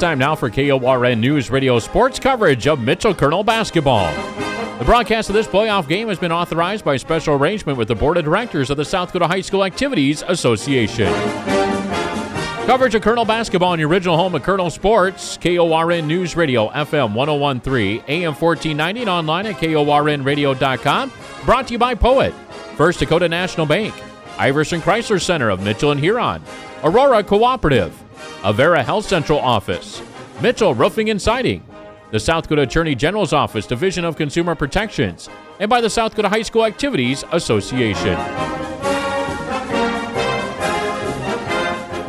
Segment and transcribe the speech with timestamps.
[0.00, 4.10] time now for KORN News Radio sports coverage of Mitchell Colonel basketball.
[4.78, 8.16] The broadcast of this playoff game has been authorized by special arrangement with the Board
[8.16, 11.12] of Directors of the South Dakota High School Activities Association.
[12.64, 17.12] Coverage of Colonel basketball in your original home of Colonel Sports, KORN News Radio, FM
[17.12, 21.12] 1013, AM 1490, and online at KORNradio.com.
[21.44, 22.32] Brought to you by Poet,
[22.76, 23.94] First Dakota National Bank,
[24.38, 26.42] Iverson Chrysler Center of Mitchell and Huron,
[26.82, 27.92] Aurora Cooperative,
[28.40, 30.02] Avera Health Central Office,
[30.40, 31.62] Mitchell Roofing and Siding,
[32.10, 36.30] the South Dakota Attorney General's Office Division of Consumer Protections, and by the South Dakota
[36.30, 38.18] High School Activities Association.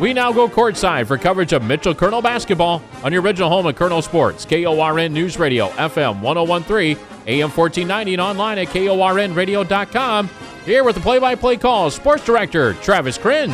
[0.00, 3.76] We now go courtside for coverage of Mitchell Colonel basketball on your original home of
[3.76, 6.96] Colonel Sports, KORN News Radio, FM 1013,
[7.26, 10.30] AM 1490, and online at KORNradio.com.
[10.64, 13.52] Here with the play by play call, Sports Director Travis Krins.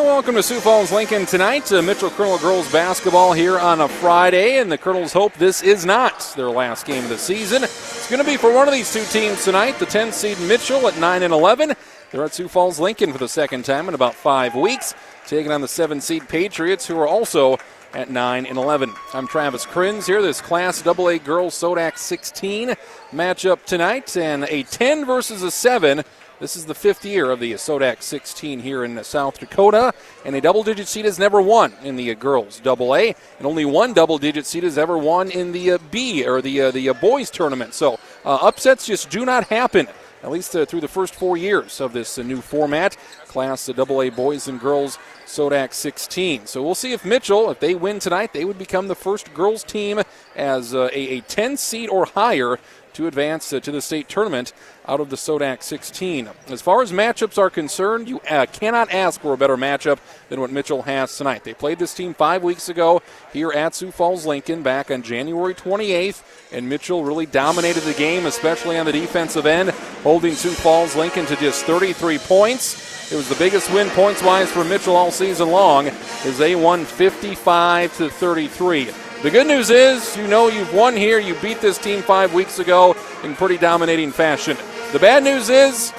[0.00, 1.70] Well, welcome to Sioux Falls Lincoln tonight.
[1.70, 5.84] Uh, Mitchell Colonel girls basketball here on a Friday, and the Colonels hope this is
[5.84, 7.64] not their last game of the season.
[7.64, 9.78] It's going to be for one of these two teams tonight.
[9.78, 11.74] The 10 seed Mitchell at 9 and 11.
[12.10, 14.94] They're at Sioux Falls Lincoln for the second time in about five weeks,
[15.26, 17.58] taking on the 7 seed Patriots, who are also
[17.92, 18.94] at 9 and 11.
[19.12, 20.22] I'm Travis Krins here.
[20.22, 22.74] This Class AA Girls Sodak 16
[23.12, 26.04] matchup tonight, and a 10 versus a 7.
[26.40, 29.92] This is the fifth year of the Sodak 16 here in South Dakota,
[30.24, 33.66] and a double digit seed has never won in the girls double A, and only
[33.66, 36.88] one double digit seed has ever won in the uh, B or the uh, the
[36.88, 37.74] uh, boys tournament.
[37.74, 39.86] So upsets just do not happen.
[40.22, 42.96] At least uh, through the first four years of this uh, new format,
[43.26, 46.46] Class AA boys and girls Sodak 16.
[46.46, 49.62] So we'll see if Mitchell, if they win tonight, they would become the first girls
[49.62, 50.00] team
[50.36, 52.58] as a, a 10 seed or higher
[52.94, 54.52] to advance uh, to the state tournament
[54.86, 56.28] out of the Sodak 16.
[56.48, 60.40] As far as matchups are concerned, you uh, cannot ask for a better matchup than
[60.40, 61.44] what Mitchell has tonight.
[61.44, 63.02] They played this team five weeks ago
[63.32, 68.26] here at Sioux Falls Lincoln back on January 28th, and Mitchell really dominated the game,
[68.26, 69.70] especially on the defensive end,
[70.02, 73.12] holding Sioux Falls Lincoln to just 33 points.
[73.12, 76.84] It was the biggest win points wise for Mitchell all season long as they won
[76.84, 78.90] 55 to 33.
[79.22, 81.18] The good news is, you know you've won here.
[81.18, 84.56] You beat this team five weeks ago in pretty dominating fashion.
[84.92, 85.92] The bad news is,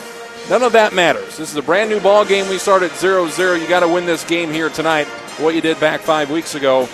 [0.50, 1.38] none of that matters.
[1.38, 2.50] This is a brand new ball game.
[2.50, 3.62] We start at 0-0.
[3.62, 5.06] You got to win this game here tonight.
[5.38, 6.90] What you did back five weeks ago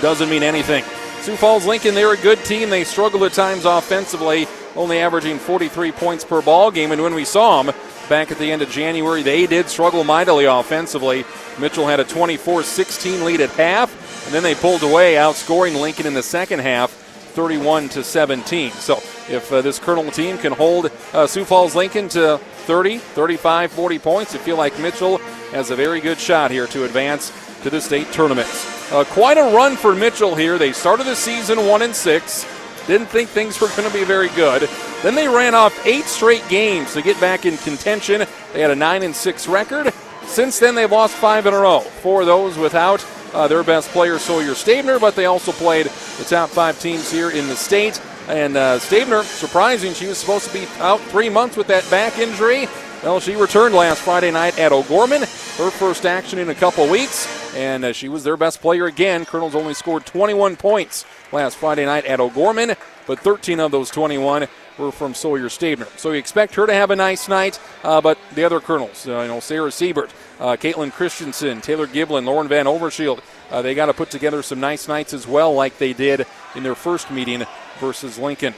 [0.00, 0.84] doesn't mean anything.
[1.22, 2.70] Sioux Falls Lincoln, they're a good team.
[2.70, 6.92] They struggle at times offensively, only averaging 43 points per ball game.
[6.92, 7.74] And when we saw them
[8.08, 11.24] back at the end of January, they did struggle mightily offensively.
[11.58, 16.14] Mitchell had a 24-16 lead at half and then they pulled away, outscoring Lincoln in
[16.14, 18.70] the second half, 31 to 17.
[18.72, 18.96] So
[19.28, 23.98] if uh, this Colonel team can hold uh, Sioux Falls Lincoln to 30, 35, 40
[23.98, 25.18] points, I feel like Mitchell
[25.52, 28.48] has a very good shot here to advance to the state tournament.
[28.90, 30.58] Uh, quite a run for Mitchell here.
[30.58, 32.46] They started the season one and six.
[32.86, 34.68] Didn't think things were going to be very good.
[35.02, 38.26] Then they ran off eight straight games to get back in contention.
[38.52, 39.92] They had a nine and six record.
[40.24, 41.80] Since then, they've lost five in a row.
[41.80, 43.00] Four of those without
[43.32, 45.86] uh, their best player, Sawyer Stabner, but they also played
[46.18, 48.00] the top five teams here in the state.
[48.28, 52.68] And uh, surprising, she was supposed to be out three months with that back injury.
[53.02, 57.26] Well, she returned last Friday night at O'Gorman, her first action in a couple weeks,
[57.56, 59.24] and uh, she was their best player again.
[59.24, 62.76] Colonels only scored 21 points last Friday night at O'Gorman,
[63.08, 64.46] but 13 of those 21
[64.78, 65.86] were from Sawyer Stabner.
[65.96, 69.20] So we expect her to have a nice night, uh, but the other Colonels, uh,
[69.22, 73.86] you know, Sarah Siebert, uh, Caitlin Christensen, Taylor Giblin, Lauren Van Overshield, uh, they got
[73.86, 77.44] to put together some nice nights as well, like they did in their first meeting
[77.78, 78.54] versus Lincoln.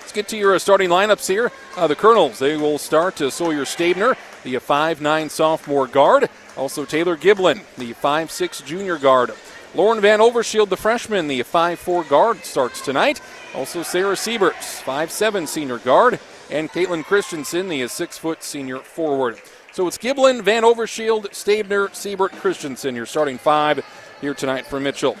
[0.00, 1.50] Let's get to your starting lineups here.
[1.76, 6.28] Uh, the Colonels, they will start uh, Sawyer Stabner, the 5'9 sophomore guard.
[6.56, 9.32] Also Taylor Giblin, the 5'6 junior guard.
[9.74, 13.20] Lauren Van Overshield, the freshman, the 5'4 guard, starts tonight.
[13.54, 16.18] Also Sarah Siebert, 5'7 senior guard.
[16.50, 19.40] And Caitlin Christensen, the 6 foot senior forward.
[19.72, 23.84] So it's Giblin, Van Overshield, Stabner, Siebert, Christensen, your starting five
[24.20, 25.16] here tonight for Mitchell.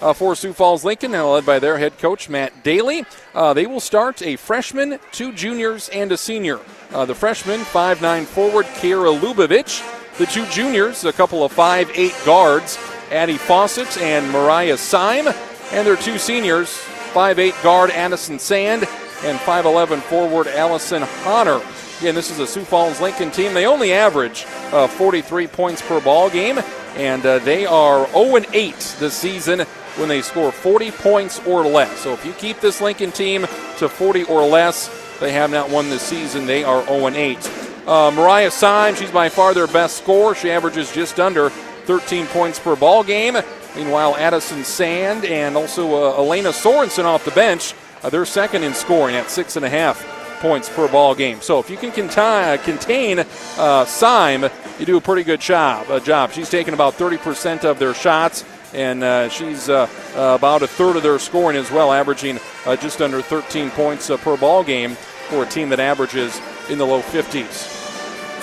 [0.00, 3.04] Uh, for Sioux Falls Lincoln, now led by their head coach Matt Daly.
[3.34, 6.60] Uh, they will start a freshman, two juniors, and a senior.
[6.92, 9.84] Uh, the freshman, 5'9 forward Kira Lubavitch.
[10.18, 12.78] The two juniors, a couple of 5'8 guards,
[13.10, 15.28] Addie Fawcett and Mariah Syme.
[15.72, 18.84] And their two seniors, 5'8 guard Addison Sand
[19.22, 21.60] and 5'11 forward Allison Honor.
[21.98, 23.54] Again, this is a Sioux Falls Lincoln team.
[23.54, 26.60] They only average uh, 43 points per ball game,
[26.94, 29.60] and uh, they are 0 8 this season
[29.96, 31.98] when they score 40 points or less.
[31.98, 33.46] So if you keep this Lincoln team
[33.78, 34.88] to 40 or less,
[35.18, 36.46] they have not won this season.
[36.46, 37.50] They are 0 8.
[37.86, 40.34] Uh, Mariah Syme, she's by far their best scorer.
[40.34, 43.38] She averages just under 13 points per ball game.
[43.76, 48.74] Meanwhile, Addison Sand and also uh, Elena Sorensen off the bench, uh, they're second in
[48.74, 50.04] scoring at six and a half
[50.40, 51.40] points per ball game.
[51.40, 53.24] So if you can contain, contain
[53.56, 54.44] uh, Syme,
[54.78, 55.90] you do a pretty good job.
[55.90, 56.32] Uh, job.
[56.32, 60.96] She's taken about 30% of their shots, and uh, she's uh, uh, about a third
[60.96, 64.94] of their scoring as well, averaging uh, just under 13 points per ball game
[65.28, 67.77] for a team that averages in the low 50s.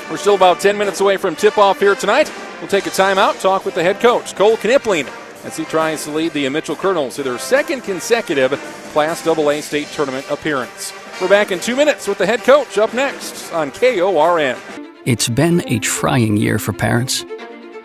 [0.10, 2.32] We're still about 10 minutes away from tip-off here tonight.
[2.60, 5.08] We'll take a timeout, talk with the head coach, Cole Knipling,
[5.44, 8.52] as he tries to lead the Mitchell Colonels to their second consecutive
[8.94, 10.94] Class AA state tournament appearance.
[11.20, 14.58] We're back in two minutes with the head coach up next on KORN.
[15.06, 17.26] It's been a trying year for parents.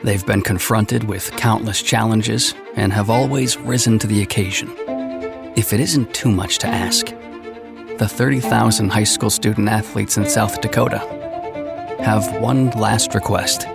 [0.05, 4.71] They've been confronted with countless challenges and have always risen to the occasion.
[5.57, 7.07] If it isn't too much to ask,
[7.97, 11.20] the 30,000 high school student athletes in South Dakota
[12.03, 13.67] have one last request.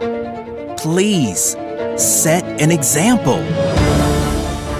[0.77, 1.51] Please,
[1.97, 3.37] set an example.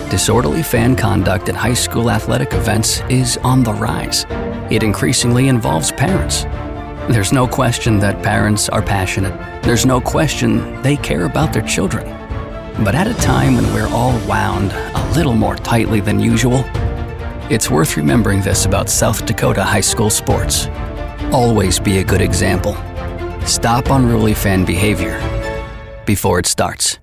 [0.10, 4.26] Disorderly fan conduct at high school athletic events is on the rise.
[4.72, 6.44] It increasingly involves parents.
[7.14, 9.34] There's no question that parents are passionate.
[9.64, 12.06] There's no question they care about their children.
[12.84, 16.64] But at a time when we're all wound a little more tightly than usual,
[17.50, 20.68] it's worth remembering this about South Dakota high school sports.
[21.32, 22.76] Always be a good example.
[23.46, 25.20] Stop unruly fan behavior
[26.08, 26.98] before it starts.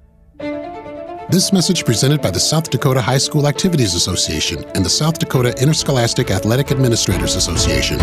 [1.30, 5.54] This message presented by the South Dakota High School Activities Association and the South Dakota
[5.62, 8.00] Interscholastic Athletic Administrators Association.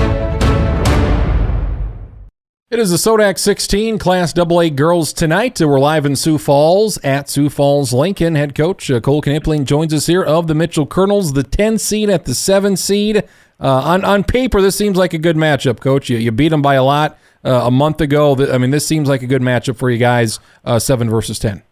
[2.71, 5.59] It is the Sodak 16 Class AA girls tonight.
[5.59, 8.35] We're live in Sioux Falls at Sioux Falls Lincoln.
[8.35, 12.09] Head coach uh, Cole Knipling joins us here of the Mitchell Colonels, the 10 seed
[12.09, 13.17] at the 7 seed.
[13.59, 16.09] Uh, on, on paper, this seems like a good matchup, coach.
[16.09, 18.35] You, you beat them by a lot uh, a month ago.
[18.51, 21.63] I mean, this seems like a good matchup for you guys, uh, seven versus ten.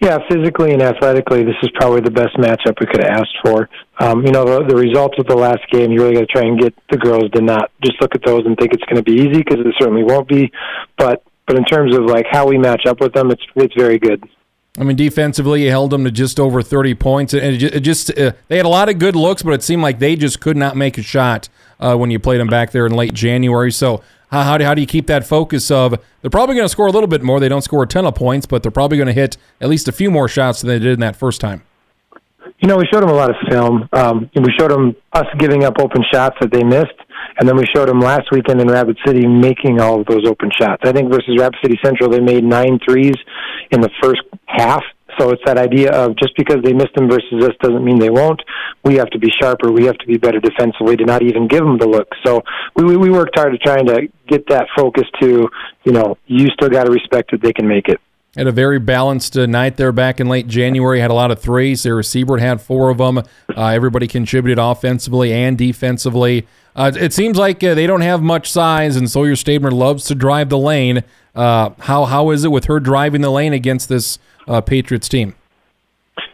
[0.00, 3.68] Yeah, physically and athletically, this is probably the best matchup we could have asked for.
[3.98, 6.42] Um, you know, the, the results of the last game, you really got to try
[6.42, 9.02] and get the girls to not just look at those and think it's going to
[9.02, 10.50] be easy because it certainly won't be.
[10.98, 13.98] But but in terms of like how we match up with them, it's it's very
[13.98, 14.22] good.
[14.78, 18.32] I mean, defensively, you held them to just over 30 points, and it just, uh,
[18.48, 20.76] they had a lot of good looks, but it seemed like they just could not
[20.76, 21.48] make a shot
[21.80, 23.72] uh, when you played them back there in late January.
[23.72, 26.70] So how, how, do, how do you keep that focus of they're probably going to
[26.70, 27.38] score a little bit more?
[27.40, 29.88] They don't score a ton of points, but they're probably going to hit at least
[29.88, 31.62] a few more shots than they did in that first time.
[32.60, 33.88] You know, we showed them a lot of film.
[33.92, 36.94] Um, we showed them us giving up open shots that they missed,
[37.38, 40.50] and then we showed them last weekend in Rapid City making all of those open
[40.58, 40.82] shots.
[40.84, 43.14] I think versus Rapid City Central, they made nine threes
[43.70, 44.82] in the first half,
[45.18, 48.10] so it's that idea of just because they missed them versus us doesn't mean they
[48.10, 48.40] won't.
[48.84, 49.72] We have to be sharper.
[49.72, 52.08] We have to be better defensively to not even give them the look.
[52.24, 52.42] So
[52.74, 55.48] we we, we worked hard at trying to get that focus to
[55.84, 58.00] you know you still got to respect that they can make it.
[58.36, 61.00] Had a very balanced uh, night there back in late January.
[61.00, 61.80] Had a lot of threes.
[61.80, 63.18] Sarah Siebert had four of them.
[63.18, 63.24] Uh,
[63.68, 66.46] everybody contributed offensively and defensively.
[66.74, 70.14] Uh, it seems like uh, they don't have much size, and Sawyer Stabner loves to
[70.14, 71.02] drive the lane.
[71.36, 74.18] Uh, how how is it with her driving the lane against this
[74.48, 75.34] uh, Patriots team?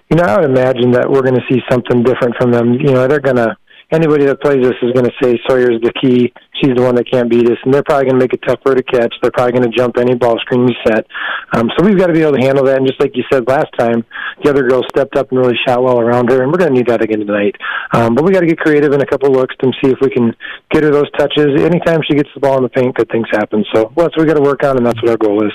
[0.08, 2.75] You know, I would imagine that we're going to see something different from them.
[2.75, 3.56] You know, they're going to
[3.93, 6.33] anybody that plays this is going to say Sawyer's the key.
[6.61, 8.75] She's the one that can't beat us, and they're probably going to make it tougher
[8.75, 9.15] to catch.
[9.21, 11.06] They're probably going to jump any ball screen we set.
[11.53, 12.79] Um, so we've got to be able to handle that.
[12.79, 14.05] And just like you said last time,
[14.43, 16.79] the other girls stepped up and really shot well around her, and we're going to
[16.79, 17.56] need that again tonight.
[17.93, 20.11] Um, but we got to get creative in a couple looks and see if we
[20.11, 20.34] can
[20.70, 21.61] get her those touches.
[21.61, 23.65] Anytime she gets the ball in the paint, good things happen.
[23.75, 25.53] So well, that's what we got to work on, and that's what our goal is.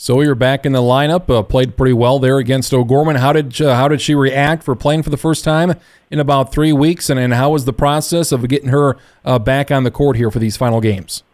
[0.00, 1.28] So you're back in the lineup.
[1.28, 3.16] Uh, played pretty well there against O'Gorman.
[3.16, 5.74] How did uh, how did she react for playing for the first time
[6.08, 7.10] in about three weeks?
[7.10, 10.30] And, and how was the process of getting her uh, back on the court here
[10.30, 11.24] for these final games?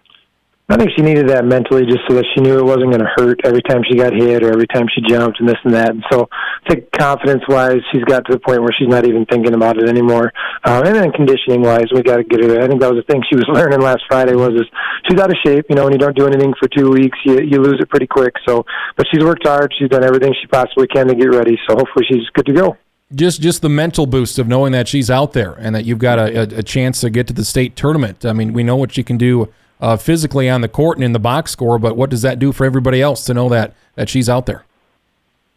[0.66, 3.12] I think she needed that mentally just so that she knew it wasn't going to
[3.20, 5.90] hurt every time she got hit or every time she jumped and this and that.
[5.90, 9.26] And so I think confidence wise, she's got to the point where she's not even
[9.26, 10.32] thinking about it anymore.
[10.64, 12.62] Uh, and then conditioning wise, we got to get her.
[12.62, 14.64] I think that was the thing she was learning last Friday was is
[15.04, 15.66] she's out of shape.
[15.68, 18.06] You know, when you don't do anything for two weeks, you, you lose it pretty
[18.06, 18.32] quick.
[18.48, 18.64] So,
[18.96, 19.70] but she's worked hard.
[19.78, 21.58] She's done everything she possibly can to get ready.
[21.68, 22.76] So hopefully she's good to go
[23.14, 26.18] just just the mental boost of knowing that she's out there and that you've got
[26.18, 28.24] a, a, chance to get to the state tournament.
[28.24, 31.12] I mean, we know what she can do uh, physically on the court and in
[31.12, 34.08] the box score, but what does that do for everybody else to know that that
[34.08, 34.64] she's out there?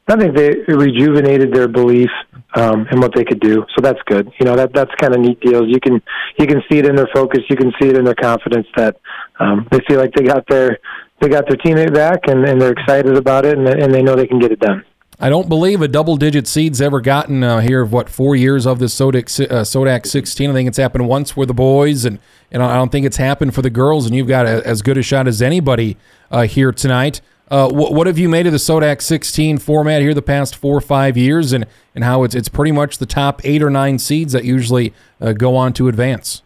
[0.09, 2.09] I think they rejuvenated their belief
[2.55, 4.31] um, in what they could do, so that's good.
[4.39, 5.65] You know, that that's kind of neat deals.
[5.67, 6.01] You can
[6.39, 8.97] you can see it in their focus, you can see it in their confidence that
[9.39, 10.79] um, they feel like they got their
[11.19, 14.15] they got their teammate back, and, and they're excited about it, and, and they know
[14.15, 14.85] they can get it done.
[15.19, 18.67] I don't believe a double digit seed's ever gotten uh, here of what four years
[18.67, 20.49] of the Sodak uh, Sodak 16.
[20.49, 22.19] I think it's happened once for the boys, and
[22.51, 24.05] and I don't think it's happened for the girls.
[24.05, 25.97] And you've got a, as good a shot as anybody
[26.29, 27.21] uh, here tonight.
[27.49, 30.77] Uh, what, what have you made of the Sodak 16 format here the past four
[30.77, 33.97] or five years, and and how it's it's pretty much the top eight or nine
[33.97, 36.43] seeds that usually uh, go on to advance?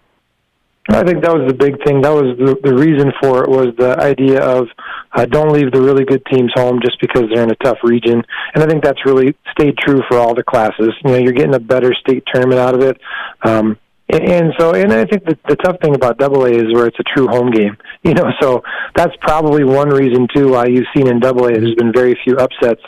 [0.90, 2.02] I think that was the big thing.
[2.02, 4.68] That was the, the reason for it was the idea of
[5.14, 8.24] uh, don't leave the really good teams home just because they're in a tough region.
[8.56, 10.90] And I think that's really stayed true for all the classes.
[11.06, 13.00] You know, you're getting a better state tournament out of it.
[13.44, 13.78] Um,
[14.10, 16.88] and, and so, and I think the, the tough thing about Double A is where
[16.88, 17.78] it's a true home game.
[18.12, 18.64] You know, so
[18.96, 22.36] that's probably one reason too why you've seen in Double A there's been very few
[22.36, 22.82] upsets,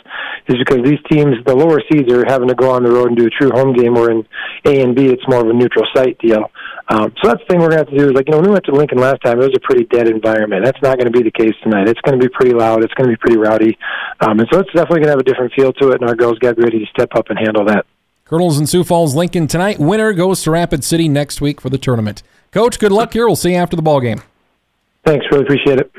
[0.48, 3.16] is because these teams, the lower seeds, are having to go on the road and
[3.16, 3.94] do a true home game.
[3.94, 4.26] Where in
[4.64, 6.50] A and B, it's more of a neutral site deal.
[6.88, 8.06] Um, so that's the thing we're going to have to do.
[8.06, 9.84] Is like you know, when we went to Lincoln last time, it was a pretty
[9.84, 10.64] dead environment.
[10.64, 11.86] That's not going to be the case tonight.
[11.86, 12.82] It's going to be pretty loud.
[12.82, 13.78] It's going to be pretty rowdy,
[14.18, 16.00] um, and so it's definitely going to have a different feel to it.
[16.00, 17.86] And our girls got ready to step up and handle that.
[18.24, 19.78] Colonels in Sioux Falls, Lincoln tonight.
[19.78, 22.24] Winner goes to Rapid City next week for the tournament.
[22.50, 23.26] Coach, good luck here.
[23.26, 24.22] We'll see you after the ball game.
[25.04, 25.90] Thanks, really appreciate it.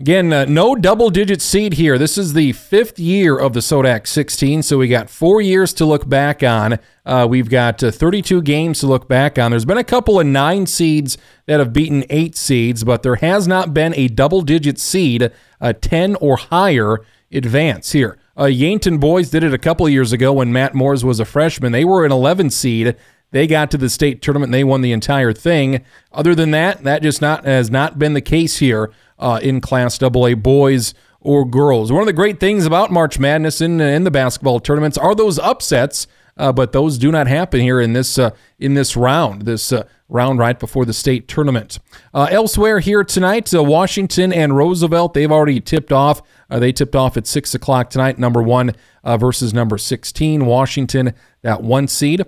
[0.00, 1.98] Again, uh, no double digit seed here.
[1.98, 5.84] This is the fifth year of the Sodak 16, so we got four years to
[5.84, 6.78] look back on.
[7.04, 9.50] Uh, we've got uh, 32 games to look back on.
[9.50, 13.48] There's been a couple of nine seeds that have beaten eight seeds, but there has
[13.48, 16.98] not been a double digit seed, a 10 or higher
[17.32, 18.18] advance here.
[18.38, 21.72] Uh, Yankton boys did it a couple years ago when Matt Mors was a freshman.
[21.72, 22.94] They were an 11 seed.
[23.30, 25.84] They got to the state tournament and they won the entire thing.
[26.12, 30.02] Other than that, that just not has not been the case here uh, in Class
[30.02, 31.92] AA boys or girls.
[31.92, 35.38] One of the great things about March Madness in, in the basketball tournaments are those
[35.38, 36.06] upsets,
[36.38, 39.42] uh, but those do not happen here in this uh, in this round.
[39.42, 41.78] This uh, round right before the state tournament.
[42.14, 45.14] Uh, elsewhere here tonight, uh, Washington and Roosevelt.
[45.14, 46.22] They've already tipped off.
[46.48, 48.18] they tipped off at six o'clock tonight.
[48.18, 48.72] Number one
[49.04, 50.46] versus number sixteen.
[50.46, 52.24] Washington that one seed.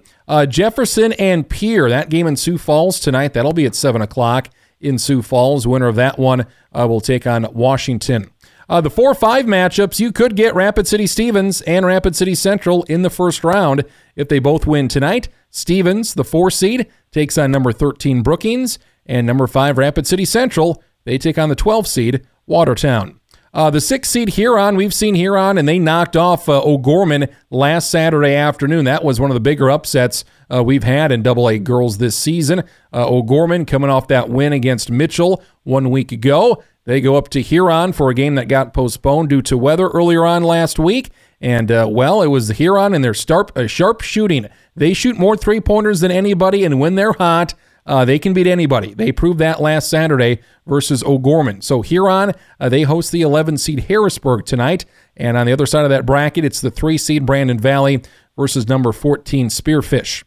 [0.49, 1.89] Jefferson and Pierre.
[1.89, 3.33] That game in Sioux Falls tonight.
[3.33, 4.49] That'll be at seven o'clock
[4.81, 5.67] in Sioux Falls.
[5.67, 8.31] Winner of that one uh, will take on Washington.
[8.71, 12.85] Uh, the 4 5 matchups, you could get Rapid City Stevens and Rapid City Central
[12.85, 13.85] in the first round
[14.15, 15.29] if they both win tonight.
[15.51, 20.81] Stevens, the 4 seed, takes on number 13 Brookings, and number 5 Rapid City Central,
[21.03, 23.19] they take on the 12 seed Watertown.
[23.53, 27.91] Uh, the six seed Huron, we've seen Huron, and they knocked off uh, O'Gorman last
[27.91, 28.85] Saturday afternoon.
[28.85, 30.25] That was one of the bigger upsets
[30.55, 32.61] uh, we've had in Double A girls this season.
[32.93, 36.63] Uh, O'Gorman coming off that win against Mitchell one week ago.
[36.85, 40.25] They go up to Huron for a game that got postponed due to weather earlier
[40.25, 41.11] on last week.
[41.41, 44.49] And, uh, well, it was Huron and their sharp, uh, sharp shooting.
[44.77, 47.55] They shoot more three pointers than anybody, and when they're hot,
[47.87, 48.95] uh, they can beat anybody.
[48.95, 51.63] They proved that last Saturday versus O'Gorman.
[51.63, 54.85] So Huron, uh, they host the 11 seed Harrisburg tonight.
[55.17, 58.03] And on the other side of that bracket, it's the 3 seed Brandon Valley
[58.37, 60.25] versus number 14 Spearfish.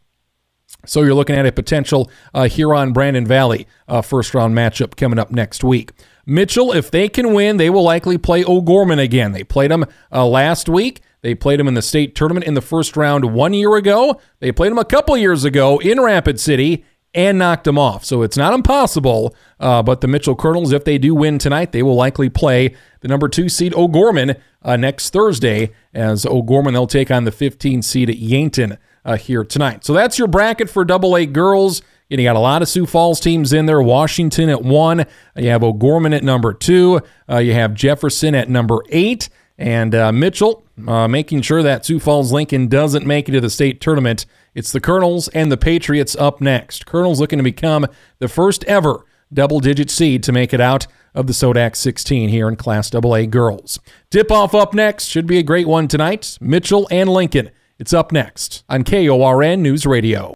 [0.85, 5.19] So you're looking at a potential uh, Huron Brandon Valley uh, first round matchup coming
[5.19, 5.91] up next week.
[6.25, 9.31] Mitchell, if they can win, they will likely play O'Gorman again.
[9.33, 11.01] They played them uh, last week.
[11.21, 14.19] They played them in the state tournament in the first round one year ago.
[14.39, 18.03] They played them a couple years ago in Rapid City, and knocked them off.
[18.03, 19.35] So it's not impossible.
[19.59, 23.07] Uh, but the Mitchell Colonels, if they do win tonight, they will likely play the
[23.07, 25.71] number two seed O'Gorman uh, next Thursday.
[25.93, 29.85] As O'Gorman, they'll take on the 15 seed Yankton uh, here tonight.
[29.85, 31.81] So that's your bracket for Double A girls.
[32.13, 33.81] And you got a lot of Sioux Falls teams in there.
[33.81, 35.05] Washington at one.
[35.35, 37.01] You have O'Gorman at number two.
[37.27, 39.29] Uh, you have Jefferson at number eight.
[39.57, 43.49] And uh, Mitchell uh, making sure that Sioux Falls Lincoln doesn't make it to the
[43.49, 46.85] state tournament it's the Colonels and the Patriots up next.
[46.85, 47.87] Colonels looking to become
[48.19, 52.47] the first ever double digit seed to make it out of the Sodak 16 here
[52.47, 53.79] in Class AA girls.
[54.11, 55.05] Tip off up next.
[55.05, 56.37] Should be a great one tonight.
[56.39, 57.49] Mitchell and Lincoln.
[57.79, 60.32] It's up next on KORN News Radio.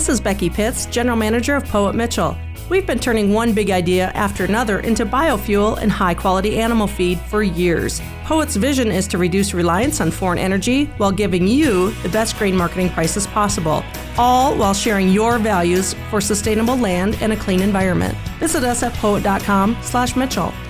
[0.00, 2.34] This is Becky Pitts, General Manager of Poet Mitchell.
[2.70, 7.20] We've been turning one big idea after another into biofuel and high quality animal feed
[7.20, 8.00] for years.
[8.24, 12.56] Poet's vision is to reduce reliance on foreign energy while giving you the best grain
[12.56, 13.84] marketing prices possible,
[14.16, 18.16] all while sharing your values for sustainable land and a clean environment.
[18.38, 20.16] Visit us at poet.com/mitchell.
[20.18, 20.69] Mitchell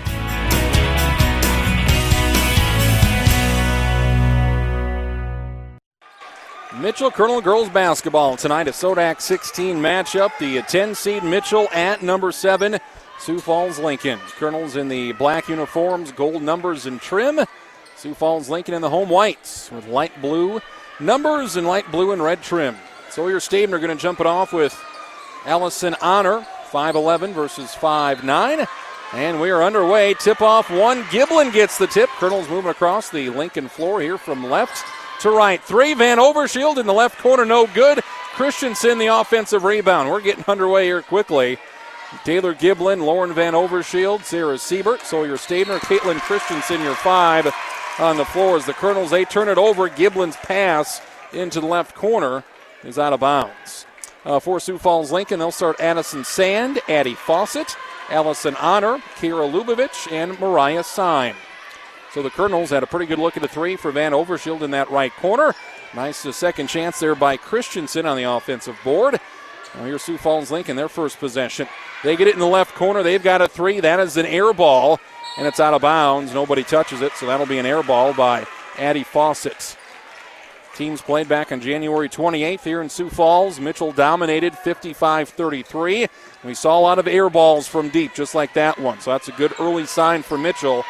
[6.81, 10.31] Colonel girls basketball tonight at Sodak 16 matchup.
[10.39, 12.79] The 10 seed Mitchell at number 7,
[13.19, 14.19] Sioux Falls Lincoln.
[14.39, 17.41] Colonels in the black uniforms, gold numbers and trim.
[17.97, 20.63] Sioux Falls Lincoln in the home whites with light blue
[20.99, 22.77] numbers and light blue and red trim.
[23.11, 24.75] Sawyer Stabner going to jump it off with
[25.45, 28.67] Allison Honor, 5'11 versus 5'9.
[29.13, 30.15] And we are underway.
[30.15, 31.03] Tip off one.
[31.05, 32.09] Giblin gets the tip.
[32.19, 34.83] Colonel's moving across the Lincoln floor here from left
[35.21, 35.63] to right.
[35.63, 35.95] Three.
[35.95, 37.45] Van Overshield in the left corner.
[37.45, 38.01] No good.
[38.33, 40.09] Christensen the offensive rebound.
[40.09, 41.59] We're getting underway here quickly.
[42.25, 47.53] Taylor Giblin, Lauren Van Overshield, Sarah Siebert, Sawyer Stabner, Caitlin Christensen, your five
[48.01, 49.89] on the floor as the Colonels, they turn it over.
[49.89, 51.01] Giblin's pass
[51.33, 52.43] into the left corner
[52.83, 53.87] is out of bounds.
[54.25, 57.77] Uh, for Sioux Falls Lincoln, they'll start Addison Sand, Addie Fawcett,
[58.11, 61.37] Allison Honor, Kira Lubavitch, and Mariah Syme.
[62.13, 64.73] So the Colonels had a pretty good look at the three for Van Overshield in
[64.73, 65.55] that right corner.
[65.95, 69.21] Nice uh, second chance there by Christensen on the offensive board.
[69.75, 71.69] Now here's Sioux Falls Lincoln, their first possession.
[72.03, 73.03] They get it in the left corner.
[73.03, 73.79] They've got a three.
[73.79, 74.99] That is an air ball,
[75.39, 76.35] and it's out of bounds.
[76.35, 78.47] Nobody touches it, so that'll be an air ball by
[78.79, 79.77] Addie Fawcett.
[80.75, 83.61] Teams played back on January 28th here in Sioux Falls.
[83.61, 86.07] Mitchell dominated 55 33.
[86.43, 89.01] We saw a lot of air balls from deep, just like that one.
[89.01, 90.85] So that's a good early sign for Mitchell.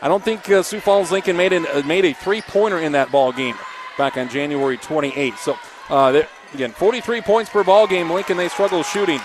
[0.00, 2.92] I don't think uh, Sioux Falls Lincoln made, an, uh, made a three pointer in
[2.92, 3.56] that ball game
[3.96, 5.38] back on January 28th.
[5.38, 5.58] So,
[5.90, 6.22] uh,
[6.54, 8.10] again, 43 points per ball game.
[8.10, 9.20] Lincoln, they struggle shooting.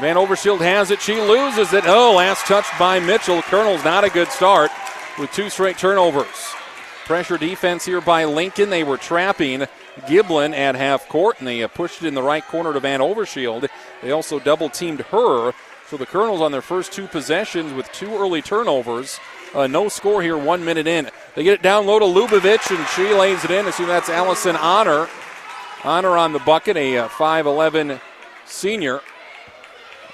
[0.00, 1.00] Van Overshield has it.
[1.00, 1.84] She loses it.
[1.86, 3.42] Oh, last touched by Mitchell.
[3.42, 4.70] Colonel's not a good start
[5.18, 6.26] with two straight turnovers.
[7.04, 8.70] Pressure defense here by Lincoln.
[8.70, 9.66] They were trapping
[10.06, 13.00] Giblin at half court, and they uh, pushed it in the right corner to Van
[13.00, 13.68] Overshield.
[14.02, 15.52] They also double teamed her.
[15.90, 19.18] So the Colonels on their first two possessions with two early turnovers.
[19.52, 21.10] Uh, no score here, one minute in.
[21.34, 23.66] They get it down low to Lubavitch, and she lays it in.
[23.66, 25.08] Assume that's Allison Honor.
[25.82, 28.00] Honor on the bucket, a uh, 5'11
[28.46, 29.00] senior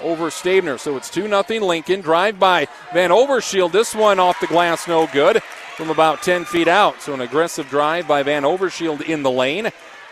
[0.01, 0.79] over Stabner.
[0.79, 2.01] So it's 2 0 Lincoln.
[2.01, 3.71] Drive by Van Overshield.
[3.71, 5.43] This one off the glass, no good
[5.75, 7.03] from about 10 feet out.
[7.03, 9.69] So an aggressive drive by Van Overshield in the lane.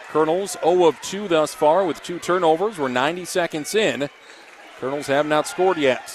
[0.10, 2.78] Colonels 0 of 2 thus far with two turnovers.
[2.78, 4.12] We're 90 seconds in.
[4.80, 6.14] Colonels have not scored yet.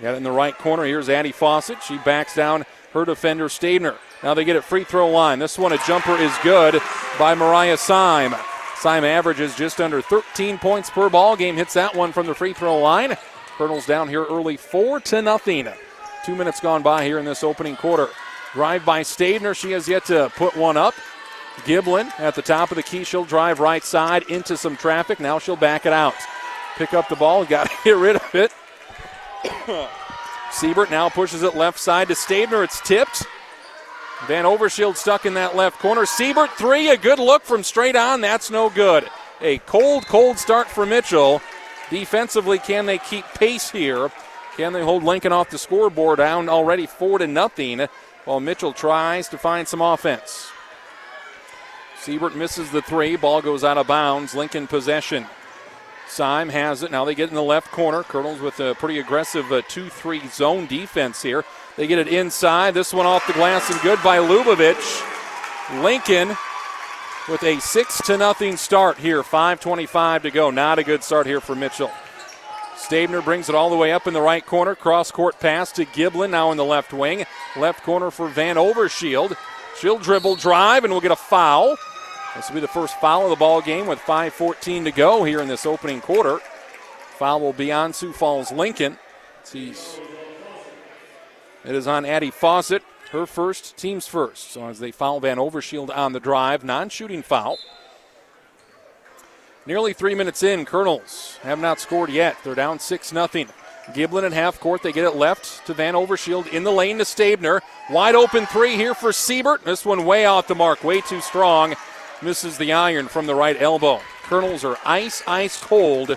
[0.00, 0.84] Got it in the right corner.
[0.84, 1.82] Here's Addie Fawcett.
[1.82, 3.96] She backs down her defender, Stabner.
[4.22, 5.38] Now they get it free throw line.
[5.38, 6.80] This one, a jumper is good
[7.18, 8.34] by Mariah Syme.
[8.76, 11.56] Syme averages just under 13 points per ball game.
[11.56, 13.16] Hits that one from the free throw line.
[13.56, 15.68] Colonels down here early, four to nothing.
[16.24, 18.08] Two minutes gone by here in this opening quarter.
[18.52, 19.54] Drive by Stabner.
[19.54, 20.94] She has yet to put one up.
[21.64, 23.04] Giblin at the top of the key.
[23.04, 25.20] She'll drive right side into some traffic.
[25.20, 26.14] Now she'll back it out.
[26.76, 27.44] Pick up the ball.
[27.44, 28.52] Got to get rid of it.
[30.52, 32.62] Siebert now pushes it left side to Stabner.
[32.62, 33.24] It's tipped.
[34.26, 36.06] Van Overshield stuck in that left corner.
[36.06, 38.20] Siebert three, a good look from straight on.
[38.20, 39.08] That's no good.
[39.40, 41.42] A cold, cold start for Mitchell.
[41.90, 44.10] Defensively, can they keep pace here?
[44.56, 47.86] Can they hold Lincoln off the scoreboard down already four to nothing
[48.24, 50.50] while Mitchell tries to find some offense?
[51.98, 53.16] Siebert misses the three.
[53.16, 54.34] Ball goes out of bounds.
[54.34, 55.26] Lincoln possession.
[56.08, 56.90] Syme has it.
[56.90, 58.02] Now they get in the left corner.
[58.02, 61.44] Colonels with a pretty aggressive 2 uh, 3 zone defense here.
[61.76, 62.74] They get it inside.
[62.74, 65.82] This one off the glass and good by Lubavitch.
[65.82, 66.36] Lincoln
[67.28, 69.22] with a 6 to nothing start here.
[69.22, 70.50] 5.25 to go.
[70.50, 71.90] Not a good start here for Mitchell.
[72.76, 74.74] Stabner brings it all the way up in the right corner.
[74.74, 77.24] Cross court pass to Giblin now in the left wing.
[77.56, 79.36] Left corner for Van Overshield.
[79.78, 81.76] She'll dribble drive and we'll get a foul.
[82.34, 85.40] This will be the first foul of the ball game with 5:14 to go here
[85.40, 86.40] in this opening quarter.
[87.18, 88.98] Foul will be on Sioux Falls Lincoln.
[91.64, 94.50] It is on Addie Fawcett, her first, team's first.
[94.50, 97.58] So as they foul Van Overshield on the drive, non-shooting foul.
[99.64, 102.36] Nearly three minutes in, Colonels have not scored yet.
[102.42, 103.28] They're down 6 0.
[103.92, 104.82] Giblin at half court.
[104.82, 107.60] They get it left to Van Overshield in the lane to Stabner.
[107.90, 109.64] Wide open three here for Siebert.
[109.64, 111.74] This one way off the mark, way too strong.
[112.24, 114.00] Misses the iron from the right elbow.
[114.22, 116.16] Colonels are ice, ice cold.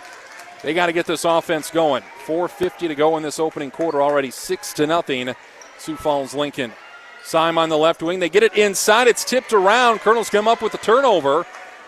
[0.63, 2.02] They got to get this offense going.
[2.26, 5.36] 4.50 to go in this opening quarter, already 6 to nothing.
[5.78, 6.72] Sioux Falls Lincoln.
[7.26, 8.22] Syme on the left wing.
[8.22, 9.10] They get it inside.
[9.10, 10.00] It's tipped around.
[10.00, 11.46] Colonels come up with the turnover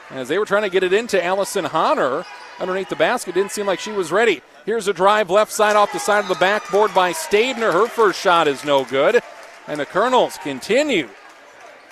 [0.09, 2.25] as they were trying to get it into Allison Honor
[2.59, 3.35] underneath the basket.
[3.35, 4.41] Didn't seem like she was ready.
[4.65, 7.71] Here's a drive left side off the side of the backboard by Stabner.
[7.71, 9.21] Her first shot is no good.
[9.67, 11.07] And the Colonels continue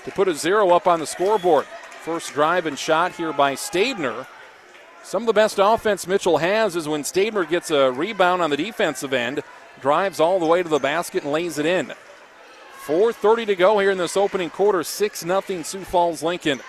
[0.03, 1.65] to put a zero up on the scoreboard.
[2.07, 4.25] First drive and shot here by Stabner.
[5.03, 8.55] Some of the best offense Mitchell has is when Stabner gets a rebound on the
[8.55, 9.43] defensive end,
[9.81, 11.87] drives all the way to the basket and lays it in.
[12.85, 14.83] 4.30 to go here in this opening quarter.
[14.83, 16.61] 6 0 Sioux Falls Lincoln.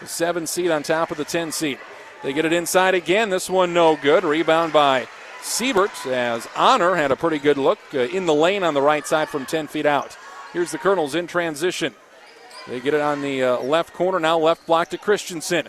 [0.00, 1.78] The seven seed on top of the 10 seed.
[2.22, 3.30] They get it inside again.
[3.30, 4.24] This one no good.
[4.24, 5.08] Rebound by
[5.40, 9.06] Siebert as Honor had a pretty good look uh, in the lane on the right
[9.06, 10.18] side from 10 feet out.
[10.52, 11.94] Here's the Colonels in transition.
[12.68, 15.68] They get it on the uh, left corner now, left block to Christensen.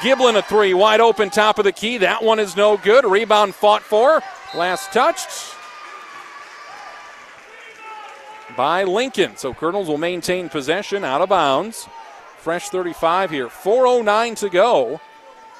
[0.00, 1.98] Giblin a three, wide open, top of the key.
[1.98, 3.04] That one is no good.
[3.04, 4.22] Rebound fought for.
[4.54, 5.28] Last touched
[8.56, 9.36] by Lincoln.
[9.36, 11.88] So Colonels will maintain possession out of bounds.
[12.38, 13.48] Fresh 35 here.
[13.48, 15.00] 4.09 to go.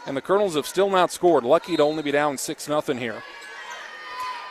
[0.06, 1.42] And the Colonels have still not scored.
[1.42, 3.22] Lucky to only be down 6 0 here.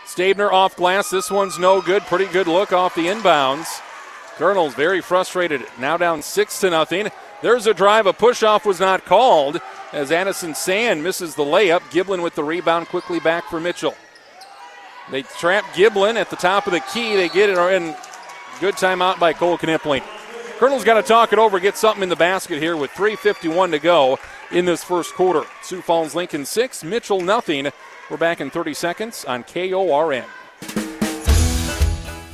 [0.05, 1.09] Stabner off glass.
[1.09, 2.03] This one's no good.
[2.03, 3.81] Pretty good look off the inbounds.
[4.37, 5.65] Colonels very frustrated.
[5.79, 7.09] Now down 6 to nothing.
[7.41, 8.05] There's a drive.
[8.05, 9.59] A push off was not called
[9.91, 11.81] as Addison Sand misses the layup.
[11.91, 13.95] Giblin with the rebound quickly back for Mitchell.
[15.09, 17.15] They trap Giblin at the top of the key.
[17.15, 17.95] They get it in
[18.59, 20.03] good timeout by Cole Knipling.
[20.57, 23.79] Colonel's got to talk it over, get something in the basket here with 3.51 to
[23.79, 24.17] go
[24.51, 25.43] in this first quarter.
[25.61, 27.69] Sioux Falls Lincoln 6, Mitchell nothing.
[28.09, 30.25] We're back in 30 seconds on KORN.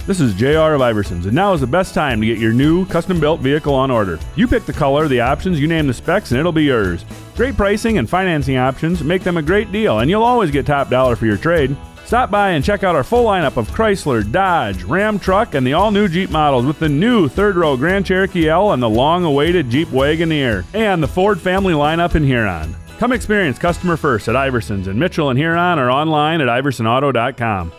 [0.05, 2.85] This is JR of Iversons, and now is the best time to get your new
[2.87, 4.19] custom built vehicle on order.
[4.35, 7.05] You pick the color, the options, you name the specs, and it'll be yours.
[7.37, 10.89] Great pricing and financing options make them a great deal, and you'll always get top
[10.89, 11.73] dollar for your trade.
[12.03, 15.71] Stop by and check out our full lineup of Chrysler, Dodge, Ram truck, and the
[15.71, 19.23] all new Jeep models with the new third row Grand Cherokee L and the long
[19.23, 22.75] awaited Jeep Wagoneer, and the Ford family lineup in Huron.
[22.97, 27.71] Come experience customer first at Iversons in Mitchell and Huron or online at iversonauto.com.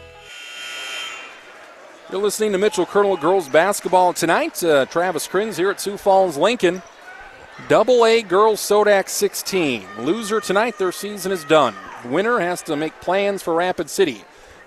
[2.14, 4.62] You're listening to Mitchell Colonel girls basketball tonight.
[4.62, 6.81] Uh, Travis Krins here at Sioux Falls Lincoln.
[7.66, 9.85] Double A girls Sodak 16.
[9.98, 11.74] Loser tonight, their season is done.
[12.05, 14.22] Winner has to make plans for Rapid City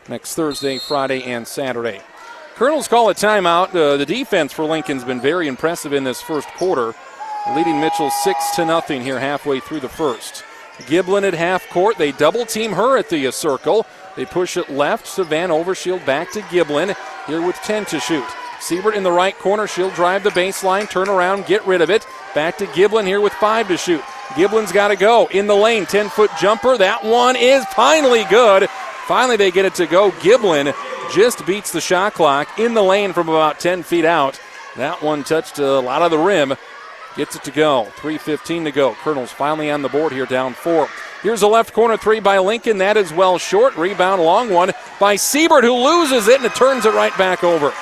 [0.09, 2.01] next Thursday, Friday, and Saturday.
[2.55, 3.73] Colonels call a timeout.
[3.73, 6.93] Uh, the defense for Lincoln's been very impressive in this first quarter,
[7.55, 10.43] leading Mitchell six to nothing here halfway through the first.
[10.79, 11.97] Giblin at half court.
[11.97, 13.85] They double team her at the uh, circle.
[14.17, 16.95] They push it left to Van Overshield back to Giblin
[17.27, 18.25] here with 10 to shoot.
[18.59, 19.67] Siebert in the right corner.
[19.67, 22.05] She'll drive the baseline, turn around, get rid of it.
[22.33, 24.01] Back to Giblin here with five to shoot.
[24.29, 25.85] Giblin's got to go in the lane.
[25.85, 26.77] 10 foot jumper.
[26.77, 28.67] That one is finally good.
[29.05, 30.09] Finally, they get it to go.
[30.11, 30.73] Giblin
[31.13, 34.41] just beats the shot clock in the lane from about 10 feet out.
[34.75, 36.55] That one touched a lot of the rim.
[37.15, 37.87] Gets it to go.
[37.97, 38.93] 3.15 to go.
[38.95, 40.89] Colonels finally on the board here, down four.
[41.23, 42.77] Here's a left corner three by Lincoln.
[42.77, 43.75] That is well short.
[43.75, 47.73] Rebound, long one by Siebert, who loses it and it turns it right back over.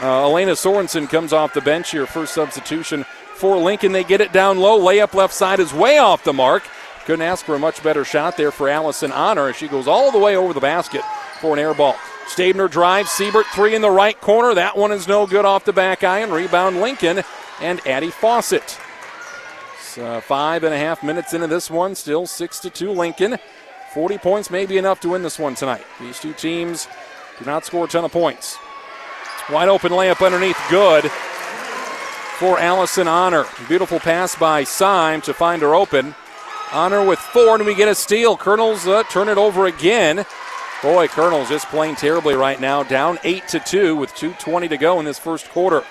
[0.00, 3.92] Uh, Elena Sorensen comes off the bench here, first substitution for Lincoln.
[3.92, 4.80] They get it down low.
[4.80, 6.62] Layup left side is way off the mark.
[7.04, 9.48] Couldn't ask for a much better shot there for Allison Honor.
[9.48, 11.02] As she goes all the way over the basket
[11.40, 11.96] for an air ball.
[12.28, 13.10] Stabner drives.
[13.10, 14.54] Siebert three in the right corner.
[14.54, 16.30] That one is no good off the back iron.
[16.30, 17.22] Rebound Lincoln
[17.60, 18.78] and Addie Fawcett.
[19.96, 23.38] Uh, five and a half minutes into this one, still six to two Lincoln.
[23.94, 25.84] 40 points may be enough to win this one tonight.
[26.00, 26.88] These two teams
[27.38, 28.58] do not score a ton of points.
[29.50, 31.10] Wide open layup underneath, good
[32.38, 33.46] for Allison Honor.
[33.66, 36.14] Beautiful pass by Syme to find her open.
[36.70, 38.36] Honor with four, and we get a steal.
[38.36, 40.26] Colonels uh, turn it over again.
[40.82, 42.82] Boy, Colonels just playing terribly right now.
[42.82, 45.82] Down eight to two with 2:20 to go in this first quarter.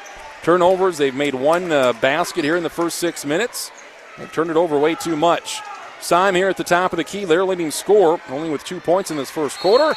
[0.43, 0.97] Turnovers.
[0.97, 3.71] They've made one uh, basket here in the first six minutes.
[4.17, 5.61] They've turned it over way too much.
[5.99, 9.11] Syme here at the top of the key, their leading scorer, only with two points
[9.11, 9.95] in this first quarter.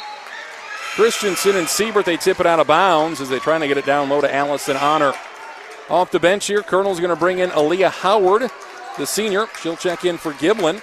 [0.95, 3.85] Christensen and Siebert, they tip it out of bounds as they're trying to get it
[3.85, 5.13] down low to Allison Honor.
[5.89, 8.49] Off the bench here, Colonel's going to bring in Aaliyah Howard,
[8.97, 9.47] the senior.
[9.61, 10.81] She'll check in for Giblin.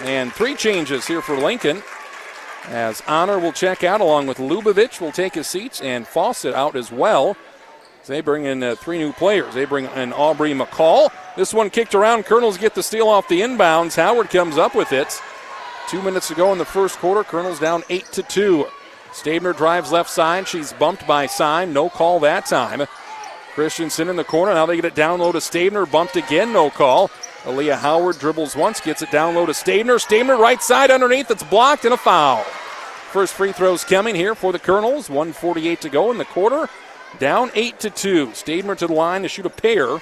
[0.00, 1.82] And three changes here for Lincoln.
[2.66, 6.76] As Honor will check out along with Lubavitch will take his seats and Fawcett out
[6.76, 7.36] as well.
[8.08, 9.52] They bring in uh, three new players.
[9.52, 11.10] They bring in Aubrey McCall.
[11.36, 12.24] This one kicked around.
[12.24, 13.96] Colonels get the steal off the inbounds.
[13.96, 15.20] Howard comes up with it.
[15.88, 18.66] Two minutes ago in the first quarter, Colonels down eight to two.
[19.12, 20.48] Stabner drives left side.
[20.48, 21.74] She's bumped by Syme.
[21.74, 22.86] No call that time.
[23.54, 24.54] Christensen in the corner.
[24.54, 25.84] Now they get it down low to Stabner.
[25.84, 26.50] Bumped again.
[26.50, 27.08] No call.
[27.44, 29.98] Aaliyah Howard dribbles once, gets it down low to Stabner.
[29.98, 31.30] Stabner right side underneath.
[31.30, 32.42] It's blocked and a foul.
[33.12, 35.10] First free throws coming here for the Colonels.
[35.10, 36.70] 148 to go in the quarter.
[37.18, 38.26] Down 8 to 2.
[38.28, 39.98] Stabner to the line to shoot a pair.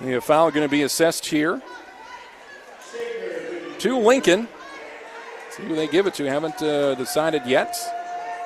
[0.00, 1.60] The foul going to be assessed here.
[3.78, 4.48] To Lincoln.
[5.50, 6.24] See who they give it to.
[6.24, 7.76] Haven't uh, decided yet.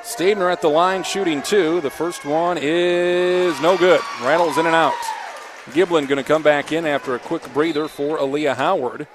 [0.03, 1.81] Stabner at the line shooting two.
[1.81, 4.01] The first one is no good.
[4.21, 4.93] Rattles in and out.
[5.71, 9.07] Giblin going to come back in after a quick breather for Aaliyah Howard.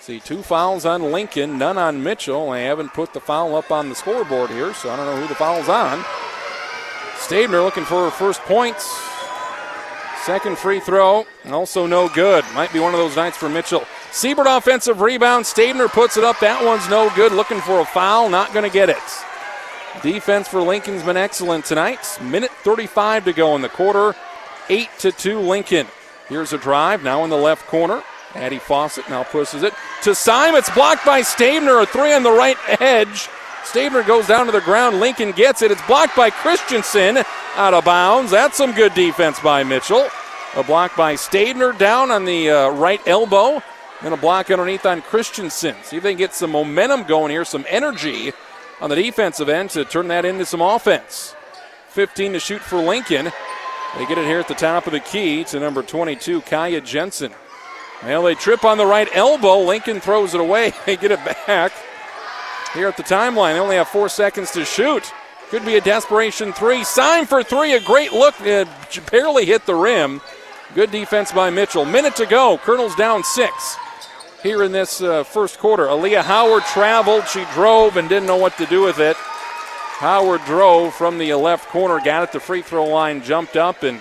[0.00, 2.50] See, two fouls on Lincoln, none on Mitchell.
[2.50, 5.26] I haven't put the foul up on the scoreboard here, so I don't know who
[5.26, 6.04] the foul's on.
[7.16, 8.84] Stabner looking for her first points.
[10.24, 12.44] Second free throw, also no good.
[12.54, 13.84] Might be one of those nights for Mitchell.
[14.12, 15.44] Siebert offensive rebound.
[15.44, 16.38] Stabner puts it up.
[16.40, 17.32] That one's no good.
[17.32, 18.96] Looking for a foul, not going to get it.
[20.02, 22.18] Defense for Lincoln's been excellent tonight.
[22.22, 24.14] Minute 35 to go in the quarter.
[24.68, 25.86] 8 to 2 Lincoln.
[26.28, 28.02] Here's a drive now in the left corner.
[28.34, 30.54] Addie Fawcett now pushes it to Syme.
[30.54, 31.82] It's blocked by Stabner.
[31.82, 33.28] A three on the right edge.
[33.64, 35.00] Stabner goes down to the ground.
[35.00, 35.70] Lincoln gets it.
[35.70, 37.18] It's blocked by Christensen
[37.56, 38.30] out of bounds.
[38.30, 40.08] That's some good defense by Mitchell.
[40.56, 43.62] A block by Stabner down on the uh, right elbow.
[44.00, 45.74] And a block underneath on Christensen.
[45.82, 48.32] See if they can get some momentum going here, some energy
[48.80, 51.34] on the defensive end to turn that into some offense.
[51.88, 53.32] 15 to shoot for Lincoln.
[53.96, 57.32] They get it here at the top of the key to number 22, Kaya Jensen.
[58.02, 59.58] Well, they trip on the right elbow.
[59.58, 60.72] Lincoln throws it away.
[60.86, 61.72] They get it back.
[62.74, 65.10] Here at the timeline, they only have four seconds to shoot.
[65.48, 66.84] Could be a desperation three.
[66.84, 67.72] Sign for three.
[67.72, 68.34] A great look.
[68.40, 68.68] It
[69.10, 70.20] barely hit the rim.
[70.74, 71.86] Good defense by Mitchell.
[71.86, 72.58] Minute to go.
[72.58, 73.76] Colonel's down six
[74.42, 75.84] here in this uh, first quarter.
[75.84, 77.26] Aaliyah Howard traveled.
[77.28, 79.16] She drove and didn't know what to do with it.
[79.16, 84.00] Howard drove from the left corner, got it to free throw line, jumped up, and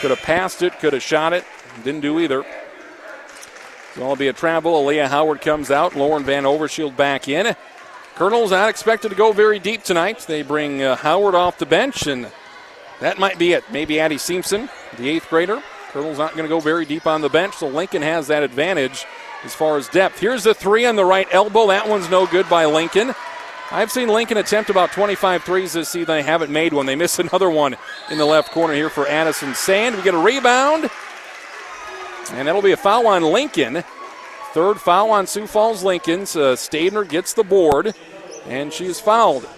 [0.00, 1.44] could have passed it, could have shot it.
[1.84, 2.44] Didn't do either.
[3.96, 4.72] It'll all be a travel.
[4.82, 5.94] Aaliyah Howard comes out.
[5.94, 7.54] Lauren Van Overshield back in.
[8.16, 10.20] Colonel's not expected to go very deep tonight.
[10.26, 12.30] They bring uh, Howard off the bench, and
[13.00, 13.64] that might be it.
[13.72, 15.62] Maybe Addie Simpson, the eighth grader.
[15.90, 19.04] Colonel's not going to go very deep on the bench, so Lincoln has that advantage
[19.44, 20.18] as far as depth.
[20.18, 21.68] Here's the three on the right elbow.
[21.68, 23.14] That one's no good by Lincoln.
[23.70, 26.06] I've seen Lincoln attempt about 25 threes this season.
[26.06, 26.86] They haven't made one.
[26.86, 27.76] They miss another one
[28.10, 29.96] in the left corner here for Addison Sand.
[29.96, 30.90] We get a rebound,
[32.32, 33.84] and that'll be a foul on Lincoln.
[34.52, 36.20] Third foul on Sioux Falls Lincoln.
[36.22, 37.94] Uh, Stabner gets the board,
[38.46, 39.48] and she is fouled.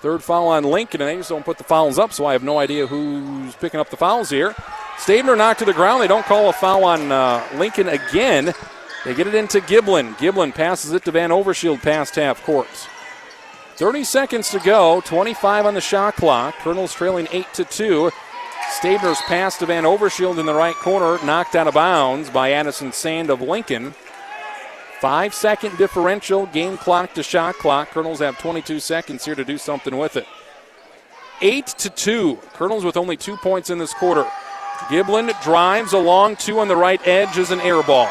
[0.00, 2.42] Third foul on Lincoln, and they just don't put the fouls up, so I have
[2.42, 4.54] no idea who's picking up the fouls here.
[4.98, 6.02] Stabner knocked to the ground.
[6.02, 8.52] They don't call a foul on uh, Lincoln again.
[9.04, 10.14] They get it into Giblin.
[10.16, 12.68] Giblin passes it to Van Overshield past half court.
[13.76, 15.00] 30 seconds to go.
[15.02, 16.54] 25 on the shot clock.
[16.56, 18.10] Colonel's trailing 8 to 2.
[18.70, 22.92] Stabner's pass to Van Overshield in the right corner, knocked out of bounds by Addison
[22.92, 23.94] Sand of Lincoln.
[25.00, 27.90] Five second differential, game clock to shot clock.
[27.90, 30.26] Colonels have 22 seconds here to do something with it.
[31.40, 32.36] 8 to 2.
[32.54, 34.24] Colonels with only two points in this quarter.
[34.88, 38.10] Giblin drives along two on the right edge as an air ball.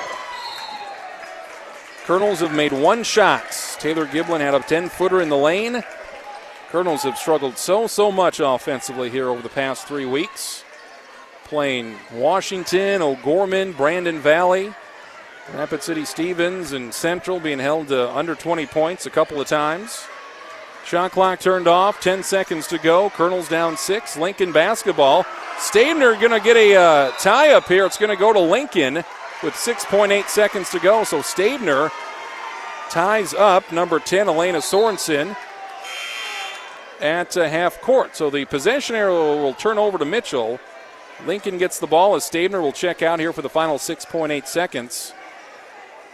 [2.06, 3.44] Colonels have made one shot.
[3.80, 5.84] Taylor Giblin had a 10 footer in the lane.
[6.74, 10.64] Colonels have struggled so, so much offensively here over the past three weeks.
[11.44, 14.74] Playing Washington, O'Gorman, Brandon Valley,
[15.54, 20.04] Rapid City Stevens, and Central being held to under 20 points a couple of times.
[20.84, 23.12] Shot clock turned off, 10 seconds to go.
[23.12, 24.18] Colonels down six.
[24.18, 25.28] Lincoln basketball.
[25.60, 27.86] Stabner going to get a uh, tie up here.
[27.86, 28.96] It's going to go to Lincoln
[29.44, 31.04] with 6.8 seconds to go.
[31.04, 31.92] So Stabner
[32.90, 35.38] ties up number 10, Elena Sorensen,
[37.04, 38.16] at uh, half court.
[38.16, 40.60] So the possession arrow will turn over to Mitchell.
[41.28, 45.14] Lincoln gets the ball as Stabner will check out here for the final 6.8 seconds.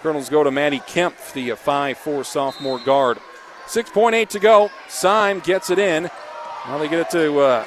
[0.01, 3.19] Colonels go to Maddie Kemp, the 5'4 sophomore guard.
[3.67, 4.71] 6.8 to go.
[4.87, 6.09] Syme gets it in.
[6.65, 7.65] Now they get it to uh,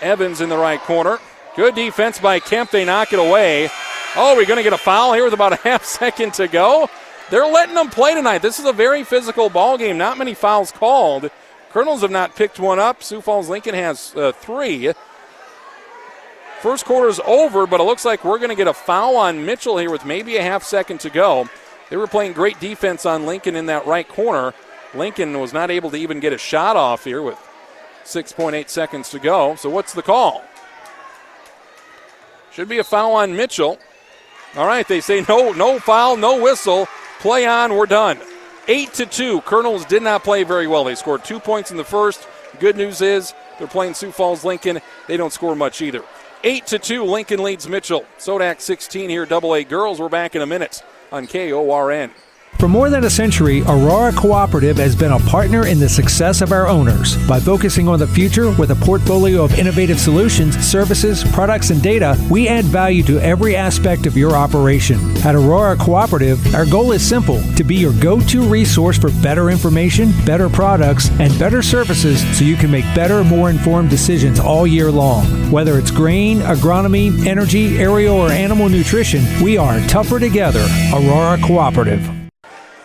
[0.00, 1.18] Evans in the right corner.
[1.56, 2.70] Good defense by Kemp.
[2.70, 3.68] They knock it away.
[4.14, 6.88] Oh, we're going to get a foul here with about a half second to go.
[7.30, 8.42] They're letting them play tonight.
[8.42, 9.98] This is a very physical ball game.
[9.98, 11.30] Not many fouls called.
[11.72, 13.02] Colonels have not picked one up.
[13.02, 14.92] Sioux Falls Lincoln has uh, three.
[16.60, 19.46] First quarter is over, but it looks like we're going to get a foul on
[19.46, 21.48] Mitchell here with maybe a half second to go.
[21.88, 24.52] They were playing great defense on Lincoln in that right corner.
[24.94, 27.38] Lincoln was not able to even get a shot off here with
[28.04, 29.54] 6.8 seconds to go.
[29.56, 30.44] So, what's the call?
[32.52, 33.78] Should be a foul on Mitchell.
[34.56, 36.86] All right, they say no, no foul, no whistle.
[37.20, 38.18] Play on, we're done.
[38.68, 39.40] Eight to two.
[39.40, 40.84] Colonels did not play very well.
[40.84, 42.28] They scored two points in the first.
[42.60, 44.80] Good news is they're playing Sioux Falls Lincoln.
[45.08, 46.04] They don't score much either.
[46.44, 47.04] Eight to two.
[47.04, 48.04] Lincoln leads Mitchell.
[48.18, 49.26] Sodak 16 here.
[49.26, 50.00] Double A girls.
[50.00, 52.10] We're back in a minute on KORN.
[52.62, 56.52] For more than a century, Aurora Cooperative has been a partner in the success of
[56.52, 57.16] our owners.
[57.26, 62.16] By focusing on the future with a portfolio of innovative solutions, services, products, and data,
[62.30, 65.00] we add value to every aspect of your operation.
[65.26, 69.50] At Aurora Cooperative, our goal is simple to be your go to resource for better
[69.50, 74.68] information, better products, and better services so you can make better, more informed decisions all
[74.68, 75.24] year long.
[75.50, 80.64] Whether it's grain, agronomy, energy, aerial, or animal nutrition, we are tougher together.
[80.94, 82.21] Aurora Cooperative.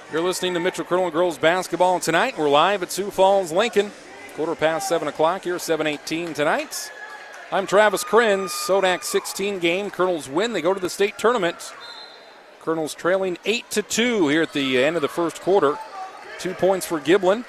[0.09, 2.37] You're listening to Mitchell Colonel Girls Basketball tonight.
[2.37, 3.91] We're live at Sioux Falls, Lincoln.
[4.37, 6.89] Quarter past 7 o'clock here, 718 tonight.
[7.51, 8.51] I'm Travis Krenz.
[8.51, 9.89] Sodak 16 game.
[9.89, 10.53] Colonels win.
[10.53, 11.73] They go to the state tournament.
[12.61, 15.77] Colonels trailing 8 to 2 here at the end of the first quarter.
[16.39, 17.43] Two points for Giblin.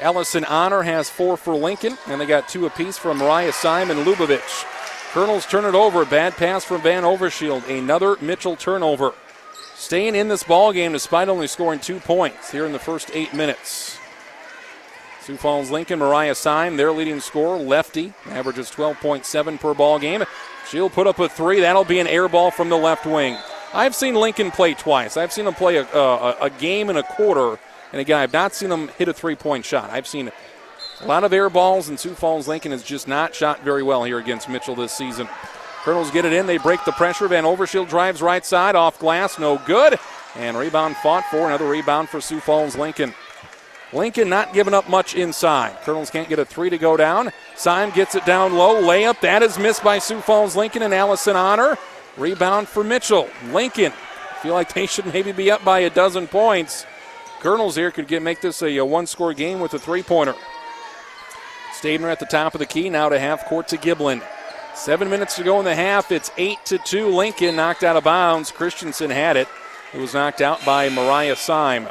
[0.00, 4.64] Allison Honor has four for Lincoln, and they got two apiece from Mariah Simon Lubavitch.
[5.12, 6.06] Colonels turn it over.
[6.06, 7.68] Bad pass from Van Overshield.
[7.68, 9.12] Another Mitchell turnover.
[9.82, 13.34] Staying in this ball game despite only scoring two points here in the first eight
[13.34, 13.98] minutes.
[15.22, 20.22] Sioux Falls Lincoln, Mariah Syme, their leading scorer, lefty, averages 12.7 per ball game.
[20.68, 21.58] She'll put up a three.
[21.58, 23.36] That'll be an air ball from the left wing.
[23.74, 25.16] I've seen Lincoln play twice.
[25.16, 27.58] I've seen them play a, a, a game and a quarter,
[27.90, 29.90] and again, I've not seen them hit a three point shot.
[29.90, 30.30] I've seen
[31.00, 34.04] a lot of air balls, and Sioux Falls Lincoln has just not shot very well
[34.04, 35.28] here against Mitchell this season.
[35.82, 36.46] Colonels get it in.
[36.46, 37.26] They break the pressure.
[37.26, 39.98] Van Overshield drives right side, off glass, no good.
[40.36, 41.46] And rebound fought for.
[41.46, 43.14] Another rebound for Sioux Falls Lincoln.
[43.92, 45.76] Lincoln not giving up much inside.
[45.82, 47.30] Colonels can't get a three to go down.
[47.56, 48.80] Syme gets it down low.
[48.80, 49.20] Layup.
[49.20, 51.76] That is missed by Sioux Falls Lincoln and Allison Honor.
[52.16, 53.28] Rebound for Mitchell.
[53.50, 53.92] Lincoln
[54.40, 56.86] feel like they should maybe be up by a dozen points.
[57.40, 60.34] Colonels here could get make this a, a one score game with a three pointer.
[61.74, 62.88] Stabner at the top of the key.
[62.88, 64.22] Now to half court to Giblin.
[64.74, 66.10] Seven minutes to go in the half.
[66.10, 67.08] It's eight to two.
[67.08, 68.50] Lincoln knocked out of bounds.
[68.50, 69.46] Christensen had it.
[69.92, 71.86] It was knocked out by Mariah Syme.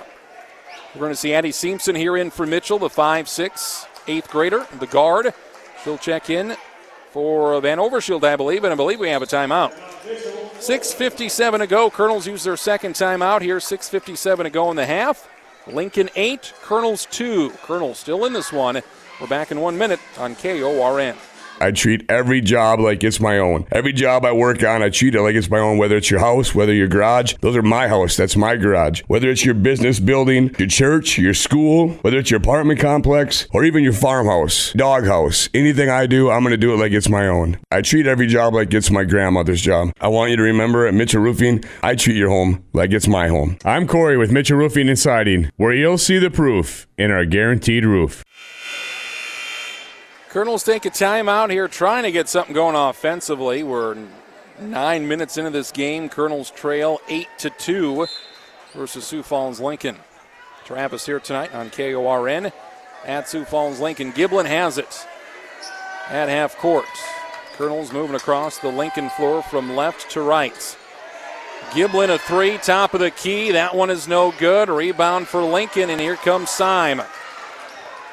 [0.93, 4.87] We're going to see Addie Simpson here in for Mitchell, the 5'6", eighth grader, the
[4.87, 5.33] guard.
[5.83, 6.57] She'll check in
[7.11, 9.71] for Van Overshield, I believe, and I believe we have a timeout.
[10.57, 11.89] 6.57 to go.
[11.89, 13.57] Colonels use their second timeout here.
[13.57, 15.29] 6.57 to go in the half.
[15.67, 17.51] Lincoln 8, Colonels 2.
[17.63, 18.81] Colonels still in this one.
[19.19, 21.15] We're back in one minute on KORN.
[21.61, 23.67] I treat every job like it's my own.
[23.71, 26.19] Every job I work on, I treat it like it's my own, whether it's your
[26.19, 27.35] house, whether your garage.
[27.41, 28.17] Those are my house.
[28.17, 29.03] That's my garage.
[29.05, 33.63] Whether it's your business building, your church, your school, whether it's your apartment complex, or
[33.63, 35.49] even your farmhouse, doghouse.
[35.53, 37.59] Anything I do, I'm going to do it like it's my own.
[37.69, 39.91] I treat every job like it's my grandmother's job.
[40.01, 43.27] I want you to remember at Mitchell Roofing, I treat your home like it's my
[43.27, 43.59] home.
[43.63, 47.85] I'm Corey with Mitchell Roofing and Siding, where you'll see the proof in our guaranteed
[47.85, 48.23] roof.
[50.31, 53.63] Colonels take a timeout here, trying to get something going offensively.
[53.63, 53.97] We're
[54.61, 56.07] nine minutes into this game.
[56.07, 58.07] Colonels trail eight to two
[58.71, 59.97] versus Sioux Falls Lincoln.
[60.63, 62.53] Travis here tonight on KORN
[63.05, 64.13] at Sioux Falls Lincoln.
[64.13, 65.05] Giblin has it
[66.07, 66.85] at half court.
[67.57, 70.77] Colonels moving across the Lincoln floor from left to right.
[71.71, 73.51] Giblin a three, top of the key.
[73.51, 74.69] That one is no good.
[74.69, 77.01] Rebound for Lincoln, and here comes Syme.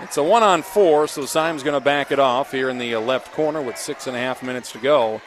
[0.00, 2.96] It's a one on four, so Syme's going to back it off here in the
[2.96, 5.20] left corner with six and a half minutes to go.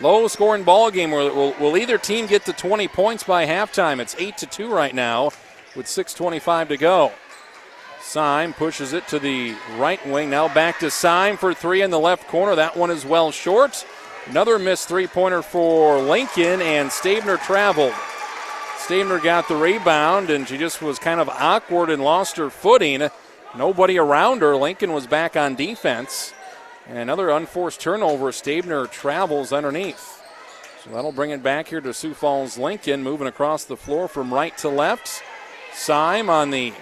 [0.00, 3.98] Low scoring ball game where will, will either team get to 20 points by halftime.
[3.98, 5.30] It's 8 to 2 right now
[5.74, 7.12] with 6.25 to go.
[8.00, 10.30] Syme pushes it to the right wing.
[10.30, 12.54] Now back to Syme for three in the left corner.
[12.54, 13.84] That one is well short.
[14.26, 17.94] Another missed three pointer for Lincoln, and Stabner traveled.
[18.78, 23.08] Stabner got the rebound, and she just was kind of awkward and lost her footing.
[23.56, 24.56] Nobody around her.
[24.56, 26.34] Lincoln was back on defense.
[26.88, 28.30] And another unforced turnover.
[28.32, 30.22] Stabner travels underneath.
[30.84, 34.32] So that'll bring it back here to Sioux Falls Lincoln, moving across the floor from
[34.32, 35.22] right to left.
[35.72, 36.72] Syme on the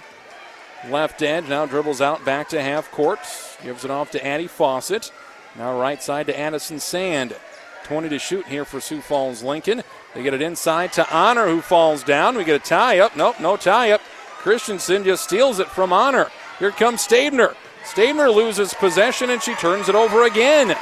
[0.89, 3.19] left edge now dribbles out back to half court.
[3.63, 5.11] Gives it off to Addie Fawcett.
[5.57, 7.35] Now right side to Addison Sand.
[7.85, 9.83] 20 to shoot here for Sioux Falls Lincoln.
[10.13, 12.35] They get it inside to Honor, who falls down.
[12.35, 13.15] We get a tie up.
[13.15, 14.01] Nope, no tie up.
[14.37, 16.29] Christensen just steals it from Honor.
[16.59, 17.55] Here comes Stabner.
[17.83, 20.75] Stabner loses possession and she turns it over again.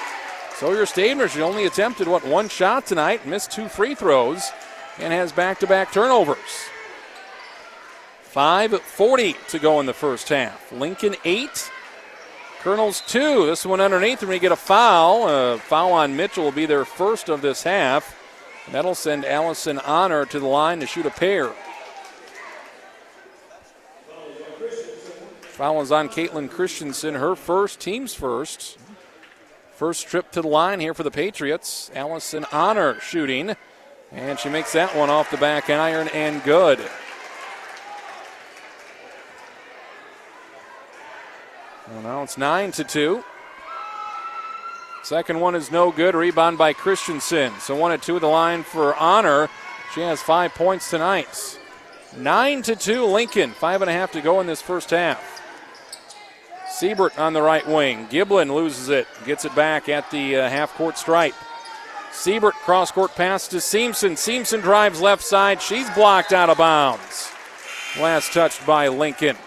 [0.55, 4.51] Sawyer Stabner, she only attempted, what, one shot tonight, missed two free throws,
[4.99, 6.37] and has back to back turnovers.
[8.33, 10.71] 5.40 to go in the first half.
[10.71, 11.71] Lincoln 8,
[12.61, 13.47] Colonels 2.
[13.47, 15.27] This one underneath, and we get a foul.
[15.27, 18.17] A foul on Mitchell will be their first of this half.
[18.71, 21.51] That'll send Allison Honor to the line to shoot a pair.
[25.53, 28.79] Foul is on Caitlin Christensen, her first, team's first.
[29.75, 31.91] First trip to the line here for the Patriots.
[31.93, 33.55] Allison Honor shooting,
[34.11, 36.79] and she makes that one off the back iron and good.
[41.87, 43.23] Well, now it's 9 to 2.
[45.03, 46.15] Second one is no good.
[46.15, 47.53] Rebound by Christensen.
[47.59, 49.49] So one at two of the line for Honor.
[49.93, 51.59] She has five points tonight.
[52.17, 53.51] Nine to two, Lincoln.
[53.51, 55.32] Five and a half to go in this first half.
[56.73, 58.07] Siebert on the right wing.
[58.07, 61.35] Giblin loses it, gets it back at the uh, half court stripe.
[62.11, 64.17] Siebert cross court pass to Simpson.
[64.17, 65.61] Simpson drives left side.
[65.61, 67.31] She's blocked out of bounds.
[67.99, 69.37] Last touched by Lincoln.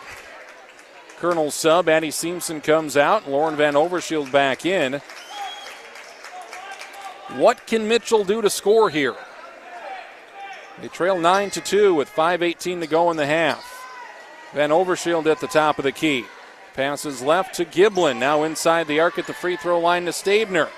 [1.19, 3.29] Colonel sub, Addie Simpson comes out.
[3.29, 5.01] Lauren Van Overshield back in.
[7.35, 9.17] What can Mitchell do to score here?
[10.81, 13.65] They trail 9 to 2 with 5.18 to go in the half.
[14.55, 16.25] Van Overshield at the top of the key.
[16.77, 18.19] Passes left to Giblin.
[18.19, 20.69] Now inside the arc at the free throw line to Stabner.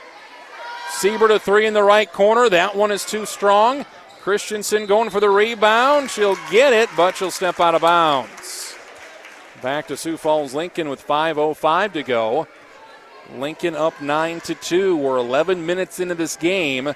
[0.90, 2.48] Siebert a three in the right corner.
[2.48, 3.84] That one is too strong.
[4.20, 6.10] Christensen going for the rebound.
[6.10, 8.76] She'll get it, but she'll step out of bounds.
[9.60, 12.46] Back to Sioux Falls Lincoln with 5.05 to go.
[13.36, 14.96] Lincoln up 9 to 2.
[14.96, 16.94] We're 11 minutes into this game.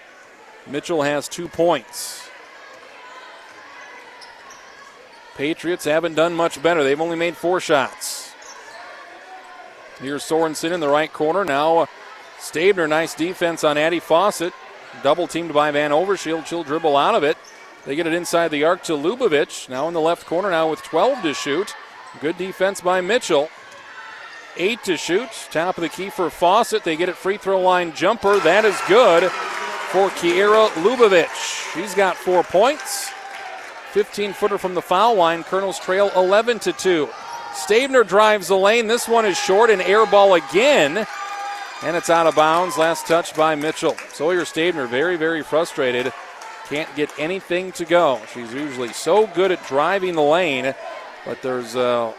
[0.68, 2.28] Mitchell has two points.
[5.34, 6.84] Patriots haven't done much better.
[6.84, 8.31] They've only made four shots.
[10.02, 11.44] Here's Sorensen in the right corner.
[11.44, 11.86] Now uh,
[12.40, 14.52] Stabner, nice defense on Addie Fawcett.
[15.04, 16.44] Double teamed by Van Overshield.
[16.44, 17.36] She'll dribble out of it.
[17.86, 19.68] They get it inside the arc to Lubavitch.
[19.68, 21.76] Now in the left corner, now with 12 to shoot.
[22.20, 23.48] Good defense by Mitchell.
[24.56, 25.28] Eight to shoot.
[25.52, 26.82] Top of the key for Fawcett.
[26.82, 28.40] They get it free throw line jumper.
[28.40, 31.74] That is good for Kiera Lubavitch.
[31.74, 33.10] She's got four points.
[33.92, 35.44] 15 footer from the foul line.
[35.44, 37.08] Colonels trail 11 to 2.
[37.54, 38.86] Stabner drives the lane.
[38.86, 41.06] This one is short and air ball again.
[41.82, 42.78] And it's out of bounds.
[42.78, 43.96] Last touch by Mitchell.
[44.12, 46.12] Sawyer Stabner very, very frustrated.
[46.68, 48.20] Can't get anything to go.
[48.32, 50.74] She's usually so good at driving the lane,
[51.26, 52.12] but there's uh,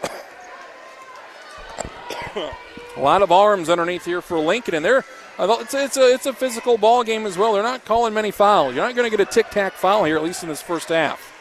[2.96, 5.04] a lot of arms underneath here for Lincoln, and they're
[5.38, 7.54] it's, it's a it's a physical ball game as well.
[7.54, 8.74] They're not calling many fouls.
[8.74, 10.88] You're not going to get a tic tac foul here, at least in this first
[10.90, 11.33] half.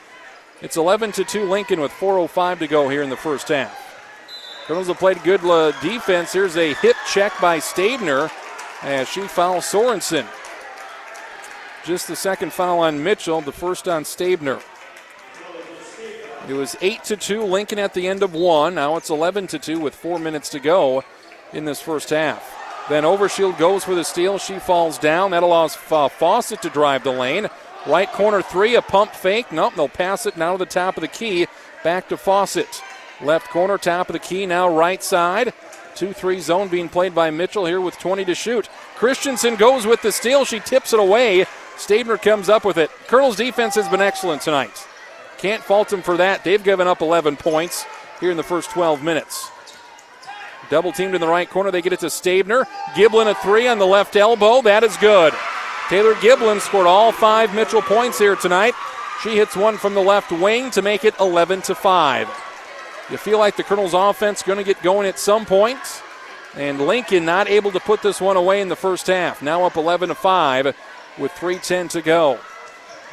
[0.64, 3.78] It's 11 to two Lincoln with 4:05 to go here in the first half.
[4.66, 6.32] Colonels have played good uh, defense.
[6.32, 8.32] Here's a hip check by Stabner
[8.82, 10.26] as she fouls Sorensen.
[11.84, 14.62] Just the second foul on Mitchell, the first on Stabner.
[16.48, 18.76] It was 8 to 2 Lincoln at the end of one.
[18.76, 21.04] Now it's 11 to 2 with 4 minutes to go
[21.52, 22.88] in this first half.
[22.88, 24.38] Van Overshield goes for the steal.
[24.38, 25.32] She falls down.
[25.32, 27.50] That allows Fawcett to drive the lane.
[27.86, 29.52] Right corner three, a pump fake.
[29.52, 31.48] Nope, they'll pass it now to the top of the key.
[31.84, 32.82] Back to Fawcett.
[33.22, 35.54] Left corner, top of the key, now right side.
[35.96, 38.68] 2 3 zone being played by Mitchell here with 20 to shoot.
[38.96, 40.46] Christensen goes with the steal.
[40.46, 41.46] She tips it away.
[41.78, 42.90] Stabner comes up with it.
[43.08, 44.88] Colonel's defense has been excellent tonight.
[45.38, 46.44] Can't fault them for that.
[46.44, 47.86] They've given up 11 points
[48.20, 49.50] here in the first 12 minutes.
[50.70, 51.72] Double teamed in the right corner.
[51.72, 52.66] They get it to Stabner.
[52.96, 54.62] Giblin a three on the left elbow.
[54.62, 55.34] That is good.
[55.94, 58.74] Taylor Giblin scored all five Mitchell points here tonight.
[59.22, 62.28] She hits one from the left wing to make it 11 to 5.
[63.12, 65.78] You feel like the Colonels' offense going to get going at some point.
[66.56, 69.44] And Lincoln not able to put this one away in the first half.
[69.44, 70.76] Now up 11 to 5
[71.20, 72.40] with 3:10 to go.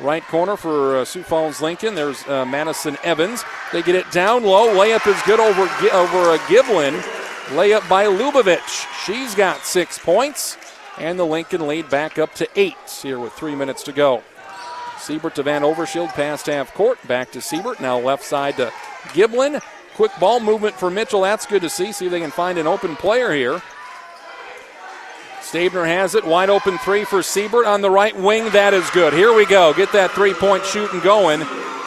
[0.00, 1.94] Right corner for uh, Sioux Falls Lincoln.
[1.94, 3.44] There's uh, Madison Evans.
[3.74, 4.68] They get it down low.
[4.68, 6.98] Layup is good over over a Giblin.
[7.48, 8.86] Layup by Lubavitch.
[9.04, 10.56] She's got six points,
[11.00, 14.22] and the Lincoln lead back up to eight here with three minutes to go.
[14.98, 16.98] Siebert to Van Overshield past half court.
[17.08, 17.80] Back to Siebert.
[17.80, 18.70] Now left side to
[19.08, 19.62] Giblin.
[19.94, 21.22] Quick ball movement for Mitchell.
[21.22, 21.90] That's good to see.
[21.92, 23.62] See if they can find an open player here.
[25.40, 26.24] Stabner has it.
[26.24, 28.50] Wide open three for Siebert on the right wing.
[28.50, 29.14] That is good.
[29.14, 29.72] Here we go.
[29.72, 31.40] Get that three point shooting going.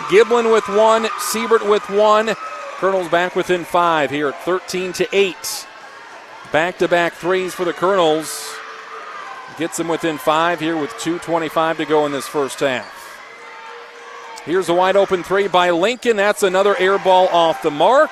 [0.10, 1.08] Giblin with one.
[1.20, 2.36] Siebert with one.
[2.78, 5.68] Colonels back within five here at 13 to 8.
[6.52, 8.54] Back to back threes for the Colonels.
[9.58, 13.04] Gets them within five here with 2.25 to go in this first half.
[14.46, 16.18] Here's a wide open three by Lincoln.
[16.18, 18.10] That's another air ball off the mark.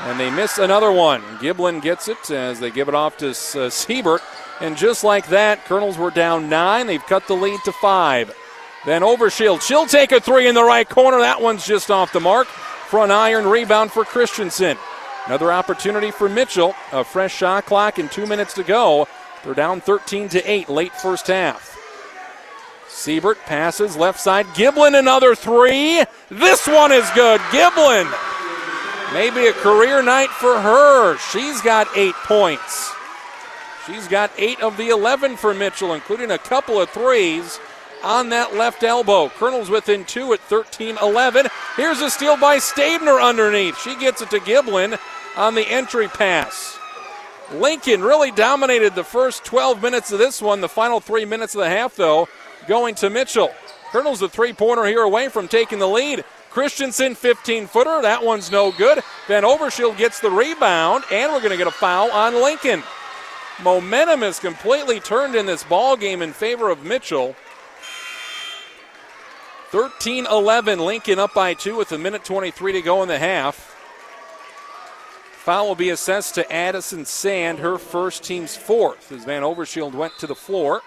[0.00, 1.22] And they miss another one.
[1.38, 4.22] Giblin gets it as they give it off to uh, Siebert.
[4.60, 6.86] And just like that, Colonels were down nine.
[6.86, 8.34] They've cut the lead to five.
[8.84, 9.62] Van Overshield.
[9.62, 11.20] She'll take a three in the right corner.
[11.20, 12.46] That one's just off the mark.
[12.46, 14.76] Front iron rebound for Christensen.
[15.26, 16.74] Another opportunity for Mitchell.
[16.92, 19.06] A fresh shot clock and two minutes to go.
[19.44, 21.76] They're down 13 to 8 late first half.
[22.88, 24.46] Siebert passes left side.
[24.48, 26.04] Giblin another three.
[26.28, 27.40] This one is good.
[27.52, 28.12] Giblin.
[29.14, 31.16] Maybe a career night for her.
[31.32, 32.92] She's got eight points.
[33.86, 37.58] She's got eight of the 11 for Mitchell, including a couple of threes
[38.04, 39.28] on that left elbow.
[39.30, 41.46] Colonel's within two at 13 11.
[41.76, 43.80] Here's a steal by Stabner underneath.
[43.80, 44.98] She gets it to Giblin
[45.36, 46.79] on the entry pass.
[47.52, 50.60] Lincoln really dominated the first 12 minutes of this one.
[50.60, 52.28] The final three minutes of the half, though,
[52.68, 53.52] going to Mitchell.
[53.90, 56.24] Colonel's a three pointer here away from taking the lead.
[56.50, 58.02] Christensen, 15 footer.
[58.02, 59.02] That one's no good.
[59.26, 62.82] Van Overshield gets the rebound, and we're going to get a foul on Lincoln.
[63.62, 67.36] Momentum is completely turned in this ball game in favor of Mitchell.
[69.70, 73.69] 13 11, Lincoln up by two with a minute 23 to go in the half.
[75.40, 80.12] Foul will be assessed to Addison Sand, her first team's fourth, as Van Overshield went
[80.18, 80.82] to the floor.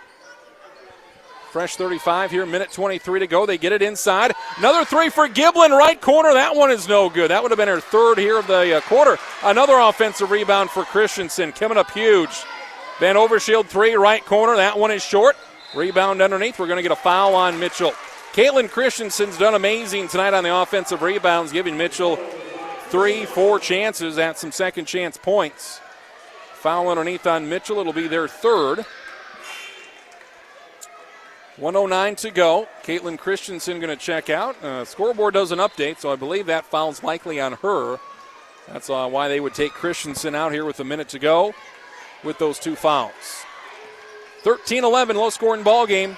[1.52, 3.48] Fresh 35 here, minute 23 to go.
[3.48, 4.36] They get it inside.
[4.60, 6.36] Another three for Giblin, right corner.
[6.36, 7.32] That one is no good.
[7.32, 9.18] That would have been her third here of the uh, quarter.
[9.44, 12.44] Another offensive rebound for Christensen, coming up huge.
[13.00, 14.56] Van Overshield three, right corner.
[14.56, 15.36] That one is short.
[15.74, 16.60] Rebound underneath.
[16.60, 17.94] We're going to get a foul on Mitchell.
[18.34, 22.20] Caitlin Christensen's done amazing tonight on the offensive rebounds, giving Mitchell
[22.94, 25.82] three, four chances at some second chance points.
[26.54, 27.80] Foul underneath on Mitchell.
[27.80, 28.86] It'll be their third.
[31.58, 32.68] 109 to go.
[32.84, 34.64] Caitlin Christensen going to check out.
[34.64, 37.98] Uh, scoreboard doesn't update, so I believe that foul's likely on her.
[38.68, 41.56] That's uh, why they would take Christensen out here with a minute to go
[42.24, 43.12] with those two fouls.
[44.44, 46.16] 13 11, low scoring ball game.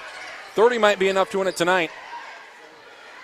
[0.52, 1.90] 30 might be enough to win it tonight.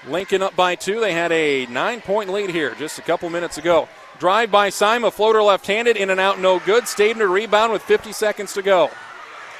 [0.06, 1.00] Lincoln up by two.
[1.00, 3.88] They had a nine point lead here just a couple minutes ago.
[4.18, 6.84] Drive by Sima, floater left handed, in and out, no good.
[6.84, 8.90] Stabner rebound with 50 seconds to go.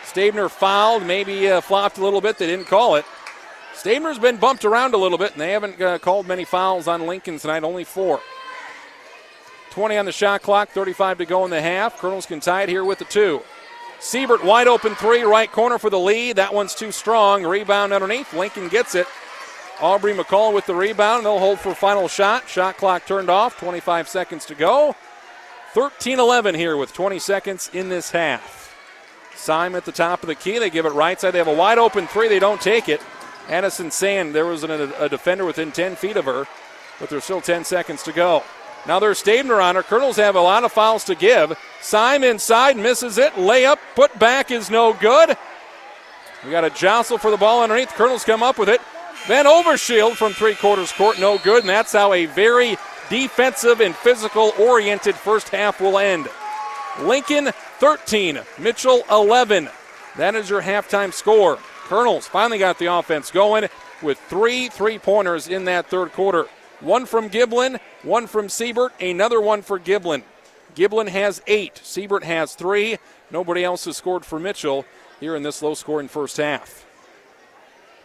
[0.05, 2.39] Stabner fouled, maybe uh, flopped a little bit.
[2.39, 3.05] They didn't call it.
[3.75, 7.07] Stabner's been bumped around a little bit, and they haven't uh, called many fouls on
[7.07, 8.21] Lincoln tonight, only four.
[9.71, 11.99] 20 on the shot clock, 35 to go in the half.
[11.99, 13.43] Colonels can tie it here with the two.
[14.01, 16.37] Siebert wide open three, right corner for the lead.
[16.37, 17.45] That one's too strong.
[17.45, 18.35] Rebound underneath.
[18.35, 19.07] Lincoln gets it.
[19.83, 21.27] Aubrey McCall with the rebound.
[21.27, 22.49] They'll hold for final shot.
[22.49, 23.59] Shot clock turned off.
[23.59, 24.95] 25 seconds to go.
[25.75, 28.77] 13 11 here with 20 seconds in this half.
[29.35, 30.59] Syme at the top of the key.
[30.59, 31.33] They give it right side.
[31.33, 32.29] They have a wide open three.
[32.29, 33.03] They don't take it.
[33.49, 36.47] Addison Sand, there was an, a defender within 10 feet of her,
[37.01, 38.45] but there's still 10 seconds to go.
[38.87, 39.83] Now there's Stabner on her.
[39.83, 41.59] Colonels have a lot of fouls to give.
[41.81, 43.33] Syme inside, misses it.
[43.33, 45.37] Layup, put back is no good.
[46.45, 47.91] We got a jostle for the ball underneath.
[47.91, 48.81] Colonels come up with it.
[49.29, 51.61] Van Overshield from three quarters court, no good.
[51.61, 52.77] And that's how a very
[53.09, 56.29] defensive and physical oriented first half will end.
[57.03, 59.69] Lincoln 13, Mitchell 11.
[60.17, 61.59] That is your halftime score.
[61.85, 63.69] Colonels finally got the offense going
[64.03, 66.47] with three three pointers in that third quarter.
[66.81, 70.25] One from Giblin, one from Siebert, another one for Giblin.
[70.75, 72.99] Giblin has eight, Siebert has three.
[73.31, 74.85] Nobody else has scored for Mitchell
[75.21, 76.85] here in this low scoring first half.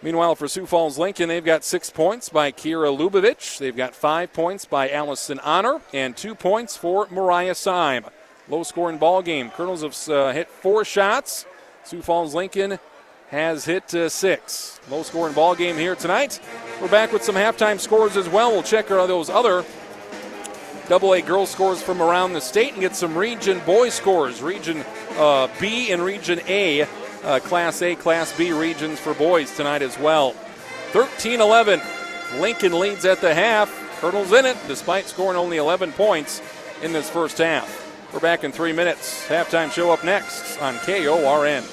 [0.01, 3.57] Meanwhile, for Sioux Falls Lincoln, they've got six points by Kira Lubavitch.
[3.57, 8.05] They've got five points by Allison Honor and two points for Mariah Syme.
[8.47, 9.49] Low scoring ball game.
[9.49, 11.45] Colonels have uh, hit four shots.
[11.83, 12.79] Sioux Falls Lincoln
[13.29, 14.79] has hit uh, six.
[14.89, 16.39] Low scoring ball game here tonight.
[16.81, 18.51] We're back with some halftime scores as well.
[18.51, 19.65] We'll check out those other
[20.87, 24.41] double A girls scores from around the state and get some region boys scores.
[24.41, 24.85] Region
[25.17, 26.87] uh, B and Region A,
[27.27, 30.31] uh, Class A, Class B regions for boys tonight as well.
[30.93, 31.81] 13 11.
[32.39, 33.69] Lincoln leads at the half.
[33.99, 36.41] Colonels in it despite scoring only 11 points
[36.81, 37.83] in this first half.
[38.13, 39.27] We're back in three minutes.
[39.27, 41.63] Halftime show up next on KORN.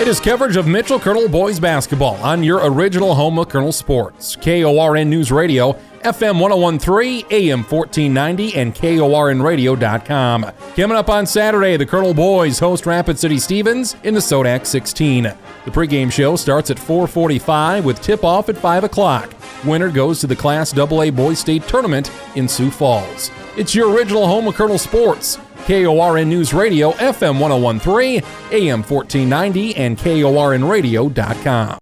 [0.00, 4.34] It is coverage of Mitchell Colonel boys basketball on your original home of Colonel Sports.
[4.36, 10.46] KORN News Radio, FM 1013, AM 1490, and KORNradio.com.
[10.76, 15.24] Coming up on Saturday, the Colonel boys host Rapid City Stevens in the Sodak 16.
[15.24, 19.32] The pregame show starts at 445 with tip-off at 5 o'clock.
[19.64, 23.30] Winner goes to the Class AA Boys State Tournament in Sioux Falls.
[23.56, 25.38] It's your original home of Colonel Sports.
[25.66, 28.22] KORN News Radio, FM 1013,
[28.52, 31.78] AM 1490, and KORNradio.com.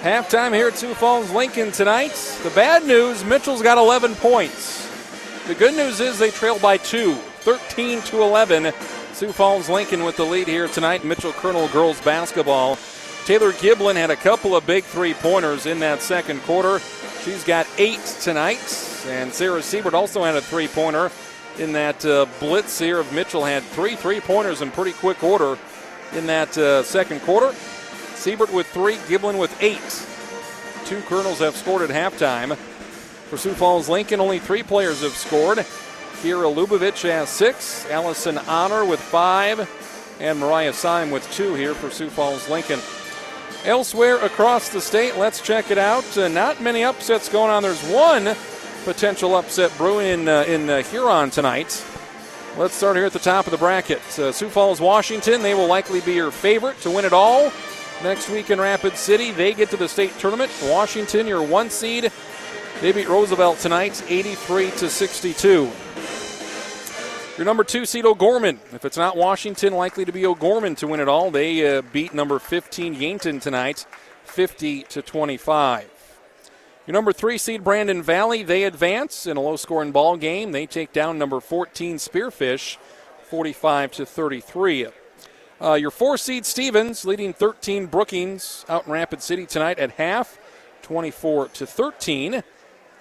[0.00, 2.14] Halftime here at Sioux Falls Lincoln tonight.
[2.42, 4.88] The bad news Mitchell's got 11 points.
[5.46, 8.72] The good news is they trail by two, 13 to 11.
[9.12, 11.04] Sioux Falls Lincoln with the lead here tonight.
[11.04, 12.78] Mitchell Colonel girls basketball.
[13.26, 16.78] Taylor Giblin had a couple of big three pointers in that second quarter.
[17.22, 18.56] She's got eight tonight.
[19.06, 21.10] And Sarah Siebert also had a three pointer
[21.58, 25.58] in that uh, blitz here of Mitchell had three three pointers in pretty quick order
[26.14, 27.54] in that uh, second quarter.
[28.20, 29.80] Siebert with three, Giblin with eight.
[30.84, 32.54] Two Colonels have scored at halftime.
[32.54, 35.56] For Sioux Falls Lincoln, only three players have scored.
[35.56, 39.66] Kira Lubavitch has six, Allison Honor with five,
[40.20, 42.78] and Mariah Syme with two here for Sioux Falls Lincoln.
[43.64, 46.18] Elsewhere across the state, let's check it out.
[46.18, 47.62] Uh, not many upsets going on.
[47.62, 48.36] There's one
[48.84, 51.82] potential upset brewing in, uh, in uh, Huron tonight.
[52.58, 54.02] Let's start here at the top of the bracket.
[54.18, 57.50] Uh, Sioux Falls, Washington, they will likely be your favorite to win it all.
[58.02, 60.50] Next week in Rapid City, they get to the state tournament.
[60.64, 62.10] Washington, your one seed.
[62.80, 65.70] They beat Roosevelt tonight, 83 to 62.
[67.36, 68.58] Your number two seed, O'Gorman.
[68.72, 71.30] If it's not Washington, likely to be O'Gorman to win it all.
[71.30, 73.84] They uh, beat number 15 Yankton tonight,
[74.24, 75.90] 50 to 25.
[76.86, 80.52] Your number three seed Brandon Valley, they advance in a low scoring ball game.
[80.52, 82.78] They take down number 14 Spearfish,
[83.24, 84.88] 45 to 33.
[85.62, 90.38] Uh, your four seed Stevens leading 13 Brookings out in Rapid City tonight at half,
[90.80, 92.42] 24 to 13.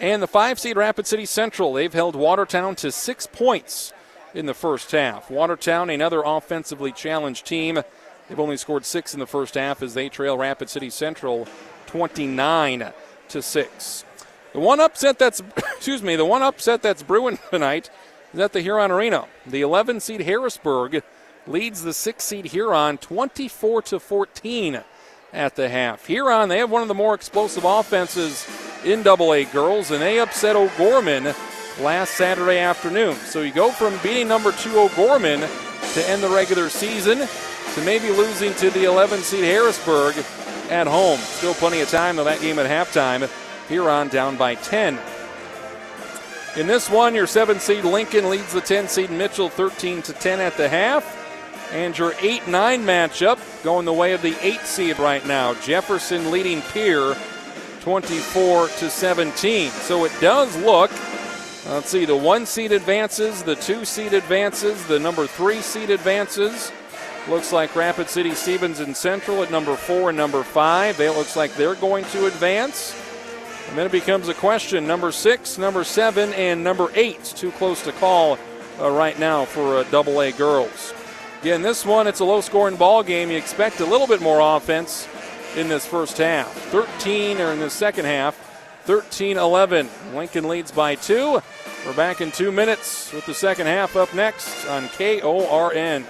[0.01, 3.93] And the five seed Rapid City Central, they've held Watertown to six points
[4.33, 5.31] in the first half.
[5.31, 7.79] Watertown, another offensively challenged team.
[8.27, 11.47] They've only scored six in the first half as they trail Rapid City Central
[11.87, 12.91] 29
[13.29, 14.05] to 6.
[14.51, 17.89] The one upset that's excuse me, the one upset that's brewing tonight
[18.33, 19.27] is at the Huron Arena.
[19.47, 21.03] The 11 seed Harrisburg
[21.49, 24.81] leads the 6 seed Huron 24 to 14
[25.33, 26.05] at the half.
[26.05, 28.47] Huron, they have one of the more explosive offenses
[28.85, 31.33] in Double A girls, and they upset O'Gorman
[31.81, 33.15] last Saturday afternoon.
[33.15, 37.27] So you go from beating number two O'Gorman to end the regular season
[37.73, 40.15] to maybe losing to the 11 seed Harrisburg
[40.69, 41.19] at home.
[41.19, 43.29] Still plenty of time, though, that game at halftime.
[43.67, 44.99] Huron down by 10.
[46.57, 50.39] In this one, your 7 seed Lincoln leads the 10 seed Mitchell 13 to 10
[50.39, 51.18] at the half.
[51.71, 55.53] And your 8 9 matchup going the way of the 8 seed right now.
[55.55, 57.15] Jefferson leading Pierre
[57.81, 59.69] 24 to 17.
[59.71, 60.91] So it does look,
[61.67, 66.71] let's see, the 1 seed advances, the 2 seed advances, the number 3 seed advances.
[67.27, 70.99] Looks like Rapid City Stevens and Central at number 4 and number 5.
[70.99, 72.95] It looks like they're going to advance.
[73.69, 77.23] And then it becomes a question number 6, number 7, and number 8.
[77.23, 78.39] Too close to call
[78.79, 80.93] uh, right now for uh, double A girls.
[81.41, 83.31] Again, this one, it's a low scoring ball game.
[83.31, 85.07] You expect a little bit more offense
[85.55, 86.51] in this first half.
[86.71, 88.35] 13, or in the second half,
[88.83, 89.89] 13 11.
[90.13, 91.41] Lincoln leads by two.
[91.85, 96.05] We're back in two minutes with the second half up next on KORN.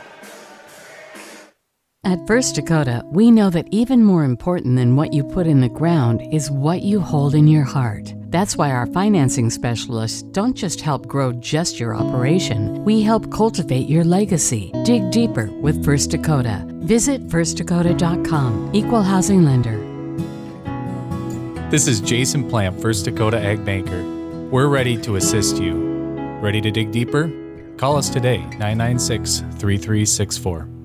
[2.06, 5.68] At First Dakota, we know that even more important than what you put in the
[5.68, 8.14] ground is what you hold in your heart.
[8.30, 13.90] That's why our financing specialists don't just help grow just your operation, we help cultivate
[13.90, 14.72] your legacy.
[14.86, 16.66] Dig deeper with First Dakota.
[16.84, 18.72] Visit firstdakota.com.
[18.74, 19.78] Equal housing lender.
[21.70, 24.04] This is Jason Plant, First Dakota Ag Banker.
[24.50, 25.76] We're ready to assist you.
[26.42, 27.30] Ready to dig deeper?
[27.76, 30.79] Call us today, 996 3364.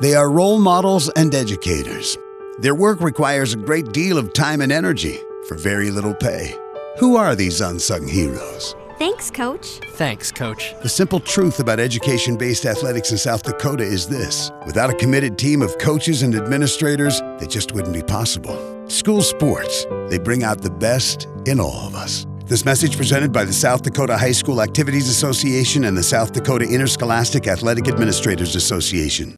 [0.00, 2.16] They are role models and educators.
[2.60, 5.18] Their work requires a great deal of time and energy
[5.48, 6.56] for very little pay.
[7.00, 8.76] Who are these unsung heroes?
[9.00, 9.80] Thanks, Coach.
[9.94, 10.74] Thanks, Coach.
[10.82, 15.36] The simple truth about education based athletics in South Dakota is this without a committed
[15.36, 18.56] team of coaches and administrators, they just wouldn't be possible.
[18.88, 22.24] School sports, they bring out the best in all of us.
[22.44, 26.66] This message presented by the South Dakota High School Activities Association and the South Dakota
[26.66, 29.37] Interscholastic Athletic Administrators Association.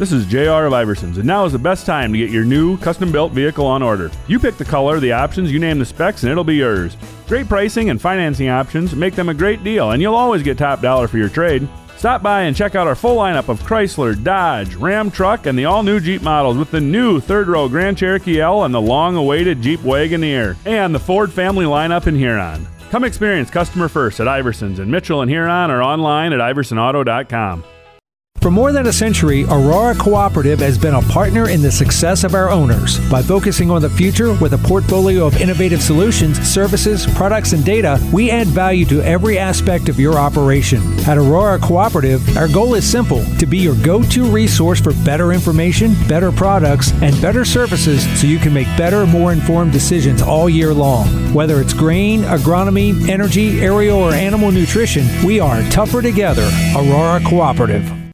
[0.00, 2.78] This is JR of Iversons, and now is the best time to get your new
[2.78, 4.10] custom built vehicle on order.
[4.28, 6.96] You pick the color, the options, you name the specs, and it'll be yours.
[7.28, 10.80] Great pricing and financing options make them a great deal, and you'll always get top
[10.80, 11.68] dollar for your trade.
[11.98, 15.66] Stop by and check out our full lineup of Chrysler, Dodge, Ram truck, and the
[15.66, 19.16] all new Jeep models with the new third row Grand Cherokee L and the long
[19.16, 22.66] awaited Jeep Wagoneer, and the Ford family lineup in Huron.
[22.88, 27.64] Come experience customer first at Iversons and Mitchell and Huron or online at iversonauto.com.
[28.40, 32.34] For more than a century, Aurora Cooperative has been a partner in the success of
[32.34, 32.98] our owners.
[33.10, 38.00] By focusing on the future with a portfolio of innovative solutions, services, products, and data,
[38.14, 40.80] we add value to every aspect of your operation.
[41.00, 45.32] At Aurora Cooperative, our goal is simple to be your go to resource for better
[45.32, 50.48] information, better products, and better services so you can make better, more informed decisions all
[50.48, 51.06] year long.
[51.34, 56.48] Whether it's grain, agronomy, energy, aerial, or animal nutrition, we are tougher together.
[56.74, 58.09] Aurora Cooperative.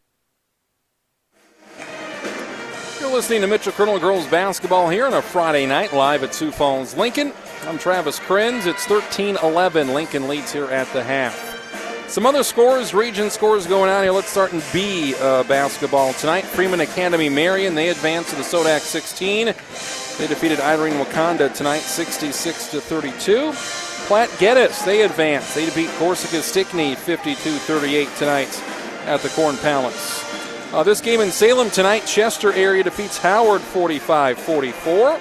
[3.16, 6.94] Listening to Mitchell Colonel Girls Basketball here on a Friday night live at Sioux Falls,
[6.94, 7.32] Lincoln.
[7.64, 8.66] I'm Travis Krenz.
[8.66, 9.94] It's 13 11.
[9.94, 11.34] Lincoln leads here at the half.
[12.10, 14.12] Some other scores, region scores going on here.
[14.12, 16.44] Let's start in B uh, basketball tonight.
[16.44, 19.46] Freeman Academy Marion, they advance to the Sodak 16.
[19.46, 23.52] They defeated Irene Wakonda tonight 66 to 32.
[24.08, 25.54] Platte Geddes, they advance.
[25.54, 28.62] They defeat Corsica Stickney 52 38 tonight
[29.06, 30.25] at the Corn Palace.
[30.72, 35.20] Uh, this game in Salem tonight, Chester area defeats Howard 45 44.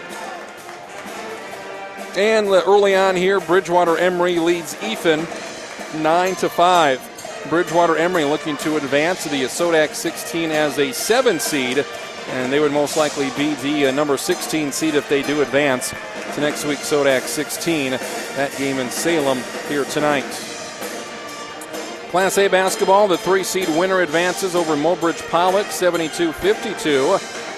[2.18, 5.28] And early on here, Bridgewater Emery leads Ethan
[6.02, 7.46] 9 to 5.
[7.50, 11.86] Bridgewater Emery looking to advance to the Sodak 16 as a 7 seed,
[12.30, 15.94] and they would most likely be the uh, number 16 seed if they do advance
[16.34, 17.92] to next week Sodak 16.
[17.92, 19.40] That game in Salem
[19.70, 20.55] here tonight.
[22.16, 27.18] Class A basketball, the three seed winner advances over Mobridge Pollock 72 52.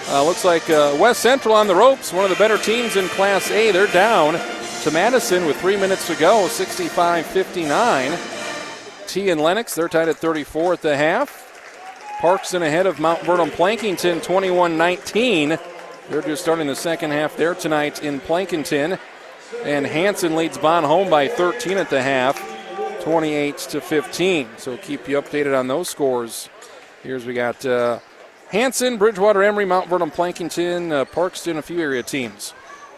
[0.10, 3.08] Uh, looks like uh, West Central on the ropes, one of the better teams in
[3.10, 3.72] Class A.
[3.72, 4.34] They're down
[4.82, 8.18] to Madison with three minutes to go, 65 59.
[9.06, 12.18] Tea and Lennox, they're tied at 34 at the half.
[12.20, 15.60] Parkston ahead of Mount Vernon Plankinton 21 19.
[16.10, 18.98] They're just starting the second half there tonight in Plankinton.
[19.64, 22.57] And Hanson leads Bon Homme by 13 at the half.
[23.08, 24.50] 28 to 15.
[24.58, 26.50] So keep you updated on those scores.
[27.04, 28.00] Here's we got uh,
[28.50, 32.54] Hanson, Bridgewater, Emery, Mount Vernon, Plankinton, uh, Parkston, a few area teams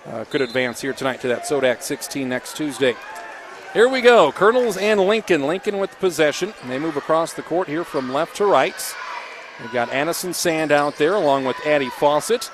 [0.07, 2.95] uh, could advance here tonight to that Sodak 16 next Tuesday.
[3.73, 4.31] Here we go.
[4.31, 5.45] Colonels and Lincoln.
[5.45, 6.55] Lincoln with possession.
[6.67, 8.95] They move across the court here from left to right.
[9.61, 12.49] We've got Addison Sand out there along with Addie Fawcett,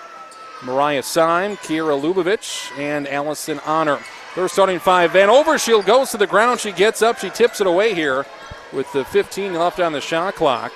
[0.61, 4.01] Mariah Syme, Kira Lubavitch, and Allison Honor.
[4.35, 5.11] Their starting five.
[5.11, 6.59] Van Overshield goes to the ground.
[6.59, 7.17] She gets up.
[7.19, 8.25] She tips it away here
[8.73, 10.73] with the 15 left on the shot clock.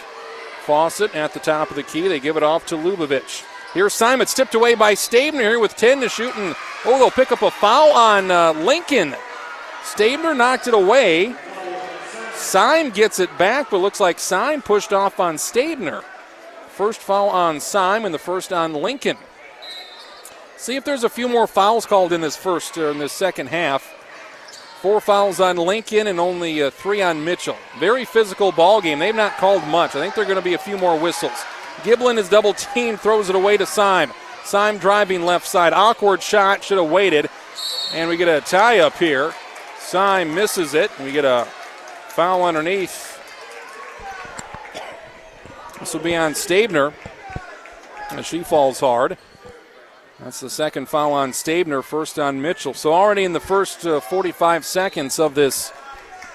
[0.66, 2.08] Fawcett at the top of the key.
[2.08, 3.44] They give it off to Lubavitch.
[3.74, 4.26] Here's Simon.
[4.28, 6.36] Tipped away by Stabner here with 10 to shoot.
[6.38, 6.56] And,
[6.86, 9.14] oh, they'll pick up a foul on uh, Lincoln.
[9.84, 11.36] Stabner knocked it away.
[12.34, 16.04] Syme gets it back, but looks like Syme pushed off on Stabner.
[16.70, 19.18] First foul on Syme and the first on Lincoln.
[20.60, 23.48] See if there's a few more fouls called in this first or in this second
[23.48, 23.82] half.
[24.82, 27.56] Four fouls on Lincoln and only uh, three on Mitchell.
[27.80, 29.00] Very physical ball game.
[29.00, 29.96] They've not called much.
[29.96, 31.46] I think they're going to be a few more whistles.
[31.84, 34.12] Giblin is double team, throws it away to Syme.
[34.44, 35.72] Syme driving left side.
[35.72, 37.30] Awkward shot, should have waited.
[37.94, 39.34] And we get a tie up here.
[39.78, 40.92] Syme misses it.
[41.00, 41.48] We get a
[42.10, 43.18] foul underneath.
[45.80, 46.94] This will be on Stabner.
[48.12, 49.18] And she falls hard.
[50.22, 52.74] That's the second foul on Stabner, first on Mitchell.
[52.74, 55.72] So already in the first uh, 45 seconds of this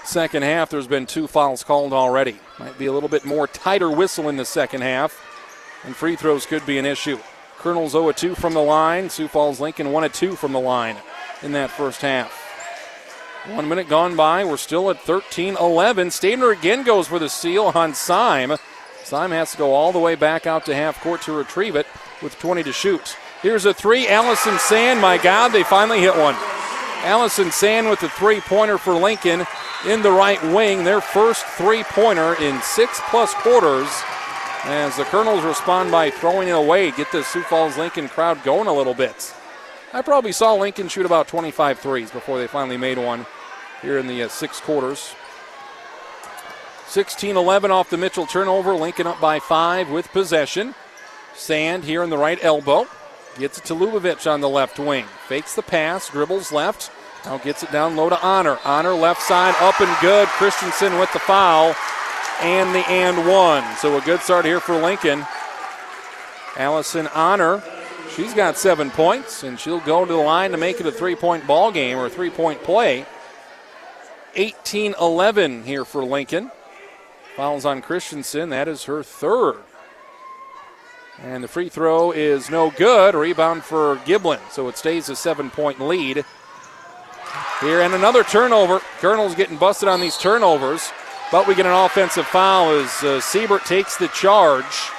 [0.04, 2.36] second half, there's been two fouls called already.
[2.58, 5.20] Might be a little bit more tighter whistle in the second half,
[5.84, 7.18] and free throws could be an issue.
[7.58, 9.10] Colonel's 0 2 from the line.
[9.10, 10.96] Sioux Falls Lincoln 1 2 from the line
[11.42, 12.40] in that first half.
[13.52, 14.46] One minute gone by.
[14.46, 16.08] We're still at 13 11.
[16.08, 18.56] Stabner again goes for the seal on Syme.
[19.02, 21.86] Syme has to go all the way back out to half court to retrieve it
[22.22, 23.18] with 20 to shoot.
[23.44, 24.06] Here's a three.
[24.06, 25.02] Addison Sand.
[25.02, 26.34] My God, they finally hit one.
[27.04, 29.44] Addison Sand with the three pointer for Lincoln
[29.86, 30.82] in the right wing.
[30.82, 33.90] Their first three pointer in six plus quarters.
[34.64, 38.66] As the Colonels respond by throwing it away, get the Sioux Falls Lincoln crowd going
[38.66, 39.34] a little bit.
[39.92, 43.26] I probably saw Lincoln shoot about 25 threes before they finally made one
[43.82, 45.14] here in the uh, six quarters.
[46.86, 48.72] 16 11 off the Mitchell turnover.
[48.72, 50.74] Lincoln up by five with possession.
[51.34, 52.88] Sand here in the right elbow.
[53.38, 55.06] Gets it to Lubavitch on the left wing.
[55.26, 56.90] Fakes the pass, dribbles left.
[57.24, 58.58] Now gets it down low to Honor.
[58.64, 60.28] Honor left side up and good.
[60.28, 61.74] Christensen with the foul
[62.40, 63.64] and the and one.
[63.78, 65.26] So a good start here for Lincoln.
[66.56, 67.62] Allison Honor,
[68.14, 71.16] she's got seven points, and she'll go to the line to make it a three
[71.16, 73.04] point ball game or three point play.
[74.36, 76.50] 18 11 here for Lincoln.
[77.36, 78.50] Fouls on Christensen.
[78.50, 79.56] That is her third.
[81.22, 83.14] And the free throw is no good.
[83.14, 84.40] Rebound for Giblin.
[84.50, 86.24] So it stays a seven point lead.
[87.60, 88.80] Here and another turnover.
[88.98, 90.90] Colonel's getting busted on these turnovers.
[91.30, 94.90] But we get an offensive foul as uh, Siebert takes the charge.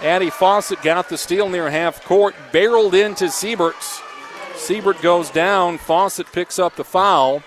[0.00, 3.76] Addie Fawcett got the steal near half court, barreled into Siebert.
[4.56, 5.78] Siebert goes down.
[5.78, 7.42] Fawcett picks up the foul.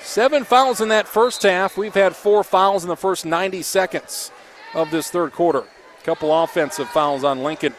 [0.00, 1.76] Seven fouls in that first half.
[1.76, 4.30] We've had four fouls in the first 90 seconds
[4.74, 5.64] of this third quarter.
[6.04, 7.74] Couple offensive fouls on Lincoln.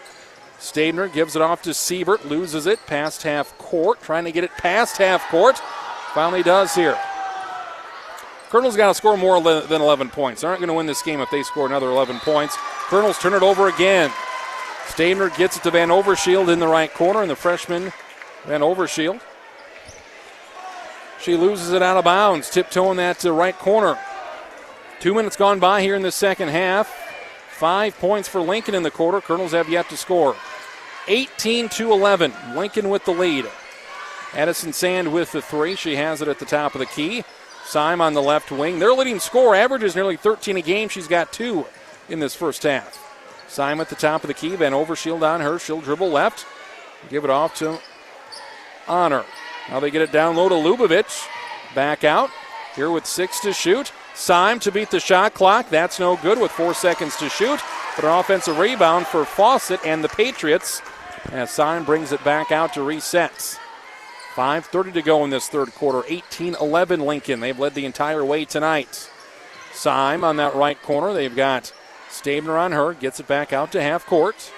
[0.59, 4.51] Stabner gives it off to Siebert, loses it past half court, trying to get it
[4.51, 5.59] past half court.
[6.13, 6.97] Finally does here.
[8.49, 10.41] Colonel's got to score more than 11 points.
[10.41, 12.57] They aren't going to win this game if they score another 11 points.
[12.88, 14.11] Colonel's turn it over again.
[14.88, 17.91] Stabner gets it to Van Overshield in the right corner, and the freshman
[18.45, 19.21] Van Overshield.
[21.19, 23.99] She loses it out of bounds, tiptoeing that to right corner.
[24.99, 27.04] Two minutes gone by here in the second half.
[27.55, 29.21] Five points for Lincoln in the quarter.
[29.21, 30.35] Colonels have yet to score.
[31.07, 32.33] 18 to 11.
[32.53, 33.45] Lincoln with the lead.
[34.33, 35.75] Addison Sand with the three.
[35.75, 37.23] She has it at the top of the key.
[37.63, 38.79] Syme on the left wing.
[38.79, 40.89] Their leading score averages nearly 13 a game.
[40.89, 41.65] She's got two
[42.09, 43.01] in this first half.
[43.47, 44.57] Syme at the top of the key.
[44.57, 45.57] Van Overshield on her.
[45.57, 46.45] She'll dribble left.
[47.09, 47.79] Give it off to
[48.85, 49.23] Honor.
[49.69, 51.25] Now they get it down low to Lubavitch.
[51.73, 52.29] Back out.
[52.75, 53.93] Here with six to shoot.
[54.16, 55.70] Syme to beat the shot clock.
[55.70, 57.59] That's no good with four seconds to shoot.
[57.95, 60.82] But an offensive rebound for Fawcett and the Patriots
[61.32, 63.57] as Syme brings it back out to resets.
[64.36, 66.03] 5.30 to go in this third quarter.
[66.07, 67.39] 18 11 Lincoln.
[67.39, 69.09] They've led the entire way tonight.
[69.74, 71.13] Syme on that right corner.
[71.13, 71.74] They've got
[72.09, 72.93] Stabner on her.
[72.93, 74.51] Gets it back out to half court.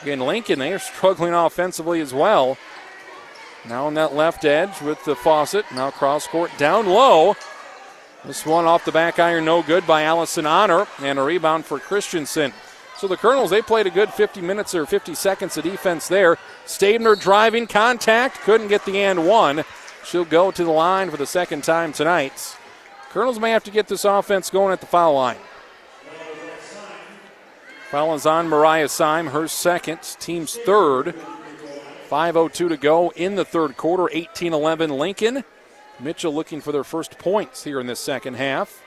[0.00, 2.56] Again, Lincoln, they are struggling offensively as well.
[3.68, 5.66] Now on that left edge with the Fawcett.
[5.72, 7.36] Now cross court down low.
[8.24, 11.80] This one off the back iron, no good by Allison Honor, and a rebound for
[11.80, 12.52] Christensen.
[12.96, 16.38] So the Colonels, they played a good 50 minutes or 50 seconds of defense there.
[16.64, 19.64] Stabner driving contact, couldn't get the and one.
[20.04, 22.56] She'll go to the line for the second time tonight.
[23.10, 25.38] Colonels may have to get this offense going at the foul line.
[27.90, 31.14] Foul is on Mariah Syme, her second, team's third.
[32.08, 35.44] 5.02 to go in the third quarter, 18 11 Lincoln.
[36.02, 38.82] Mitchell looking for their first points here in the second half.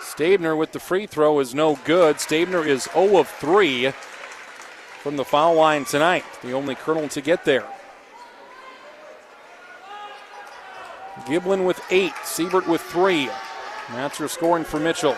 [0.00, 2.16] Stabner with the free throw is no good.
[2.16, 3.92] Stabner is 0 of 3
[5.02, 7.64] from the foul line tonight, the only Colonel to get there.
[11.26, 13.28] Giblin with 8, Siebert with 3.
[13.90, 15.16] That's your scoring for Mitchell.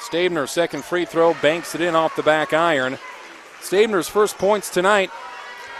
[0.00, 2.98] Stabner, second free throw, banks it in off the back iron.
[3.60, 5.10] Stabner's first points tonight,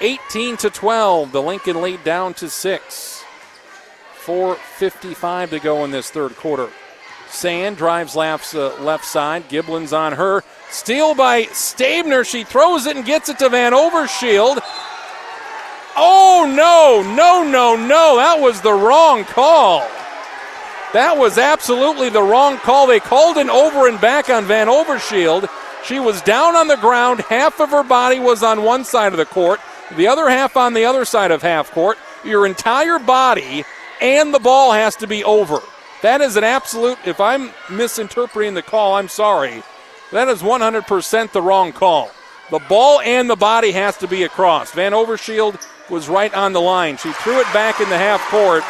[0.01, 1.33] 18 to 12.
[1.33, 3.16] The Lincoln lead down to 6.
[4.27, 6.68] 4.55 to go in this third quarter.
[7.29, 9.49] Sand drives uh, left side.
[9.49, 10.43] Giblin's on her.
[10.68, 12.24] Steal by Stabner.
[12.24, 14.59] She throws it and gets it to Van Overshield.
[15.97, 18.16] Oh, no, no, no, no.
[18.16, 19.81] That was the wrong call.
[20.93, 22.87] That was absolutely the wrong call.
[22.87, 25.49] They called an over and back on Van Overshield.
[25.85, 27.20] She was down on the ground.
[27.20, 29.61] Half of her body was on one side of the court,
[29.97, 31.97] the other half on the other side of half court.
[32.24, 33.64] Your entire body
[34.01, 35.61] and the ball has to be over.
[36.03, 39.62] That is an absolute, if I'm misinterpreting the call, I'm sorry.
[40.12, 42.11] That is 100% the wrong call.
[42.51, 44.70] The ball and the body has to be across.
[44.72, 46.97] Van Overshield was right on the line.
[46.97, 48.62] She threw it back in the half court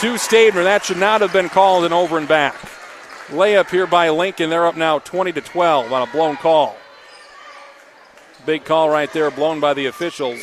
[0.00, 0.64] to Stabner.
[0.64, 2.56] That should not have been called an over and back.
[3.28, 4.50] Layup here by Lincoln.
[4.50, 6.76] They're up now 20 to 12 on a blown call.
[8.44, 10.40] Big call right there, blown by the officials.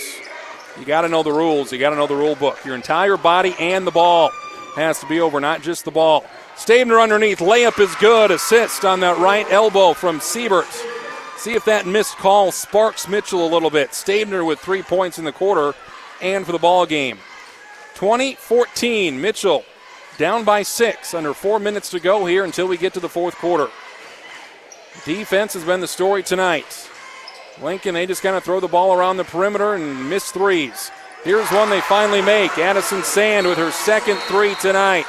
[0.80, 1.71] You got to know the rules.
[1.71, 2.63] You got to know the rule book.
[2.65, 4.30] Your entire body and the ball
[4.75, 6.25] has to be over, not just the ball.
[6.55, 7.39] Stabner underneath.
[7.39, 8.32] Layup is good.
[8.32, 10.67] Assist on that right elbow from Siebert.
[11.38, 13.93] See if that missed call sparks Mitchell a little bit.
[13.93, 15.78] Stabner with three points in the quarter
[16.21, 17.19] and for the ball game.
[17.95, 19.19] 20 14.
[19.19, 19.65] Mitchell
[20.17, 21.13] down by six.
[21.13, 23.67] Under four minutes to go here until we get to the fourth quarter.
[25.05, 26.89] Defense has been the story tonight.
[27.61, 30.91] Lincoln, they just kind of throw the ball around the perimeter and miss threes.
[31.23, 32.57] Here's one they finally make.
[32.57, 35.05] Addison Sand with her second three tonight.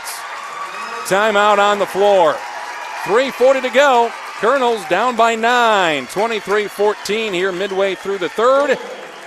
[1.05, 2.34] Timeout on the floor.
[3.05, 4.12] 3.40 to go.
[4.40, 6.07] Colonels down by nine.
[6.07, 8.78] 23 14 here midway through the third.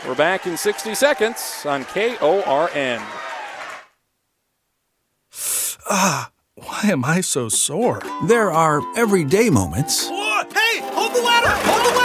[0.07, 3.01] We're back in 60 seconds on KORN.
[5.89, 8.01] Ah, why am I so sore?
[8.27, 10.07] There are everyday moments.
[10.07, 11.49] Hey, hold the ladder!
[11.49, 12.00] Hold the ladder!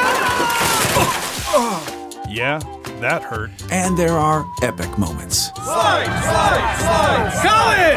[2.36, 2.60] Yeah,
[3.00, 3.50] that hurt.
[3.72, 5.46] And there are epic moments.
[5.54, 7.32] Slide, slide, slide!
[7.40, 7.96] College!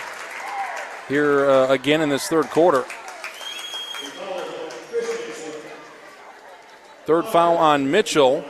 [1.08, 2.84] here uh, again in this third quarter.
[7.04, 8.44] Third foul on Mitchell,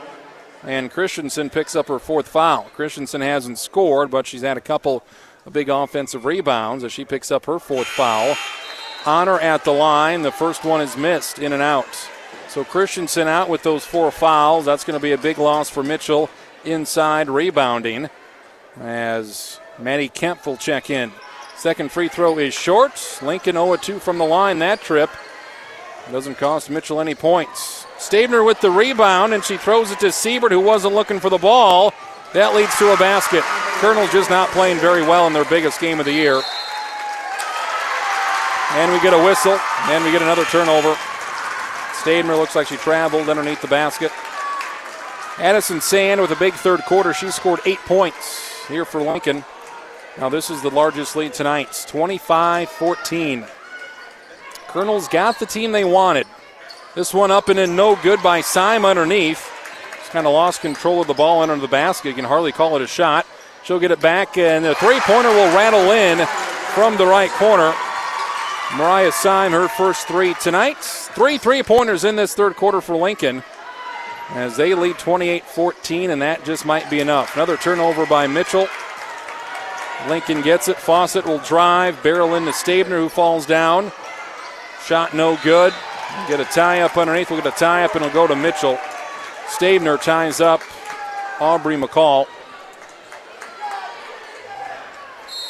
[0.61, 2.67] and Christensen picks up her fourth foul.
[2.75, 5.03] Christensen hasn't scored, but she's had a couple
[5.43, 8.35] of big offensive rebounds as she picks up her fourth foul.
[9.07, 10.21] Honor at the line.
[10.21, 12.07] The first one is missed, in and out.
[12.49, 14.65] So Christensen out with those four fouls.
[14.65, 16.29] That's going to be a big loss for Mitchell
[16.63, 18.09] inside rebounding
[18.81, 21.11] as Maddie Kemp will check in.
[21.55, 23.19] Second free throw is short.
[23.21, 25.09] Lincoln 0 2 from the line that trip.
[26.11, 27.85] Doesn't cost Mitchell any points.
[27.97, 31.37] Stabner with the rebound, and she throws it to Siebert, who wasn't looking for the
[31.37, 31.93] ball.
[32.33, 33.43] That leads to a basket.
[33.81, 36.41] Colonel's just not playing very well in their biggest game of the year.
[38.71, 40.95] And we get a whistle, and we get another turnover.
[42.01, 44.11] Stabner looks like she traveled underneath the basket.
[45.39, 47.13] Addison Sand with a big third quarter.
[47.13, 49.43] She scored eight points here for Lincoln.
[50.17, 53.45] Now, this is the largest lead tonight 25 14.
[54.67, 56.25] Colonels got the team they wanted.
[56.95, 59.51] This one up and in no good by Syme underneath.
[59.97, 62.09] Just kind of lost control of the ball under the basket.
[62.09, 63.27] You can hardly call it a shot.
[63.63, 66.25] She'll get it back, and the three pointer will rattle in
[66.73, 67.73] from the right corner.
[68.75, 70.77] Mariah Syme, her first three tonight.
[70.77, 73.43] Three three pointers in this third quarter for Lincoln
[74.31, 77.35] as they lead 28 14, and that just might be enough.
[77.35, 78.67] Another turnover by Mitchell.
[80.07, 80.77] Lincoln gets it.
[80.77, 83.91] Fawcett will drive, barrel into Stabner, who falls down.
[84.85, 85.73] Shot no good.
[86.27, 87.29] Get a tie up underneath.
[87.29, 88.77] We'll get a tie up, and it'll go to Mitchell.
[89.47, 90.61] Stabner ties up
[91.39, 92.27] Aubrey McCall.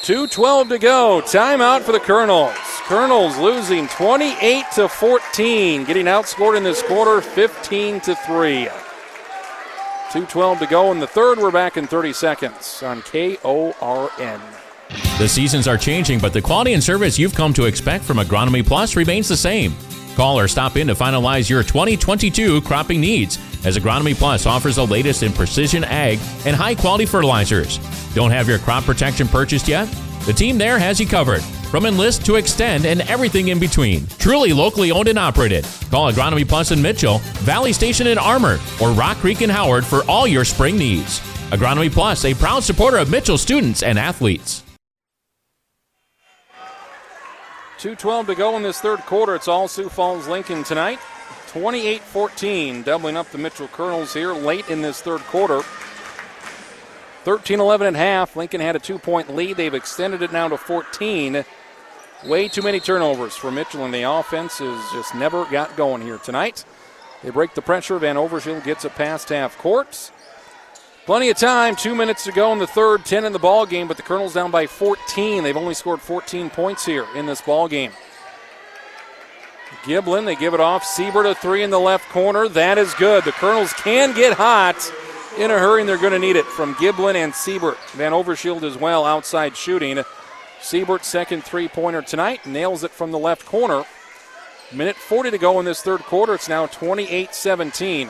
[0.04, 1.22] 2.12 to go.
[1.26, 2.67] Timeout for the Colonels.
[2.88, 8.70] Colonels losing 28 to 14, getting outscored in this quarter 15 to 3.
[10.12, 11.38] 2.12 to go in the third.
[11.38, 14.40] We're back in 30 seconds on KORN.
[15.20, 18.66] The seasons are changing, but the quality and service you've come to expect from Agronomy
[18.66, 19.76] Plus remains the same.
[20.16, 24.88] Call or stop in to finalize your 2022 cropping needs, as Agronomy Plus offers the
[24.88, 27.80] latest in precision ag and high quality fertilizers.
[28.14, 29.94] Don't have your crop protection purchased yet?
[30.26, 31.44] The team there has you covered.
[31.70, 34.08] From Enlist to Extend and everything in between.
[34.20, 35.66] Truly locally owned and operated.
[35.92, 40.04] Call Agronomy Plus in Mitchell, Valley Station in Armour, or Rock Creek in Howard for
[40.10, 41.20] all your spring needs.
[41.52, 44.64] Agronomy Plus, a proud supporter of Mitchell students and athletes.
[47.80, 49.36] 2.12 to go in this third quarter.
[49.36, 51.00] It's all Sioux Falls Lincoln tonight.
[51.48, 55.62] 28 14, doubling up the Mitchell Colonels here late in this third quarter.
[57.24, 58.36] 13 11 at half.
[58.38, 59.58] Lincoln had a two point lead.
[59.58, 61.44] They've extended it now to 14.
[62.26, 66.18] Way too many turnovers for Mitchell, and the offense has just never got going here
[66.18, 66.66] tonight.
[67.24, 68.00] They break the pressure.
[68.00, 70.12] Van Overshield gets it past half court.
[71.06, 71.76] Plenty of time.
[71.76, 73.06] Two minutes to go in the third.
[73.06, 75.44] 10 in the ball game, but the Colonels down by 14.
[75.44, 77.92] They've only scored 14 points here in this ball game.
[79.84, 80.84] Giblin, they give it off.
[80.84, 82.50] Siebert a three in the left corner.
[82.50, 83.24] That is good.
[83.24, 84.92] The Colonels can get hot
[85.38, 87.78] in a hurry, and they're going to need it from Giblin and Siebert.
[87.92, 90.04] Van Overshield as well, outside shooting.
[90.62, 93.86] Siebert's second three pointer tonight nails it from the left corner.
[94.74, 96.34] Minute 40 to go in this third quarter.
[96.34, 98.10] It's now 28 17.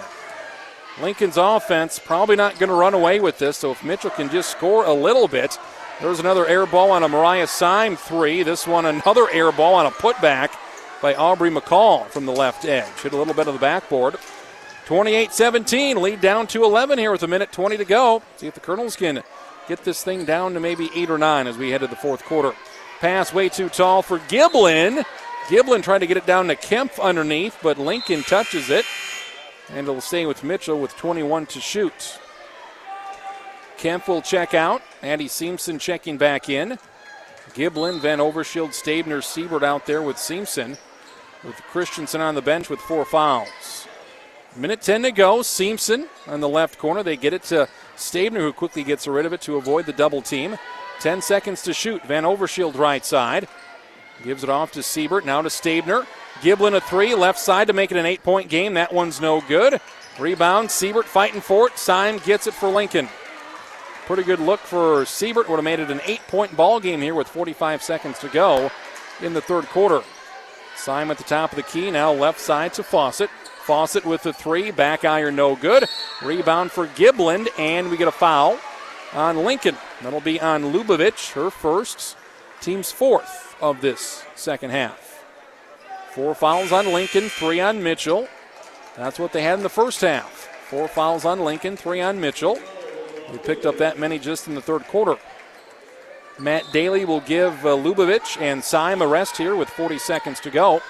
[1.02, 4.50] Lincoln's offense probably not going to run away with this, so if Mitchell can just
[4.50, 5.58] score a little bit.
[6.02, 8.44] There's another air ball on a Mariah Syme three.
[8.44, 10.52] This one, another air ball on a putback
[11.02, 13.02] by Aubrey McCall from the left edge.
[13.02, 14.18] Hit a little bit of the backboard.
[14.86, 18.22] 28 17, lead down to 11 here with a minute 20 to go.
[18.38, 19.24] See if the Colonels can
[19.68, 22.24] get this thing down to maybe 8 or 9 as we head to the fourth
[22.24, 22.54] quarter.
[23.00, 25.04] Pass way too tall for Giblin.
[25.48, 28.86] Giblin trying to get it down to Kemp underneath, but Lincoln touches it.
[29.70, 32.20] And it'll stay with Mitchell with 21 to shoot.
[33.78, 34.82] Kemp will check out.
[35.04, 36.80] Addie Simpson checking back in.
[37.54, 40.78] Giblin, Van Overshield, Stabner, Siebert out there with Simpson.
[41.44, 43.88] With Christensen on the bench with four fouls.
[44.56, 45.44] Minute 10 to go.
[45.44, 47.04] Simpson on the left corner.
[47.04, 50.22] They get it to Stabner, who quickly gets rid of it to avoid the double
[50.22, 50.58] team.
[51.00, 52.04] 10 seconds to shoot.
[52.06, 53.48] Van Overshield right side.
[54.24, 55.26] Gives it off to Siebert.
[55.26, 56.06] Now to Stabner.
[56.42, 58.76] Giblin a three, left side to make it an eight point game.
[58.76, 59.80] That one's no good.
[60.20, 61.78] Rebound, Siebert fighting for it.
[61.78, 63.08] Syme gets it for Lincoln.
[64.06, 65.50] Pretty good look for Siebert.
[65.50, 68.72] Would have made it an eight point ball game here with 45 seconds to go
[69.22, 70.04] in the third quarter.
[70.76, 71.92] Syme at the top of the key.
[71.92, 73.30] Now left side to Fawcett.
[73.68, 74.72] Fawcett with the three.
[74.72, 75.90] Back iron no good.
[76.24, 78.58] Rebound for Giblin, and we get a foul
[79.14, 79.76] on Lincoln.
[80.02, 82.16] That'll be on Lubavitch, her first,
[82.62, 85.26] team's fourth of this second half.
[86.12, 88.30] Four fouls on Lincoln, three on Mitchell.
[88.96, 90.48] That's what they had in the first half.
[90.70, 92.58] Four fouls on Lincoln, three on Mitchell.
[93.34, 95.18] We picked up that many just in the third quarter.
[96.40, 100.50] Matt Daly will give uh, Lubavitch and Syme a rest here with 40 seconds to
[100.50, 100.82] go.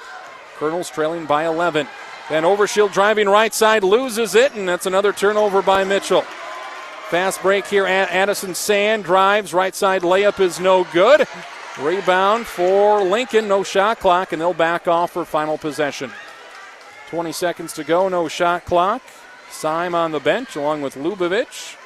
[0.58, 1.88] Colonels trailing by 11.
[2.30, 6.24] Van Overshield driving right side, loses it, and that's another turnover by Mitchell.
[7.10, 7.86] Fast break here.
[7.86, 11.26] Addison Sand drives, right side layup is no good.
[11.80, 16.12] Rebound for Lincoln, no shot clock, and they'll back off for final possession.
[17.10, 19.02] 20 seconds to go, no shot clock.
[19.50, 21.78] Syme on the bench along with Lubavitch.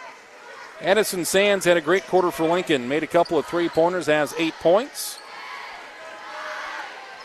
[0.81, 2.87] Addison Sands had a great quarter for Lincoln.
[2.87, 5.19] Made a couple of three pointers, has eight points.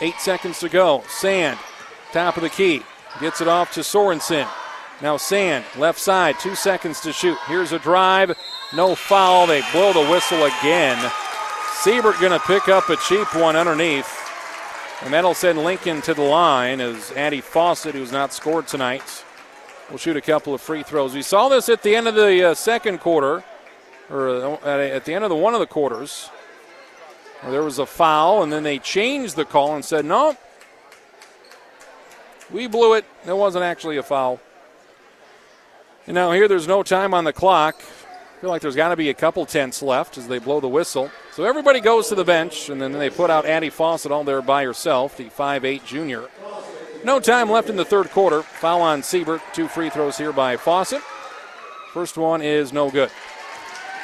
[0.02, 1.02] Eight seconds to go.
[1.08, 1.58] Sand,
[2.12, 2.82] top of the key,
[3.20, 4.48] gets it off to Sorensen.
[5.02, 7.36] Now Sand, left side, two seconds to shoot.
[7.46, 8.36] Here's a drive,
[8.74, 9.46] no foul.
[9.46, 11.12] They blow the whistle again.
[11.72, 14.10] Siebert going to pick up a cheap one underneath.
[15.02, 19.24] And that'll send Lincoln to the line as Addie Fawcett, who's not scored tonight,
[19.90, 21.14] will shoot a couple of free throws.
[21.14, 23.44] We saw this at the end of the uh, second quarter,
[24.08, 26.30] or uh, at the end of the one of the quarters.
[27.44, 30.34] There was a foul, and then they changed the call and said, no,
[32.50, 33.04] we blew it.
[33.24, 34.40] There wasn't actually a foul.
[36.06, 37.76] And now here there's no time on the clock.
[37.80, 40.68] I feel like there's got to be a couple tenths left as they blow the
[40.68, 41.10] whistle.
[41.32, 44.42] So everybody goes to the bench, and then they put out Addie Fawcett all there
[44.42, 46.28] by herself, the 5'8 junior.
[47.02, 48.42] No time left in the third quarter.
[48.42, 49.40] Foul on Siebert.
[49.52, 51.02] Two free throws here by Fawcett.
[51.92, 53.10] First one is no good.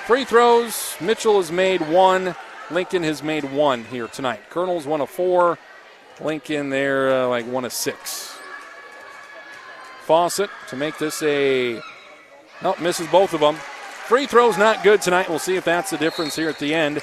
[0.06, 0.96] Free throws.
[1.00, 2.34] Mitchell has made one.
[2.70, 4.48] Lincoln has made one here tonight.
[4.50, 5.58] Colonel's one of four.
[6.20, 8.31] Lincoln, they're uh, like one of six.
[10.02, 11.80] Fawcett to make this a.
[12.62, 13.54] Nope, misses both of them.
[13.54, 15.28] Free throw's not good tonight.
[15.28, 17.02] We'll see if that's the difference here at the end.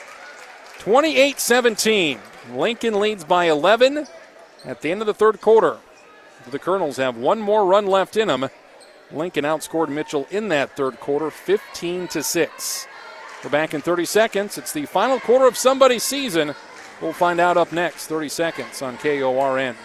[0.80, 2.20] 28 17.
[2.54, 4.08] Lincoln leads by 11
[4.66, 5.78] at the end of the third quarter.
[6.50, 8.50] The Colonels have one more run left in them.
[9.12, 12.88] Lincoln outscored Mitchell in that third quarter 15 to 6.
[13.44, 14.58] We're back in 30 seconds.
[14.58, 16.54] It's the final quarter of somebody's season.
[17.02, 19.76] We'll find out up next, 30 seconds on KORN.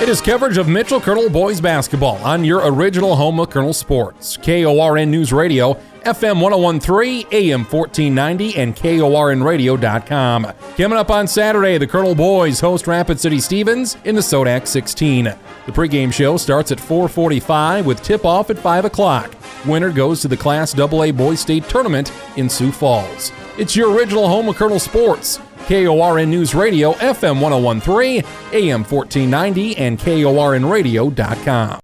[0.00, 4.36] It is coverage of Mitchell Colonel boys basketball on your original home of Colonel Sports.
[4.36, 5.74] KORN News Radio,
[6.04, 10.52] FM 1013, AM 1490, and KORNradio.com.
[10.76, 15.24] Coming up on Saturday, the Colonel boys host Rapid City Stevens in the Sodak 16.
[15.24, 19.32] The pregame show starts at 445 with tip-off at 5 o'clock.
[19.64, 23.30] Winner goes to the Class AA Boys State Tournament in Sioux Falls.
[23.56, 25.38] It's your original home of Colonel Sports.
[25.62, 31.80] KORN News Radio, FM 1013, AM 1490, and KORNradio.com.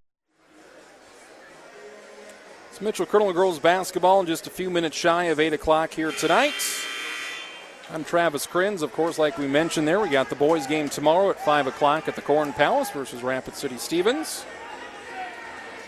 [2.70, 6.12] It's Mitchell Colonel girls basketball in just a few minutes shy of 8 o'clock here
[6.12, 6.54] tonight.
[7.90, 8.82] I'm Travis Krenz.
[8.82, 12.06] Of course, like we mentioned there, we got the boys' game tomorrow at 5 o'clock
[12.06, 14.44] at the Corn Palace versus Rapid City Stevens.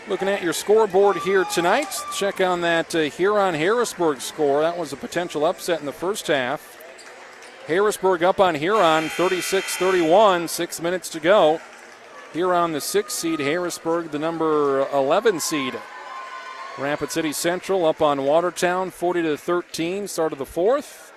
[0.07, 4.61] Looking at your scoreboard here tonight, check on that uh, Huron Harrisburg score.
[4.61, 6.70] That was a potential upset in the first half.
[7.67, 11.61] Harrisburg up on Huron 36 31, six minutes to go.
[12.33, 15.77] Huron, the sixth seed, Harrisburg, the number 11 seed.
[16.77, 21.11] Rapid City Central up on Watertown 40 to 13, start of the fourth.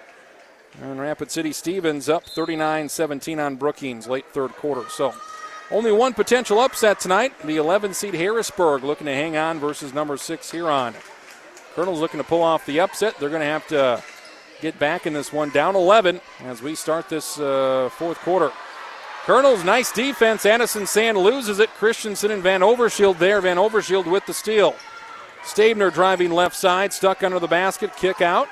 [0.83, 4.89] And Rapid City Stevens up 39 17 on Brookings, late third quarter.
[4.91, 5.15] So
[5.71, 7.33] only one potential upset tonight.
[7.45, 10.95] The 11 seed Harrisburg looking to hang on versus number six Huron.
[11.75, 13.19] Colonel's looking to pull off the upset.
[13.19, 14.03] They're going to have to
[14.61, 18.53] get back in this one, down 11 as we start this uh, fourth quarter.
[19.25, 20.45] Colonel's nice defense.
[20.45, 21.71] Addison Sand loses it.
[21.71, 23.41] Christensen and Van Overshield there.
[23.41, 24.75] Van Overshield with the steal.
[25.45, 28.49] Stabner driving left side, stuck under the basket, kick out.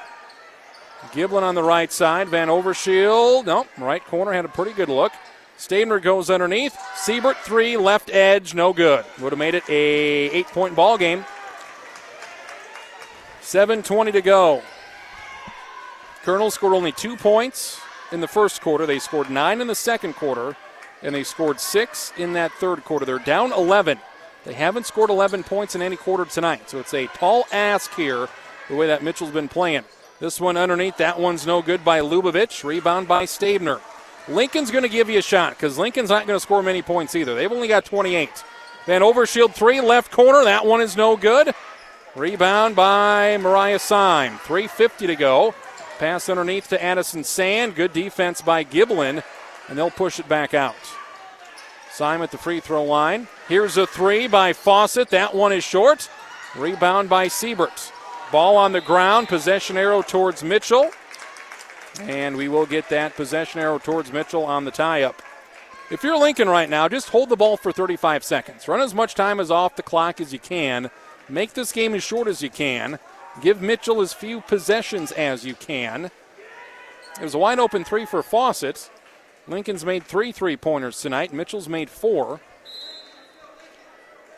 [1.12, 2.28] Giblin on the right side.
[2.28, 5.12] Van Overshield, nope, right corner had a pretty good look.
[5.56, 6.76] Stabner goes underneath.
[6.96, 9.04] Siebert three, left edge, no good.
[9.20, 11.24] Would have made it a eight-point ball game.
[13.42, 14.62] 7:20 to go.
[16.22, 17.80] Colonel scored only two points
[18.12, 18.86] in the first quarter.
[18.86, 20.56] They scored nine in the second quarter,
[21.02, 23.04] and they scored six in that third quarter.
[23.04, 23.98] They're down 11.
[24.44, 28.28] They haven't scored 11 points in any quarter tonight, so it's a tall ask here,
[28.68, 29.84] the way that Mitchell's been playing.
[30.20, 32.62] This one underneath, that one's no good by Lubavitch.
[32.62, 33.80] Rebound by Stabner.
[34.28, 37.16] Lincoln's going to give you a shot because Lincoln's not going to score many points
[37.16, 37.34] either.
[37.34, 38.30] They've only got 28.
[38.86, 40.44] Van Overshield three, left corner.
[40.44, 41.52] That one is no good.
[42.14, 44.38] Rebound by Mariah Syme.
[44.38, 45.54] 3.50 to go.
[45.98, 47.74] Pass underneath to Addison Sand.
[47.74, 49.22] Good defense by Giblin,
[49.68, 50.74] and they'll push it back out.
[51.92, 53.28] Simon at the free throw line.
[53.48, 55.10] Here's a three by Fawcett.
[55.10, 56.08] That one is short.
[56.56, 57.92] Rebound by Siebert.
[58.32, 59.28] Ball on the ground.
[59.28, 60.90] Possession arrow towards Mitchell.
[62.00, 65.20] And we will get that possession arrow towards Mitchell on the tie up.
[65.90, 68.66] If you're Lincoln right now, just hold the ball for 35 seconds.
[68.66, 70.90] Run as much time as off the clock as you can.
[71.28, 72.98] Make this game as short as you can.
[73.40, 76.10] Give Mitchell as few possessions as you can.
[77.20, 78.90] It was a wide open three for Fawcett.
[79.48, 81.32] Lincoln's made three three pointers tonight.
[81.32, 82.40] Mitchell's made four.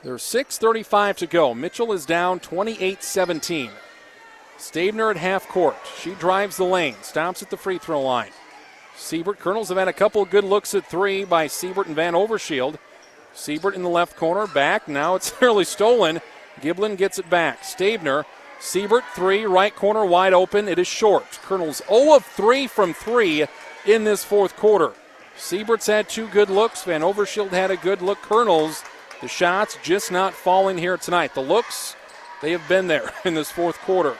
[0.03, 1.55] There's 6.35 to go.
[1.55, 3.71] Mitchell is down 28 17.
[4.59, 5.77] Stabner at half court.
[5.99, 8.31] She drives the lane, stops at the free throw line.
[8.97, 12.77] Siebert, Colonels have had a couple good looks at three by Siebert and Van Overshield.
[13.33, 14.87] Siebert in the left corner, back.
[14.87, 16.21] Now it's nearly stolen.
[16.61, 17.65] Giblin gets it back.
[17.65, 18.25] Stabner
[18.61, 20.69] Siebert, three, right corner wide open.
[20.69, 21.39] It is short.
[21.43, 23.47] Colonel's 0 of 3 from 3
[23.87, 24.93] in this fourth quarter.
[25.37, 26.85] Siebert's had two good looks.
[26.85, 28.23] Van Overshield had a good look.
[28.23, 28.83] Colonel's,
[29.21, 31.35] the shots just not falling here tonight.
[31.35, 31.97] The looks,
[32.41, 34.17] they have been there in this fourth quarter.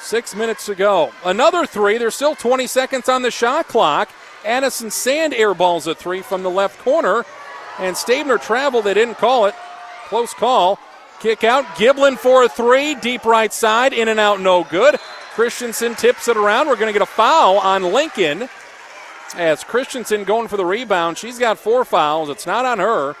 [0.00, 1.12] Six minutes to go.
[1.24, 1.98] Another three.
[1.98, 4.10] There's still 20 seconds on the shot clock.
[4.44, 7.24] Addison Sand airballs a three from the left corner.
[7.78, 8.84] And Stabner traveled.
[8.84, 9.54] They didn't call it.
[10.08, 10.78] Close call.
[11.20, 11.64] Kick out.
[11.76, 12.94] Giblin for a three.
[12.94, 13.92] Deep right side.
[13.92, 14.40] In and out.
[14.40, 14.96] No good.
[15.34, 16.68] Christensen tips it around.
[16.68, 18.48] We're going to get a foul on Lincoln.
[19.36, 21.18] As Christensen going for the rebound.
[21.18, 22.28] She's got four fouls.
[22.28, 23.14] It's not on her.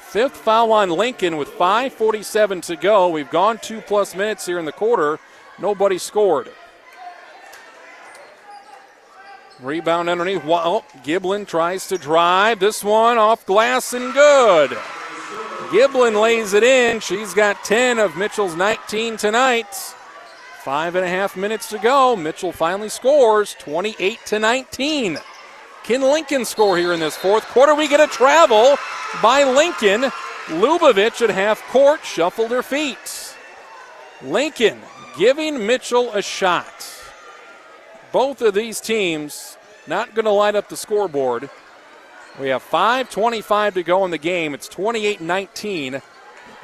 [0.00, 3.08] Fifth foul on Lincoln with 5.47 to go.
[3.08, 5.18] We've gone two plus minutes here in the quarter.
[5.58, 6.50] Nobody scored.
[9.60, 10.42] Rebound underneath.
[10.44, 12.60] Oh, Giblin tries to drive.
[12.60, 14.78] This one off glass and good.
[15.70, 17.00] Giblin lays it in.
[17.00, 19.72] She's got 10 of Mitchell's 19 tonight.
[20.62, 22.16] Five and a half minutes to go.
[22.16, 25.18] Mitchell finally scores 28 to 19.
[25.84, 27.74] Can Lincoln score here in this fourth quarter?
[27.74, 28.76] We get a travel
[29.22, 30.10] by Lincoln.
[30.46, 33.36] Lubavitch at half court shuffled her feet.
[34.22, 34.80] Lincoln
[35.18, 36.96] giving Mitchell a shot
[38.16, 41.50] both of these teams not going to light up the scoreboard.
[42.40, 44.54] We have 5.25 to go in the game.
[44.54, 46.02] It's 28 19.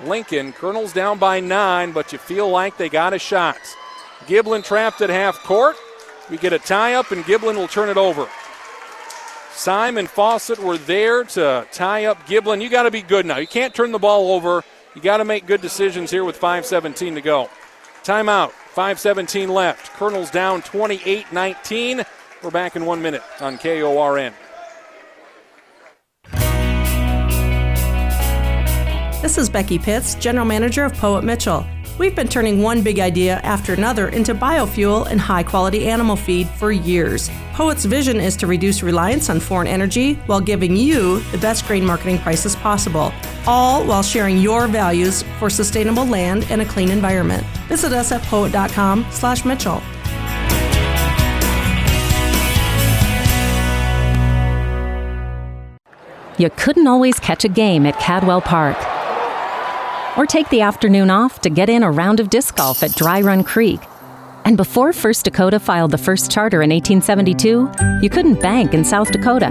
[0.05, 3.59] Lincoln, Colonel's down by nine, but you feel like they got a shot.
[4.27, 5.77] Giblin trapped at half court.
[6.31, 8.29] We get a tie up, and Giblin will turn it over.
[9.53, 12.61] Simon Fawcett were there to tie up Giblin.
[12.63, 13.39] You got to be good now.
[13.39, 14.65] You can't turn the ball over.
[14.95, 17.49] You got to make good decisions here with 5.17 to go.
[18.03, 18.53] Timeout.
[18.75, 19.93] 5.17 left.
[19.93, 22.05] Colonel's down 28 19.
[22.43, 24.33] We're back in one minute on KORN.
[29.23, 31.65] This is Becky Pitts, General Manager of Poet Mitchell.
[31.97, 36.49] We've been turning one big idea after another into biofuel and high quality animal feed
[36.49, 37.31] for years.
[37.53, 41.87] Poet's vision is to reduce reliance on foreign energy while giving you the best grain
[41.87, 43.13] marketing prices possible,
[43.47, 47.47] all while sharing your values for sustainable land and a clean environment.
[47.69, 49.81] Visit us at poet.com slash Mitchell.
[56.39, 58.77] You couldn't always catch a game at Cadwell Park
[60.17, 63.21] or take the afternoon off to get in a round of disc golf at Dry
[63.21, 63.81] Run Creek.
[64.45, 67.71] And before First Dakota filed the first charter in 1872,
[68.03, 69.51] you couldn't bank in South Dakota.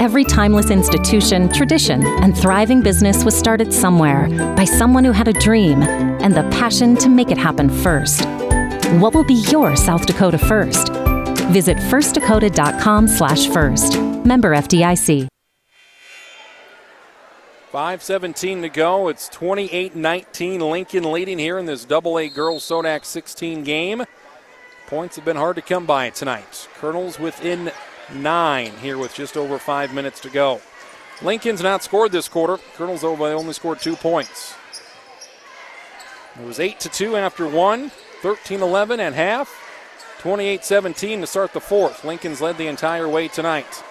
[0.00, 5.32] Every timeless institution, tradition, and thriving business was started somewhere by someone who had a
[5.34, 8.24] dream and the passion to make it happen first.
[9.00, 10.88] What will be your South Dakota first?
[11.52, 13.98] Visit firstdakota.com/first.
[14.24, 15.31] Member FDIC.
[17.72, 19.08] 5.17 to go.
[19.08, 20.60] It's 28 19.
[20.60, 24.04] Lincoln leading here in this double A girls Sodak 16 game.
[24.88, 26.68] Points have been hard to come by tonight.
[26.74, 27.72] Colonels within
[28.14, 30.60] nine here with just over five minutes to go.
[31.22, 32.58] Lincoln's not scored this quarter.
[32.76, 34.54] Colonels, only scored two points.
[36.38, 37.90] It was 8 to 2 after one,
[38.20, 39.50] 13 11 at half,
[40.18, 42.04] 28 17 to start the fourth.
[42.04, 43.82] Lincoln's led the entire way tonight.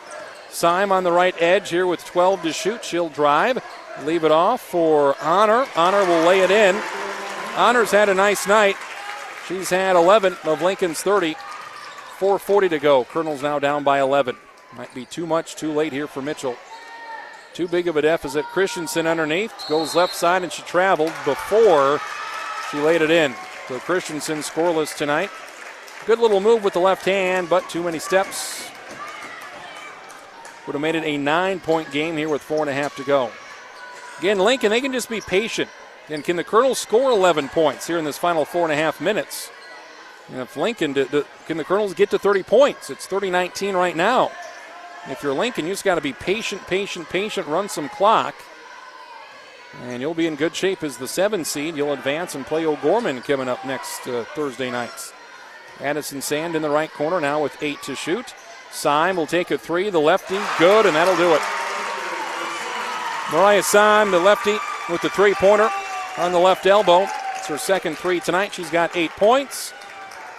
[0.52, 2.84] Syme on the right edge here with 12 to shoot.
[2.84, 3.64] She'll drive,
[4.04, 5.66] leave it off for Honor.
[5.76, 6.80] Honor will lay it in.
[7.56, 8.76] Honor's had a nice night.
[9.48, 11.36] She's had 11 of Lincoln's 30.
[12.20, 13.06] 4.40 to go.
[13.06, 14.38] Colonel's now down by 11.
[14.76, 16.56] Might be too much, too late here for Mitchell.
[17.54, 18.46] Too big of a deficit.
[18.46, 22.00] Christensen underneath goes left side, and she traveled before
[22.70, 23.34] she laid it in.
[23.68, 25.30] So Christensen scoreless tonight.
[26.06, 28.71] Good little move with the left hand, but too many steps
[30.66, 33.04] would have made it a nine point game here with four and a half to
[33.04, 33.32] go.
[34.20, 35.70] Again, Lincoln, they can just be patient.
[36.10, 39.00] And can the Colonels score 11 points here in this final four and a half
[39.02, 39.50] minutes?
[40.30, 42.90] And if Lincoln, can the Colonels get to 30 points?
[42.90, 44.32] It's 30 19 right now.
[45.08, 48.36] If you're Lincoln, you just got to be patient, patient, patient, run some clock.
[49.84, 51.76] And you'll be in good shape as the seven seed.
[51.76, 55.14] You'll advance and play O'Gorman coming up next uh, Thursday nights.
[55.80, 58.36] Addison Sand in the right corner now with eight to shoot.
[58.72, 59.90] Syme will take a three.
[59.90, 61.42] The lefty, good, and that'll do it.
[63.32, 64.58] Mariah Syme, the lefty,
[64.90, 65.70] with the three pointer
[66.18, 67.08] on the left elbow.
[67.38, 68.54] It's her second three tonight.
[68.54, 69.74] She's got eight points.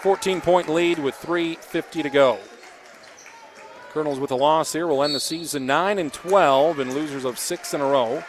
[0.03, 2.39] 14 point lead with 3.50 to go.
[3.93, 7.39] Colonels with a loss here will end the season 9 and 12 and losers of
[7.39, 8.25] six in a row.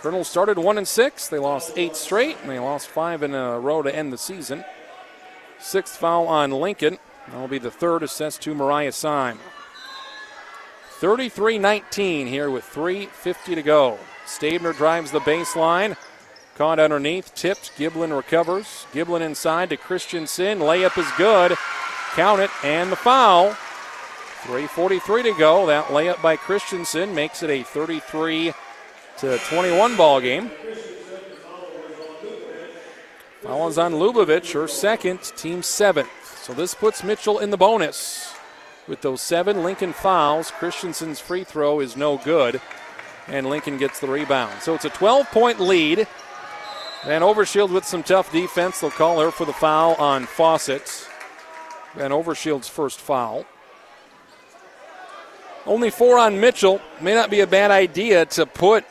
[0.00, 1.28] Colonels started 1 and 6.
[1.28, 4.64] They lost eight straight and they lost five in a row to end the season.
[5.58, 6.98] Sixth foul on Lincoln.
[7.28, 9.38] That'll be the third assessed to Mariah Syme.
[10.98, 13.98] 33 19 here with 3.50 to go.
[14.26, 15.96] Stabner drives the baseline.
[16.56, 17.76] Caught underneath, tipped.
[17.76, 18.86] Giblin recovers.
[18.92, 20.58] Giblin inside to Christensen.
[20.58, 21.56] Layup is good.
[22.14, 23.50] Count it, and the foul.
[24.44, 25.66] 3.43 to go.
[25.66, 28.54] That layup by Christensen makes it a 33
[29.18, 30.50] to 21 ball game.
[33.42, 36.08] Foul is on Lubavitch, her second, team seventh.
[36.46, 38.32] So this puts Mitchell in the bonus.
[38.86, 40.52] with those seven Lincoln fouls.
[40.52, 42.60] Christensen's free throw is no good,
[43.26, 44.62] and Lincoln gets the rebound.
[44.62, 46.06] So it's a 12 point lead.
[47.04, 48.78] Van Overshield with some tough defense.
[48.78, 51.08] They'll call her for the foul on Fawcett.
[51.96, 53.44] Van Overshield's first foul.
[55.66, 56.80] Only four on Mitchell.
[57.00, 58.84] May not be a bad idea to put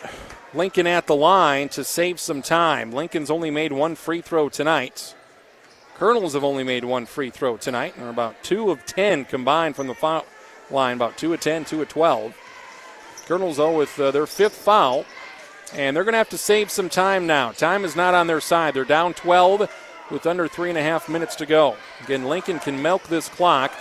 [0.53, 2.91] Lincoln at the line to save some time.
[2.91, 5.14] Lincoln's only made one free throw tonight.
[5.97, 9.75] Colonels have only made one free throw tonight, and are about two of ten combined
[9.75, 10.25] from the foul
[10.69, 12.35] line, about two of 10, two of 12.
[13.27, 15.05] Colonels, though, with uh, their fifth foul,
[15.73, 17.51] and they're going to have to save some time now.
[17.51, 18.73] Time is not on their side.
[18.73, 19.71] They're down 12
[20.11, 21.75] with under three and a half minutes to go.
[22.03, 23.71] Again, Lincoln can milk this clock.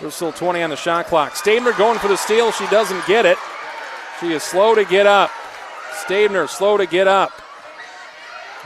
[0.00, 1.36] There's still 20 on the shot clock.
[1.36, 2.50] Stabner going for the steal.
[2.52, 3.38] She doesn't get it.
[4.20, 5.30] She is slow to get up.
[6.04, 7.32] Stabner slow to get up.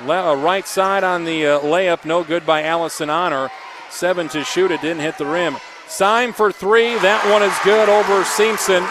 [0.07, 3.51] Le- uh, right side on the uh, layup, no good by Allison Honor.
[3.91, 5.57] Seven to shoot, it didn't hit the rim.
[5.89, 8.87] Syme for three, that one is good over Simpson.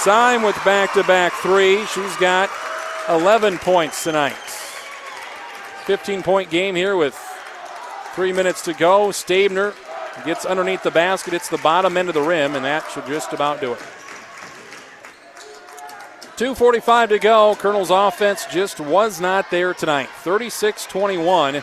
[0.00, 1.84] Syme with back to back three.
[1.86, 2.50] She's got
[3.08, 4.36] 11 points tonight.
[5.86, 7.18] 15 point game here with
[8.14, 9.08] three minutes to go.
[9.08, 9.74] Stabner
[10.24, 11.34] gets underneath the basket.
[11.34, 13.80] It's the bottom end of the rim, and that should just about do it.
[16.36, 17.54] 2.45 to go.
[17.56, 20.08] Colonel's offense just was not there tonight.
[20.22, 21.62] 36 21.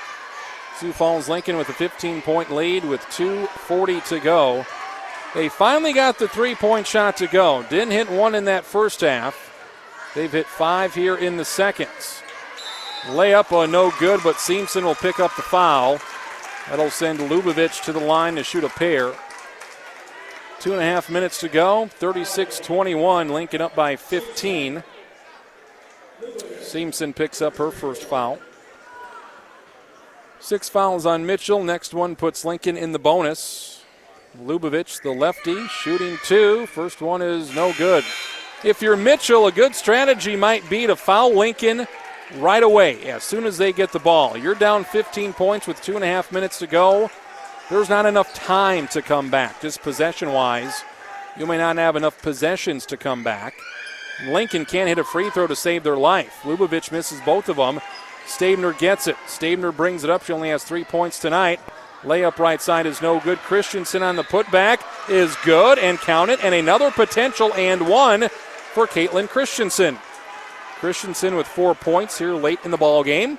[0.78, 4.66] Sioux Falls Lincoln with a 15 point lead with 2.40 to go.
[5.36, 7.64] They finally got the three point shot to go.
[7.70, 9.48] Didn't hit one in that first half.
[10.16, 12.24] They've hit five here in the seconds.
[13.04, 16.00] Layup on no good, but Simpson will pick up the foul.
[16.70, 19.14] That'll send Lubavitch to the line to shoot a pair.
[20.60, 21.88] Two and a half minutes to go.
[21.88, 23.30] 36 21.
[23.30, 24.84] Lincoln up by 15.
[26.60, 28.40] Simpson picks up her first foul.
[30.41, 31.64] Six fouls on Mitchell.
[31.64, 33.84] Next one puts Lincoln in the bonus.
[34.38, 36.65] Lubavitch, the lefty, shooting two.
[36.68, 38.03] First one is no good.
[38.64, 41.88] If you're Mitchell, a good strategy might be to foul Lincoln
[42.36, 44.38] right away as soon as they get the ball.
[44.38, 47.10] You're down 15 points with two and a half minutes to go.
[47.70, 50.84] There's not enough time to come back, just possession wise.
[51.38, 53.54] You may not have enough possessions to come back.
[54.26, 56.40] Lincoln can't hit a free throw to save their life.
[56.44, 57.80] Lubavitch misses both of them.
[58.26, 59.16] Stabner gets it.
[59.28, 60.24] Stabner brings it up.
[60.24, 61.60] She only has three points tonight.
[62.02, 63.38] Layup right side is no good.
[63.40, 66.44] Christensen on the putback is good and count it.
[66.44, 68.30] And another potential and one
[68.74, 69.98] for Caitlin Christensen.
[70.80, 73.38] Christensen with four points here late in the ball game.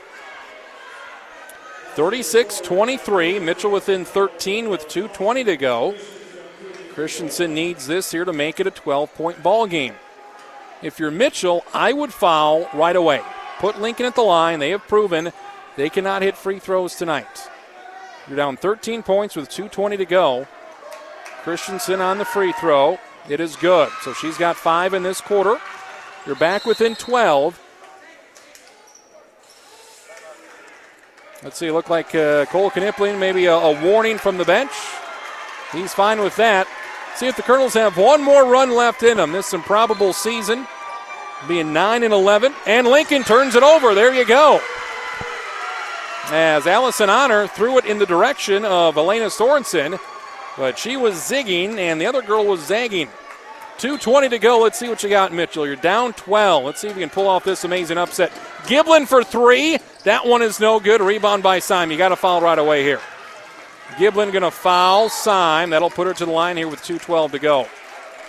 [1.95, 3.39] 36 23.
[3.41, 5.95] Mitchell within 13 with 2.20 to go.
[6.95, 9.95] Christensen needs this here to make it a 12 point ball game.
[10.83, 13.23] If you're Mitchell, I would foul right away.
[13.59, 14.59] Put Lincoln at the line.
[14.59, 15.33] They have proven
[15.77, 17.49] they cannot hit free throws tonight.
[18.29, 20.47] You're down 13 points with 2.20 to go.
[21.43, 22.99] Christensen on the free throw.
[23.29, 23.91] It is good.
[24.03, 25.59] So she's got five in this quarter.
[26.27, 27.61] You're back within 12.
[31.43, 34.73] Let's see, look like uh, Cole Knipling, maybe a, a warning from the bench.
[35.73, 36.67] He's fine with that.
[37.15, 39.33] See if the Colonels have one more run left in them.
[39.33, 40.67] This improbable season,
[41.49, 42.53] being 9 and 11.
[42.67, 43.95] And Lincoln turns it over.
[43.95, 44.61] There you go.
[46.27, 49.99] As Allison Honor threw it in the direction of Elena Sorensen,
[50.59, 53.09] but she was zigging and the other girl was zagging.
[53.79, 54.61] 2.20 to go.
[54.61, 55.67] Let's see what you got, Mitchell.
[55.67, 56.65] You're down 12.
[56.65, 58.31] Let's see if you can pull off this amazing upset.
[58.65, 59.79] Giblin for three.
[60.05, 61.03] That one is no good.
[61.03, 61.91] Rebound by Syme.
[61.91, 63.01] You got to foul right away here.
[63.97, 65.71] Giblin going to foul Syme.
[65.71, 67.69] That'll put her to the line here with 2.12 to go.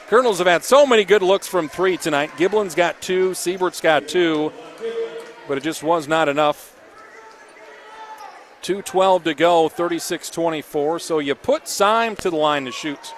[0.08, 2.32] Colonels have had so many good looks from three tonight.
[2.32, 3.32] Giblin's got two.
[3.32, 4.52] Siebert's got two.
[5.48, 6.76] But it just was not enough.
[8.64, 11.00] 2.12 to go, 36 24.
[11.00, 13.14] So you put Syme to the line to shoot.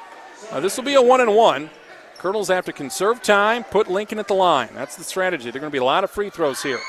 [0.51, 1.69] Uh, this will be a one and one.
[2.19, 4.69] Colonels have to conserve time, put Lincoln at the line.
[4.73, 5.51] That's the strategy.
[5.51, 6.79] There are going to be a lot of free throws here.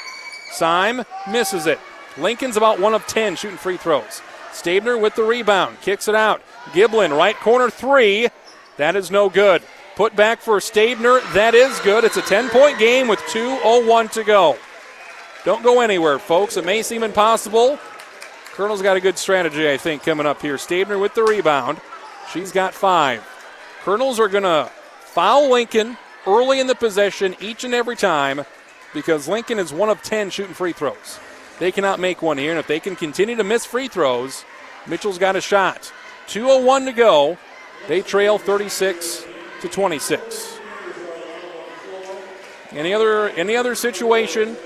[0.55, 1.81] Syme misses it.
[2.17, 4.23] Lincoln's about one of 10 shooting free throws.
[4.53, 6.41] Stabner with the rebound, kicks it out.
[6.73, 8.29] Giblin, right corner three.
[8.77, 9.63] That is no good.
[9.97, 11.21] Put back for Stabner.
[11.35, 12.05] That is good.
[12.05, 14.57] It's a 10 point game with 2.01 to go.
[15.45, 16.57] Don't go anywhere, folks.
[16.57, 17.79] It may seem impossible.
[18.53, 20.57] Colonel's got a good strategy, I think, coming up here.
[20.57, 21.81] Stabner with the rebound.
[22.33, 23.29] She's got five.
[23.83, 24.71] Colonels are going to
[25.01, 28.45] foul Lincoln early in the possession each and every time
[28.95, 31.19] because Lincoln is one of 10 shooting free throws.
[31.59, 34.45] They cannot make one here, and if they can continue to miss free throws,
[34.87, 35.93] Mitchell's got a shot.
[36.29, 37.39] 2.01 to go.
[37.87, 39.27] They trail 36
[39.61, 40.59] to 26.
[42.73, 44.57] Any other any other situation?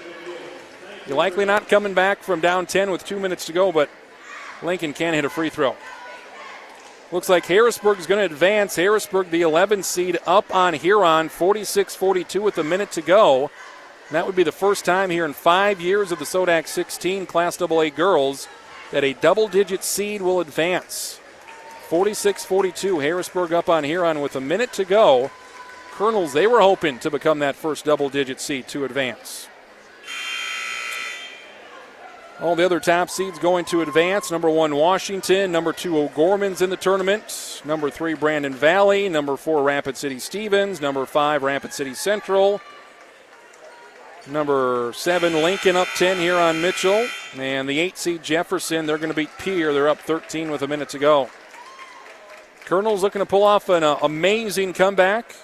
[1.06, 3.90] You're likely not coming back from down 10 with two minutes to go, but
[4.62, 5.76] Lincoln can hit a free throw.
[7.10, 8.76] Looks like Harrisburg is going to advance.
[8.76, 13.50] Harrisburg, the 11 seed, up on Huron, 46 42 with a minute to go.
[14.08, 17.26] And that would be the first time here in five years of the Sodak 16
[17.26, 18.48] Class AA girls
[18.90, 21.20] that a double digit seed will advance.
[21.88, 25.30] 46 42, Harrisburg up on Huron with a minute to go.
[25.92, 29.48] Colonels, they were hoping to become that first double digit seed to advance.
[32.40, 34.30] All the other top seeds going to advance.
[34.30, 35.50] Number one, Washington.
[35.50, 37.62] Number two, O'Gorman's in the tournament.
[37.64, 39.08] Number three, Brandon Valley.
[39.08, 40.80] Number four, Rapid City Stevens.
[40.80, 42.60] Number five, Rapid City Central.
[44.30, 47.08] Number seven, Lincoln up 10 here on Mitchell.
[47.36, 49.72] And the eight seed, Jefferson, they're going to beat Pierre.
[49.72, 51.30] They're up 13 with a minute to go.
[52.66, 55.34] Colonel's looking to pull off an uh, amazing comeback.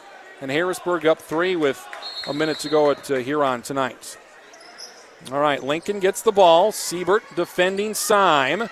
[0.43, 1.83] And Harrisburg up three with
[2.27, 4.19] a minute to go at uh, Huron tonight.
[5.33, 6.71] All right, Lincoln gets the ball.
[6.71, 8.69] Siebert defending Syme.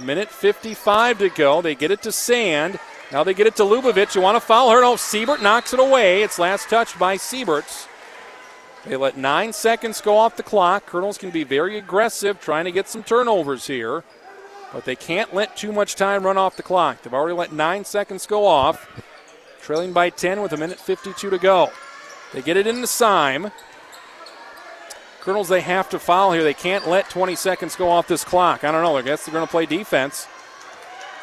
[0.00, 1.60] Minute 55 to go.
[1.60, 2.78] They get it to Sand.
[3.10, 4.14] Now they get it to Lubavitch.
[4.14, 4.80] You want to foul her?
[4.80, 6.22] No, Siebert knocks it away.
[6.22, 7.88] It's last touched by Siebert.
[8.86, 10.86] They let nine seconds go off the clock.
[10.86, 14.02] Colonels can be very aggressive trying to get some turnovers here,
[14.72, 17.02] but they can't let too much time run off the clock.
[17.02, 18.88] They've already let nine seconds go off,
[19.60, 21.70] trailing by 10 with a minute 52 to go.
[22.32, 23.52] They get it into Syme.
[25.20, 26.42] Colonels, they have to foul here.
[26.42, 28.64] They can't let 20 seconds go off this clock.
[28.64, 28.96] I don't know.
[28.96, 30.26] I guess they're going to play defense.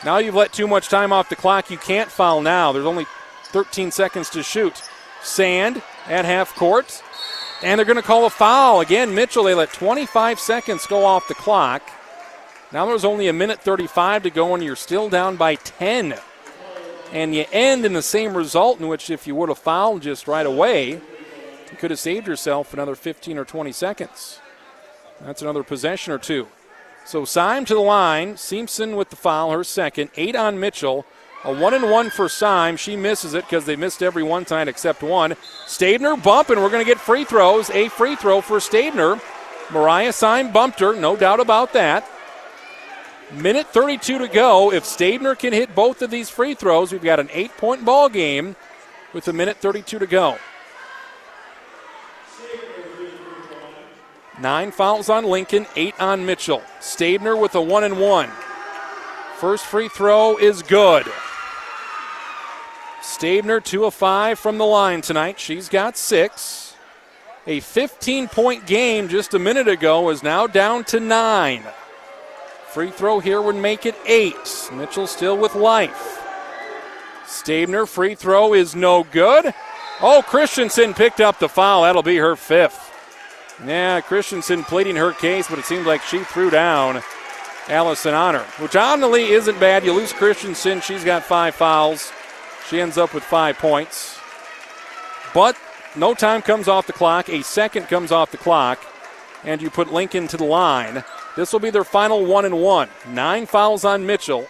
[0.06, 1.70] Now you've let too much time off the clock.
[1.70, 2.72] You can't foul now.
[2.72, 3.06] There's only
[3.48, 4.82] 13 seconds to shoot.
[5.22, 7.04] Sand at half court.
[7.62, 8.80] And they're going to call a foul.
[8.80, 11.82] Again, Mitchell, they let 25 seconds go off the clock.
[12.72, 16.16] Now there's only a minute 35 to go, and you're still down by 10.
[17.12, 20.28] And you end in the same result in which if you would have fouled just
[20.28, 24.40] right away, you could have saved yourself another 15 or 20 seconds.
[25.22, 26.48] That's another possession or two.
[27.06, 28.38] So Syme to the line.
[28.38, 30.12] Simpson with the foul, her second.
[30.16, 31.06] Eight on Mitchell.
[31.46, 32.76] A one and one for Syme.
[32.76, 35.36] She misses it because they missed every one tonight except one.
[35.66, 37.70] Stabner bump, and we're going to get free throws.
[37.70, 39.22] A free throw for Stabner.
[39.72, 42.10] Mariah Syme bumped her, no doubt about that.
[43.32, 44.74] Minute 32 to go.
[44.74, 48.10] If Stabner can hit both of these free throws, we've got an eight point ball
[48.10, 48.56] game
[49.14, 50.38] with a minute 32 to go.
[54.42, 56.64] Nine fouls on Lincoln, eight on Mitchell.
[56.82, 58.30] Stabner with a one and one.
[59.38, 61.06] First free throw is good.
[63.10, 65.40] Stabner, two of five from the line tonight.
[65.40, 66.76] She's got six.
[67.48, 71.64] A 15 point game just a minute ago is now down to nine.
[72.68, 74.70] Free throw here would make it eight.
[74.72, 76.24] Mitchell still with life.
[77.26, 79.56] Stabner, free throw is no good.
[80.02, 81.82] Oh, Christensen picked up the foul.
[81.82, 82.94] That'll be her fifth.
[83.66, 87.02] Yeah, Christensen pleading her case, but it seems like she threw down
[87.70, 89.84] Allison Honor, which honestly isn't bad.
[89.84, 92.14] You lose Christensen, she's got five fouls.
[92.70, 94.20] She ends up with five points.
[95.34, 95.58] But
[95.96, 97.28] no time comes off the clock.
[97.30, 98.80] A second comes off the clock,
[99.44, 101.04] and you put Lincoln to the line.
[101.36, 102.90] This will be their final one and one.
[103.08, 104.48] Nine fouls on Mitchell.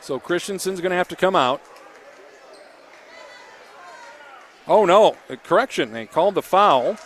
[0.00, 1.62] So Christensen's going to have to come out.
[4.66, 5.92] Oh no, uh, correction.
[5.92, 6.96] They called the foul.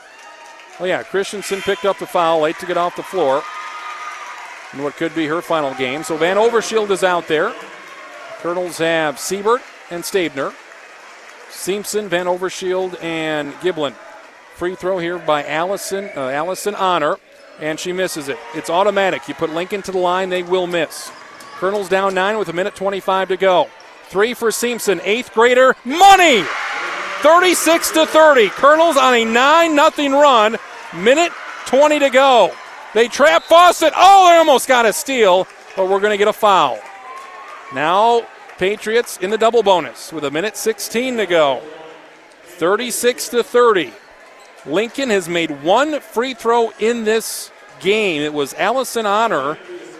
[0.80, 3.42] Oh yeah, Christensen picked up the foul late to get off the floor.
[4.72, 6.02] In what could be her final game.
[6.02, 7.54] So Van Overshield is out there.
[8.38, 10.52] Colonels have Siebert and Stabner.
[11.50, 13.94] Simpson, Van Overshield, and Giblin.
[14.54, 17.16] Free throw here by Allison, uh, Allison Honor,
[17.60, 18.38] and she misses it.
[18.54, 19.26] It's automatic.
[19.28, 21.10] You put Lincoln to the line, they will miss.
[21.56, 23.68] Colonels down nine with a minute 25 to go.
[24.08, 26.44] Three for Simpson, eighth grader, money!
[27.22, 28.48] 36 to 30.
[28.50, 30.56] Colonels on a 9 0 run.
[30.94, 31.32] Minute
[31.66, 32.52] 20 to go.
[32.94, 33.92] They trap Fawcett.
[33.96, 36.78] Oh, they almost got a steal, but we're going to get a foul.
[37.74, 38.26] Now,
[38.58, 41.62] Patriots in the double bonus with a minute 16 to go.
[42.42, 43.92] 36 to 30.
[44.66, 48.22] Lincoln has made one free throw in this game.
[48.22, 49.56] It was Allison Honor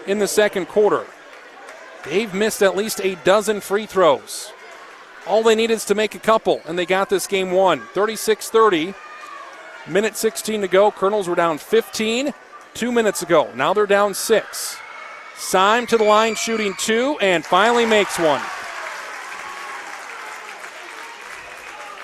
[0.07, 1.05] in the second quarter.
[2.03, 4.51] They've missed at least a dozen free throws.
[5.25, 7.81] All they need is to make a couple, and they got this game won.
[7.93, 8.93] 36 30.
[9.87, 10.91] Minute 16 to go.
[10.91, 12.33] Colonels were down 15
[12.73, 13.49] two minutes ago.
[13.55, 14.77] Now they're down six.
[15.39, 18.41] Syme to the line, shooting two, and finally makes one.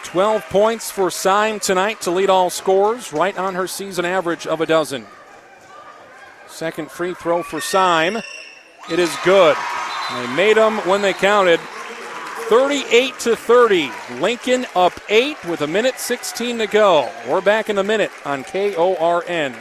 [0.03, 4.62] 12 points for Syme tonight to lead all scores, right on her season average of
[4.62, 5.06] a dozen.
[6.48, 8.18] Second free throw for Syme.
[8.90, 9.57] It is good.
[10.12, 11.60] They made them when they counted.
[12.48, 13.91] 38 to 30.
[14.22, 17.12] Lincoln up 8 with a minute 16 to go.
[17.28, 19.56] We're back in a minute on KORN.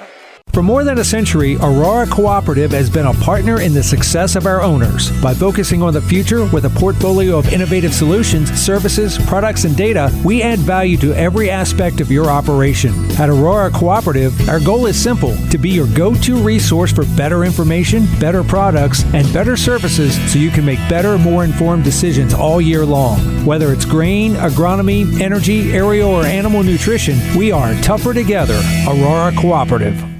[0.54, 4.46] For more than a century, Aurora Cooperative has been a partner in the success of
[4.46, 5.10] our owners.
[5.20, 10.16] By focusing on the future with a portfolio of innovative solutions, services, products, and data,
[10.24, 12.94] we add value to every aspect of your operation.
[13.18, 17.42] At Aurora Cooperative, our goal is simple to be your go to resource for better
[17.42, 22.60] information, better products, and better services so you can make better, more informed decisions all
[22.60, 23.18] year long.
[23.44, 28.62] Whether it's grain, agronomy, energy, aerial, or animal nutrition, we are tougher together.
[28.86, 30.13] Aurora Cooperative.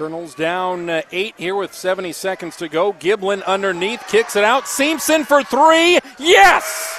[0.00, 2.94] Colonels down uh, eight here with 70 seconds to go.
[2.94, 4.66] Giblin underneath kicks it out.
[4.66, 5.98] Simpson for three.
[6.18, 6.98] Yes!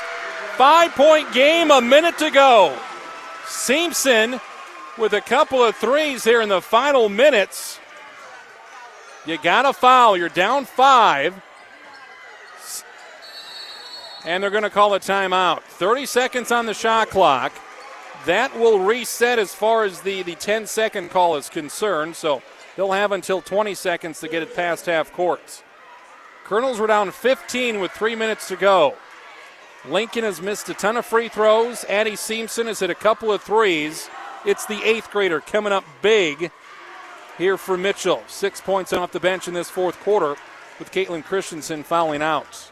[0.55, 2.77] Five point game, a minute to go.
[3.47, 4.39] Simpson
[4.99, 7.79] with a couple of threes here in the final minutes.
[9.25, 10.15] You got a foul.
[10.15, 11.33] You're down five.
[14.27, 15.63] And they're going to call a timeout.
[15.63, 17.51] 30 seconds on the shot clock.
[18.27, 22.15] That will reset as far as the, the 10 second call is concerned.
[22.15, 22.43] So
[22.75, 25.63] they'll have until 20 seconds to get it past half court.
[26.43, 28.95] Colonels were down 15 with three minutes to go.
[29.87, 31.85] Lincoln has missed a ton of free throws.
[31.85, 34.09] Addie Simpson has hit a couple of threes.
[34.45, 36.51] It's the eighth grader coming up big
[37.37, 38.23] here for Mitchell.
[38.27, 40.35] Six points off the bench in this fourth quarter
[40.77, 42.71] with Caitlin Christensen fouling out.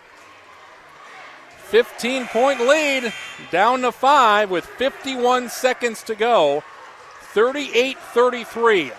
[1.70, 3.14] 15 point lead,
[3.52, 6.64] down to five with 51 seconds to go.
[7.34, 8.92] 38 33.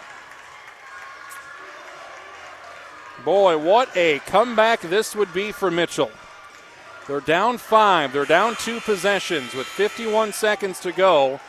[3.24, 6.10] Boy, what a comeback this would be for Mitchell.
[7.06, 8.12] They're down five.
[8.12, 11.40] They're down two possessions with 51 seconds to go.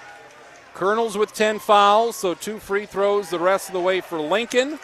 [0.73, 4.79] Colonels with 10 fouls, so two free throws the rest of the way for Lincoln.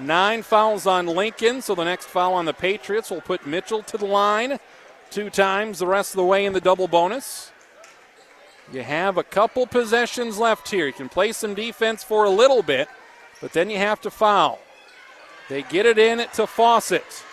[0.00, 3.98] Nine fouls on Lincoln, so the next foul on the Patriots will put Mitchell to
[3.98, 4.58] the line
[5.10, 7.50] two times the rest of the way in the double bonus.
[8.72, 10.86] You have a couple possessions left here.
[10.86, 12.88] You can play some defense for a little bit,
[13.40, 14.60] but then you have to foul.
[15.50, 17.24] They get it in to Fawcett.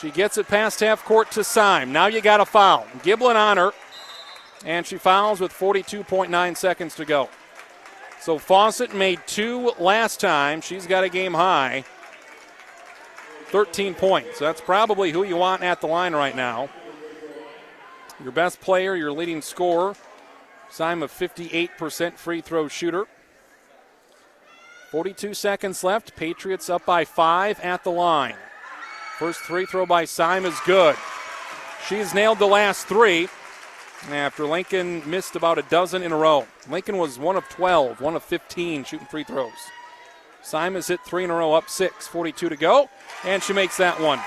[0.00, 1.92] She gets it past half court to Syme.
[1.92, 2.86] Now you got a foul.
[3.02, 3.72] Giblin on her,
[4.64, 7.28] and she fouls with 42.9 seconds to go.
[8.18, 10.62] So Fawcett made two last time.
[10.62, 11.84] She's got a game high.
[13.48, 14.38] 13 points.
[14.38, 16.70] That's probably who you want at the line right now.
[18.22, 19.94] Your best player, your leading scorer.
[20.70, 23.06] Syme a 58% free throw shooter.
[24.94, 26.14] 42 seconds left.
[26.14, 28.36] Patriots up by five at the line.
[29.18, 30.94] First free throw by Syme is good.
[31.88, 33.26] She's nailed the last three
[34.08, 36.46] after Lincoln missed about a dozen in a row.
[36.70, 39.50] Lincoln was one of 12, one of 15 shooting free throws.
[40.42, 42.88] Syme has hit three in a row, up six, 42 to go,
[43.24, 44.20] and she makes that one.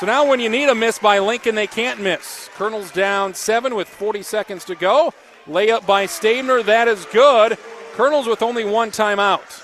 [0.00, 2.50] So now, when you need a miss by Lincoln, they can't miss.
[2.56, 5.14] Colonel's down seven with 40 seconds to go.
[5.46, 7.56] Layup by Stabner, that is good.
[7.94, 9.62] Colonel's with only one timeout.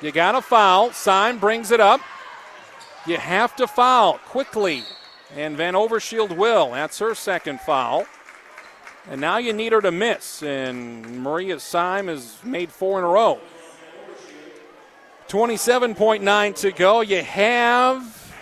[0.00, 0.92] You got a foul.
[0.92, 2.00] Syme brings it up.
[3.06, 4.84] You have to foul quickly.
[5.34, 6.70] And Van Overshield will.
[6.72, 8.06] That's her second foul.
[9.10, 10.42] And now you need her to miss.
[10.42, 13.40] And Mariah Syme has made four in a row.
[15.28, 17.00] 27.9 to go.
[17.00, 18.34] You have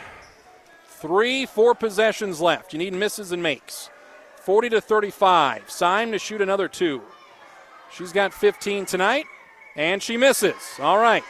[0.87, 2.73] three, four possessions left.
[2.73, 3.91] You need misses and makes.
[4.43, 5.71] 40 to 35.
[5.71, 7.03] Syme to shoot another two.
[7.93, 9.25] She's got 15 tonight,
[9.77, 10.55] and she misses.
[10.81, 11.25] All right.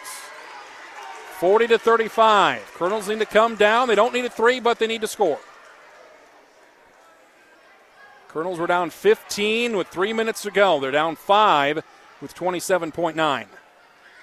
[1.38, 2.62] 40 to 35.
[2.74, 3.88] Colonels need to come down.
[3.88, 5.38] They don't need a three, but they need to score.
[8.28, 10.80] Colonels were down 15 with three minutes to go.
[10.80, 11.82] They're down five
[12.20, 13.46] with 27.9.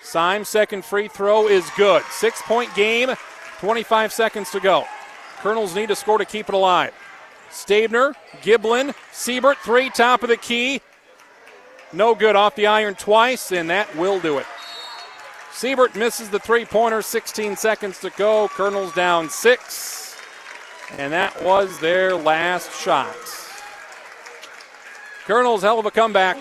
[0.02, 2.04] Syme second free throw is good.
[2.12, 3.16] Six point game,
[3.60, 4.86] 25 seconds to go.
[5.38, 6.94] Colonels need to score to keep it alive.
[7.50, 10.82] Stabner, Giblin, Siebert, three, top of the key.
[11.94, 14.46] No good off the iron twice, and that will do it.
[15.52, 18.48] Siebert misses the three pointer, 16 seconds to go.
[18.48, 20.18] Colonels down six,
[20.98, 23.16] and that was their last shot.
[25.26, 26.38] Colonels, hell of a comeback.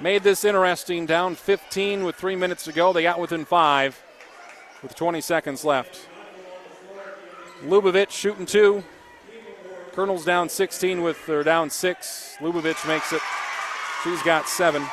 [0.00, 2.92] Made this interesting, down 15 with three minutes to go.
[2.92, 4.02] They got within five
[4.82, 6.08] with 20 seconds left.
[7.62, 8.82] Lubovich shooting two.
[9.92, 12.36] Colonel's down 16 with, or down six.
[12.40, 13.20] Lubovich makes it.
[14.04, 14.84] She's got seven.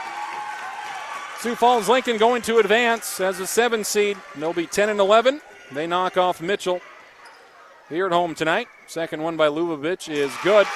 [1.39, 4.17] Sioux Falls Lincoln going to advance as a seven seed.
[4.35, 5.41] They'll be 10 and 11.
[5.71, 6.81] They knock off Mitchell
[7.87, 8.67] here at home tonight.
[8.87, 10.67] Second one by Lubovich is good.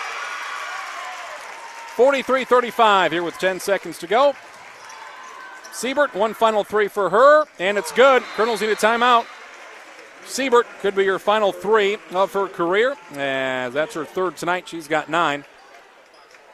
[1.95, 4.33] 43 35 here with 10 seconds to go.
[5.73, 8.23] Siebert, one final three for her, and it's good.
[8.35, 9.25] Colonels need a timeout.
[10.25, 14.67] Siebert could be your final three of her career, as that's her third tonight.
[14.67, 15.43] She's got nine.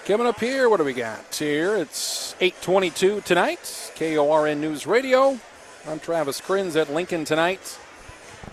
[0.06, 1.76] Coming up here, what do we got here?
[1.76, 5.40] It's 822 tonight, KORN News Radio.
[5.90, 7.80] I'm Travis Crins at Lincoln tonight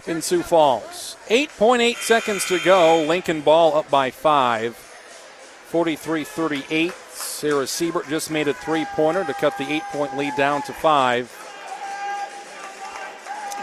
[0.06, 1.18] in Sioux Falls.
[1.28, 3.02] 8.8 seconds to go.
[3.02, 4.74] Lincoln ball up by five.
[4.74, 6.92] 43 38.
[7.10, 10.72] Sarah Siebert just made a three pointer to cut the eight point lead down to
[10.72, 11.30] five.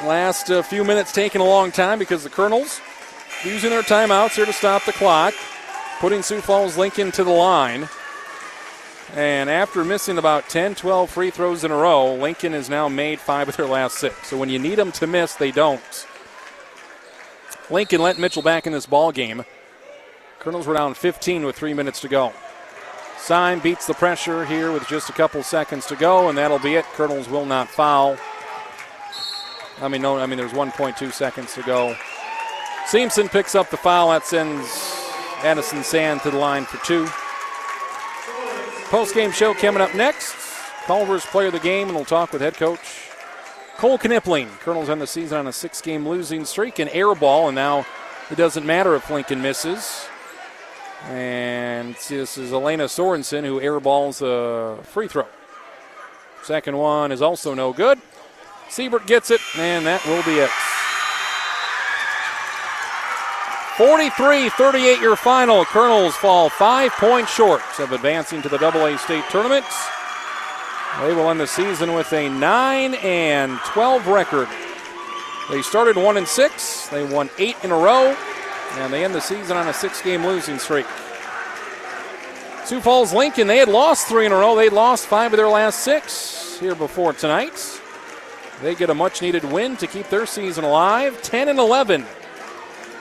[0.05, 2.79] Last uh, few minutes taking a long time because the Colonels
[3.43, 5.33] using their timeouts here to stop the clock,
[5.99, 7.89] putting Sioux Falls Lincoln to the line.
[9.13, 13.19] And after missing about 10, 12 free throws in a row, Lincoln has now made
[13.19, 14.27] five of their last six.
[14.27, 16.07] So when you need them to miss, they don't.
[17.69, 19.45] Lincoln let Mitchell back in this ball game.
[20.39, 22.33] Colonels were down 15 with three minutes to go.
[23.19, 26.73] Syme beats the pressure here with just a couple seconds to go, and that'll be
[26.73, 26.85] it.
[26.93, 28.17] Colonels will not foul.
[29.79, 31.95] I mean, no, I mean, there's 1.2 seconds to go.
[32.85, 34.09] Seamson picks up the foul.
[34.09, 34.67] That sends
[35.43, 37.07] Addison Sand to the line for two.
[38.93, 40.35] Post game show coming up next.
[40.85, 43.09] Culver's player of the game, and we'll talk with head coach
[43.75, 44.47] Cole Knipling.
[44.59, 47.87] Colonels end the season on a six game losing streak, an air ball, and now
[48.29, 50.05] it doesn't matter if Lincoln misses.
[51.09, 55.25] And this is Elena Sorensen who airballs a free throw.
[56.43, 57.99] Second one is also no good.
[58.69, 60.51] Siebert gets it, and that will be it.
[63.77, 65.65] 43 38 your final.
[65.65, 69.65] Colonels fall five points short of advancing to the AA state tournament.
[71.01, 74.47] They will end the season with a 9 and 12 record.
[75.49, 78.15] They started 1 and 6, they won 8 in a row,
[78.73, 80.85] and they end the season on a six game losing streak.
[82.65, 84.55] Sioux Falls Lincoln, they had lost three in a row.
[84.55, 87.81] They'd lost five of their last six here before tonight.
[88.61, 91.21] They get a much needed win to keep their season alive.
[91.23, 92.05] 10 and 11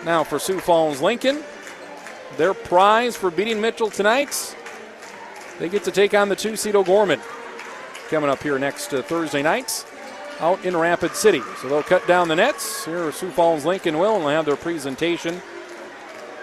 [0.04, 1.42] now for Sioux Falls Lincoln.
[2.36, 4.56] Their prize for beating Mitchell tonight,
[5.58, 7.20] they get to take on the two seed O'Gorman
[8.08, 9.86] coming up here next uh, Thursday night
[10.40, 11.40] out in Rapid City.
[11.60, 12.84] So they'll cut down the nets.
[12.84, 15.40] Here Sioux Falls Lincoln will, and they'll have their presentation.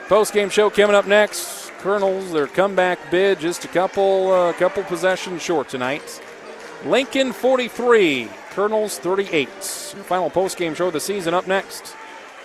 [0.08, 1.72] Post game show coming up next.
[1.80, 6.22] Colonels, their comeback bid, just a couple uh, couple possessions short tonight.
[6.86, 9.48] Lincoln 43, Colonels 38.
[9.48, 11.96] Your final post game show of the season up next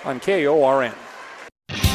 [0.04, 0.92] on KORN.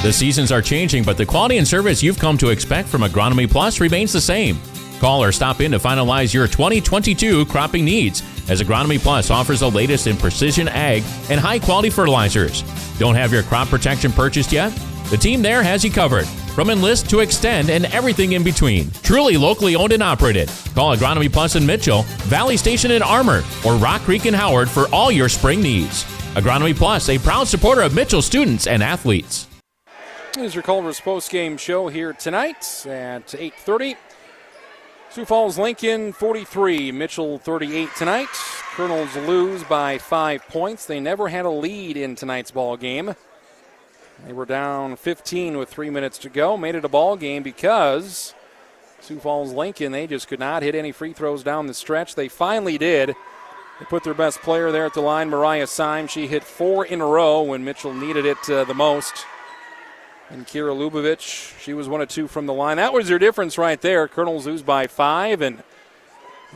[0.02, 3.52] The seasons are changing, but the quality and service you've come to expect from Agronomy
[3.52, 4.58] Plus remains the same.
[5.02, 9.70] Call or stop in to finalize your 2022 cropping needs, as Agronomy Plus offers the
[9.70, 12.64] latest in precision ag and high quality fertilizers.
[12.98, 14.70] Don't have your crop protection purchased yet?
[15.10, 16.28] The team there has you covered.
[16.56, 18.90] From Enlist to Extend and everything in between.
[19.04, 20.50] Truly locally owned and operated.
[20.76, 24.88] Call Agronomy Plus in Mitchell, Valley Station in Armour, or Rock Creek in Howard for
[24.94, 26.06] all your spring needs.
[26.36, 29.49] Agronomy Plus, a proud supporter of Mitchell students and athletes.
[30.38, 33.98] Is your Culver's post game show here tonight at 8:30.
[35.10, 38.30] Sioux Falls Lincoln 43, Mitchell 38 tonight.
[38.76, 40.86] Colonels lose by five points.
[40.86, 43.16] They never had a lead in tonight's ball game.
[44.26, 46.56] They were down 15 with three minutes to go.
[46.58, 48.36] Made it a ball game because
[49.02, 52.14] Sioux Falls Lincoln they just could not hit any free throws down the stretch.
[52.14, 53.16] They finally did.
[53.80, 56.06] They put their best player there at the line, Mariah Syme.
[56.06, 59.26] She hit four in a row when Mitchell needed it uh, the most.
[60.30, 62.78] And Kira Lubavitch, she was one of two from the line.
[62.78, 64.08] That was their difference right there.
[64.08, 65.64] Colonel lose by five, and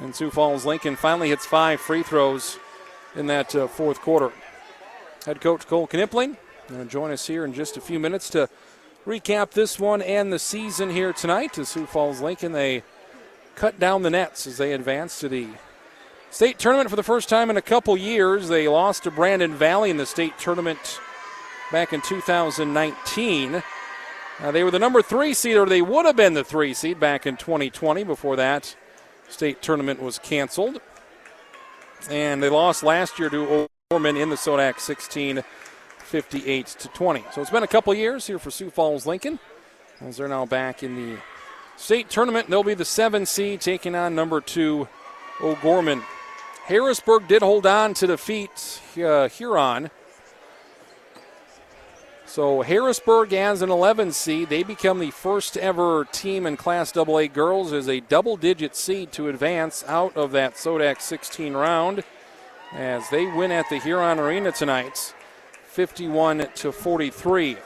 [0.02, 2.58] and Sioux Falls Lincoln finally hits five free throws
[3.16, 4.32] in that uh, fourth quarter.
[5.26, 6.38] Head coach Cole Knipling
[6.74, 8.50] going to join us here in just a few minutes to
[9.06, 11.54] recap this one and the season here tonight.
[11.54, 12.84] To Sioux Falls Lincoln, they
[13.56, 15.48] cut down the nets as they advance to the
[16.32, 18.48] state tournament for the first time in a couple years.
[18.48, 21.00] They lost to Brandon Valley in the state tournament
[21.74, 23.64] back in 2019.
[24.40, 27.00] Uh, they were the number three seed, or they would have been the three seed
[27.00, 28.76] back in 2020 before that
[29.28, 30.80] state tournament was canceled.
[32.10, 35.44] And they lost last year to O'Gorman in the Sodak 16,
[35.98, 37.26] 58 to 20.
[37.34, 39.40] So it's been a couple years here for Sioux Falls Lincoln,
[40.00, 41.20] as they're now back in the
[41.76, 42.50] state tournament.
[42.50, 44.88] They'll be the seven seed taking on number two
[45.42, 46.04] O'Gorman
[46.66, 49.92] Harrisburg did hold on to defeat uh, Huron.
[52.34, 57.28] So Harrisburg as an 11 seed, they become the first ever team in Class AA
[57.28, 62.04] girls as a double-digit seed to advance out of that Sodak 16 round
[62.74, 65.14] as they win at the Huron Arena tonight,
[65.66, 67.58] 51 to 43.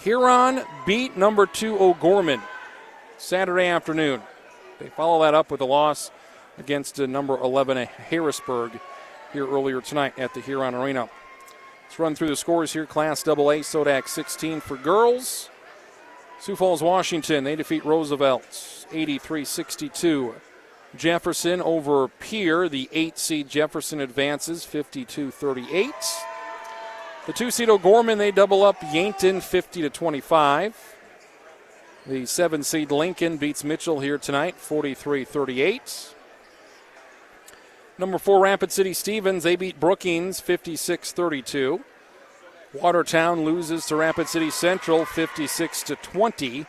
[0.00, 2.40] Huron beat number two O'Gorman
[3.18, 4.22] Saturday afternoon.
[4.78, 6.10] They follow that up with a loss
[6.56, 8.80] against uh, number 11 Harrisburg
[9.34, 11.10] here earlier tonight at the Huron Arena.
[11.96, 12.84] Let's run through the scores here.
[12.84, 15.48] Class AA Sodak 16 for girls.
[16.38, 20.34] Sioux Falls, Washington, they defeat Roosevelt 83 62.
[20.94, 25.94] Jefferson over Pierre, The 8 seed Jefferson advances 52 38.
[27.24, 30.96] The 2 seed O'Gorman, they double up Yankton 50 to 25.
[32.06, 36.14] The 7 seed Lincoln beats Mitchell here tonight 43 38.
[37.98, 41.82] Number 4 Rapid City Stevens, they beat Brookings 56 32.
[42.74, 46.66] Watertown loses to Rapid City Central 56 to 20.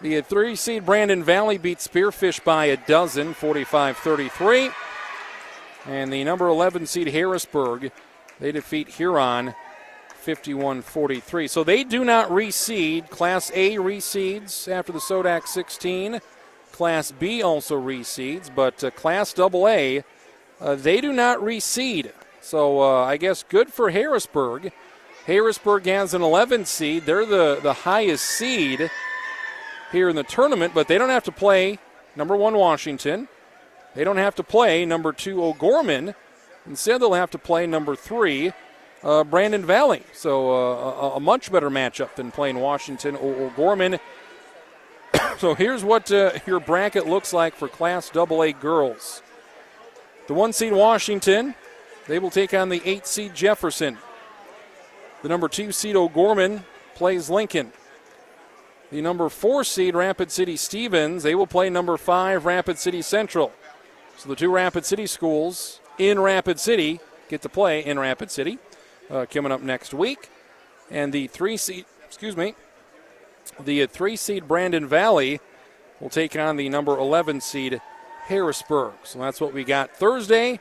[0.00, 4.70] The 3 seed Brandon Valley beats Spearfish by a dozen 45 33.
[5.86, 7.92] And the number 11 seed Harrisburg,
[8.40, 9.54] they defeat Huron
[10.14, 11.46] 51 43.
[11.46, 13.10] So they do not reseed.
[13.10, 16.20] Class A reseeds after the Sodak 16.
[16.78, 20.02] Class B also reseeds, but uh, Class AA,
[20.60, 22.12] uh, they do not reseed.
[22.40, 24.70] So uh, I guess good for Harrisburg.
[25.26, 27.04] Harrisburg has an 11 seed.
[27.04, 28.92] They're the, the highest seed
[29.90, 31.80] here in the tournament, but they don't have to play
[32.14, 33.26] number one Washington.
[33.96, 36.14] They don't have to play number two O'Gorman.
[36.64, 38.52] Instead, they'll have to play number three
[39.02, 40.04] uh, Brandon Valley.
[40.12, 43.98] So uh, a, a, much better matchup than playing Washington or O'Gorman.
[45.38, 49.22] So here's what uh, your bracket looks like for Class AA girls.
[50.26, 51.54] The one seed Washington,
[52.06, 53.98] they will take on the eight seed Jefferson.
[55.22, 57.72] The number two seed O'Gorman plays Lincoln.
[58.90, 63.52] The number four seed Rapid City Stevens, they will play number five Rapid City Central.
[64.16, 68.58] So the two Rapid City schools in Rapid City get to play in Rapid City
[69.10, 70.30] uh, coming up next week.
[70.90, 72.54] And the three seed, excuse me,
[73.60, 75.40] the three seed Brandon Valley
[76.00, 77.80] will take on the number 11 seed
[78.24, 78.92] Harrisburg.
[79.04, 80.60] So that's what we got Thursday.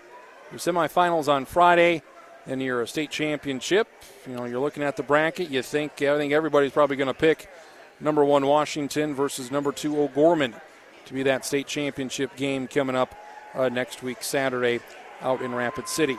[0.51, 2.01] Your semifinals on Friday,
[2.47, 3.88] and your state championship.
[4.26, 5.49] You know, you're looking at the bracket.
[5.49, 7.49] You think I think everybody's probably going to pick
[7.99, 10.55] number one Washington versus number two O'Gorman
[11.05, 13.15] to be that state championship game coming up
[13.53, 14.80] uh, next week Saturday
[15.22, 16.18] out in Rapid City.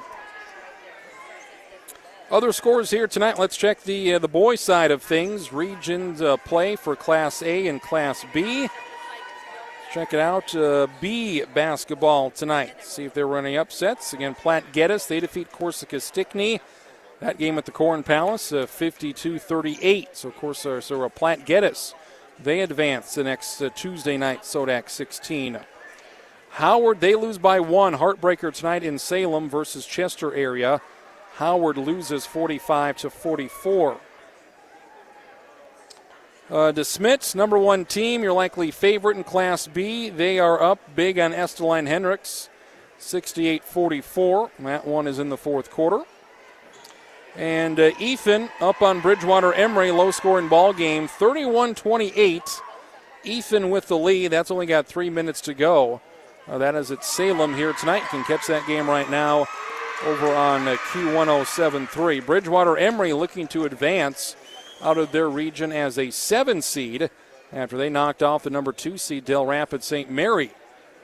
[2.31, 3.39] Other scores here tonight.
[3.39, 5.51] Let's check the uh, the boys' side of things.
[5.51, 8.69] Regions uh, play for Class A and Class B.
[9.95, 10.55] Check it out.
[10.55, 12.85] Uh, B basketball tonight.
[12.85, 14.13] See if there were any upsets.
[14.13, 16.61] Again, Platte Geddes they defeat Corsica Stickney.
[17.21, 20.09] That game at the Corn Palace, uh, 52-38.
[20.13, 21.95] So of course, uh, so uh, Platte Geddes
[22.39, 24.43] they advance the next uh, Tuesday night.
[24.43, 25.61] Sodak 16.
[26.51, 27.95] Howard they lose by one.
[27.95, 30.83] Heartbreaker tonight in Salem versus Chester area.
[31.39, 34.01] Howard loses 45 to 44.
[36.51, 40.11] Uh, De Smet's, number one team, your likely favorite in Class B.
[40.11, 42.49] They are up big on Estelline Hendricks,
[42.99, 44.51] 68 44.
[44.59, 46.03] That one is in the fourth quarter.
[47.37, 52.43] And uh, Ethan up on Bridgewater Emery, low scoring ball game, 31 28.
[53.23, 54.33] Ethan with the lead.
[54.33, 56.01] That's only got three minutes to go.
[56.49, 58.03] Uh, that is at Salem here tonight.
[58.03, 59.47] You can catch that game right now
[60.05, 62.25] over on uh, Q1073.
[62.25, 64.37] Bridgewater Emery looking to advance
[64.83, 67.11] out of their region as a seven seed
[67.53, 70.11] after they knocked off the number two seed Dell Rapids St.
[70.11, 70.53] Mary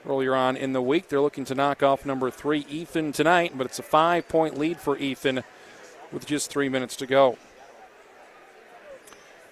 [0.07, 1.09] earlier on in the week.
[1.09, 4.79] They're looking to knock off number three Ethan tonight, but it's a five point lead
[4.79, 5.43] for Ethan
[6.11, 7.37] with just three minutes to go.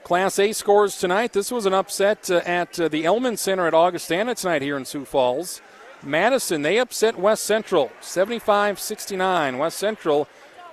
[0.03, 1.34] Class A scores tonight.
[1.34, 4.86] This was an upset uh, at uh, the Elmen Center at Augustana tonight here in
[4.86, 5.61] Sioux Falls.
[6.04, 9.58] Madison, they upset West Central 75 69.
[9.58, 10.28] West Central,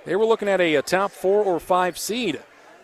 [0.05, 2.41] they were looking at a, a, top four or five seed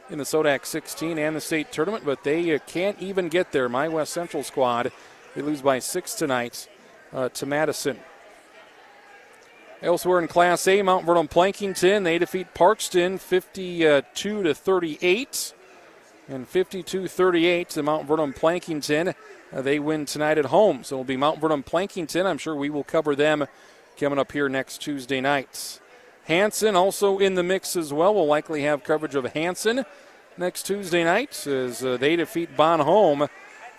[0.10, 3.68] in the Sodak 16 and the state tournament, but they uh, can't even get there.
[3.68, 4.92] My West Central squad,
[5.36, 6.70] they lose by six tonight
[7.14, 8.00] uh, to Madison.
[9.82, 15.54] Elsewhere in Class A, Mount Vernon Plankinton, they defeat Parkston 52 to 38.
[16.30, 19.16] And 52 38 to Mount Vernon Plankinton.
[19.54, 20.84] Uh, they win tonight at home.
[20.84, 22.26] So it'll be Mount Vernon Plankinton.
[22.26, 23.48] I'm sure we will cover them
[23.98, 25.80] coming up here next Tuesday night.
[26.26, 28.14] Hanson also in the mix as well.
[28.14, 29.86] We'll likely have coverage of Hanson
[30.38, 33.30] next Tuesday night as uh, they defeat Bon Homme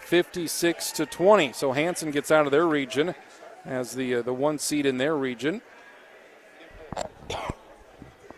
[0.01, 1.53] 56 to 20.
[1.53, 3.15] So Hanson gets out of their region
[3.67, 5.61] as the uh, the one seed in their region.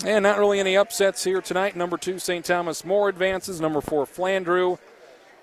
[0.05, 1.77] And not really any upsets here tonight.
[1.77, 2.43] Number two, St.
[2.43, 3.61] Thomas More advances.
[3.61, 4.79] Number four, Flandreau.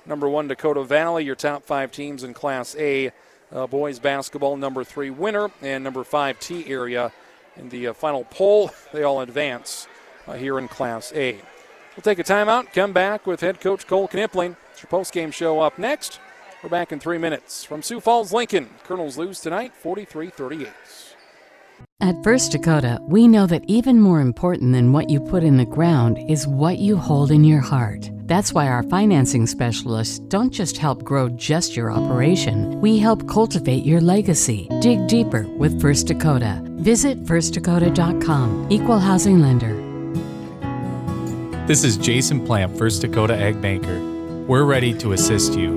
[0.05, 1.25] Number one, Dakota Valley.
[1.25, 3.11] Your top five teams in Class A
[3.51, 4.57] uh, boys basketball.
[4.57, 5.51] Number three, Winner.
[5.61, 7.11] and number five, Tea area.
[7.55, 9.87] In the uh, final poll, they all advance
[10.27, 11.33] uh, here in Class A.
[11.95, 12.73] We'll take a timeout.
[12.73, 14.55] Come back with head coach Cole Knipling.
[14.71, 16.19] It's your post game show up next.
[16.63, 18.69] We're back in three minutes from Sioux Falls, Lincoln.
[18.83, 20.67] Colonels lose tonight, 43 38.
[21.99, 25.65] At First Dakota, we know that even more important than what you put in the
[25.65, 28.11] ground is what you hold in your heart.
[28.27, 33.83] That's why our financing specialists don't just help grow just your operation, we help cultivate
[33.83, 34.67] your legacy.
[34.79, 36.61] Dig deeper with First Dakota.
[36.75, 38.67] Visit firstdakota.com.
[38.69, 39.75] Equal housing lender.
[41.65, 43.99] This is Jason Plamp, First Dakota Ag Banker.
[44.45, 45.71] We're ready to assist you.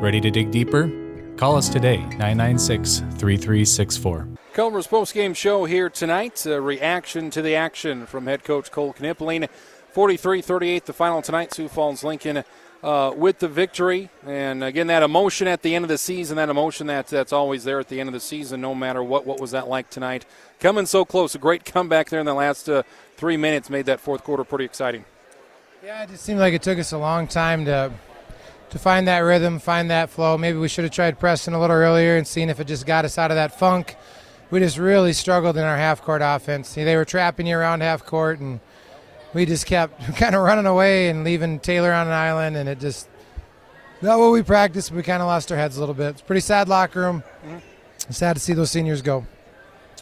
[0.00, 0.90] Ready to dig deeper?
[1.36, 4.29] Call us today, 996 3364.
[4.52, 6.44] Culver's post-game show here tonight.
[6.44, 9.48] A reaction to the action from head coach Cole Knipling.
[9.94, 11.54] 43-38 the final tonight.
[11.54, 12.42] Sioux Falls Lincoln
[12.82, 14.10] uh, with the victory.
[14.26, 17.62] And again, that emotion at the end of the season, that emotion that, that's always
[17.62, 19.24] there at the end of the season, no matter what.
[19.24, 20.26] What was that like tonight?
[20.58, 21.34] Coming so close.
[21.36, 22.82] A great comeback there in the last uh,
[23.16, 25.04] three minutes made that fourth quarter pretty exciting.
[25.84, 27.92] Yeah, it just seemed like it took us a long time to
[28.70, 30.38] to find that rhythm, find that flow.
[30.38, 33.04] Maybe we should have tried pressing a little earlier and seen if it just got
[33.04, 33.96] us out of that funk
[34.50, 36.74] we just really struggled in our half court offense.
[36.74, 38.60] They were trapping you around half court, and
[39.32, 42.80] we just kept kind of running away and leaving Taylor on an island, and it
[42.80, 43.08] just
[44.02, 44.90] not what we practiced.
[44.90, 46.10] We kind of lost our heads a little bit.
[46.10, 47.22] It's pretty sad locker room.
[47.44, 48.12] Mm-hmm.
[48.12, 49.26] Sad to see those seniors go.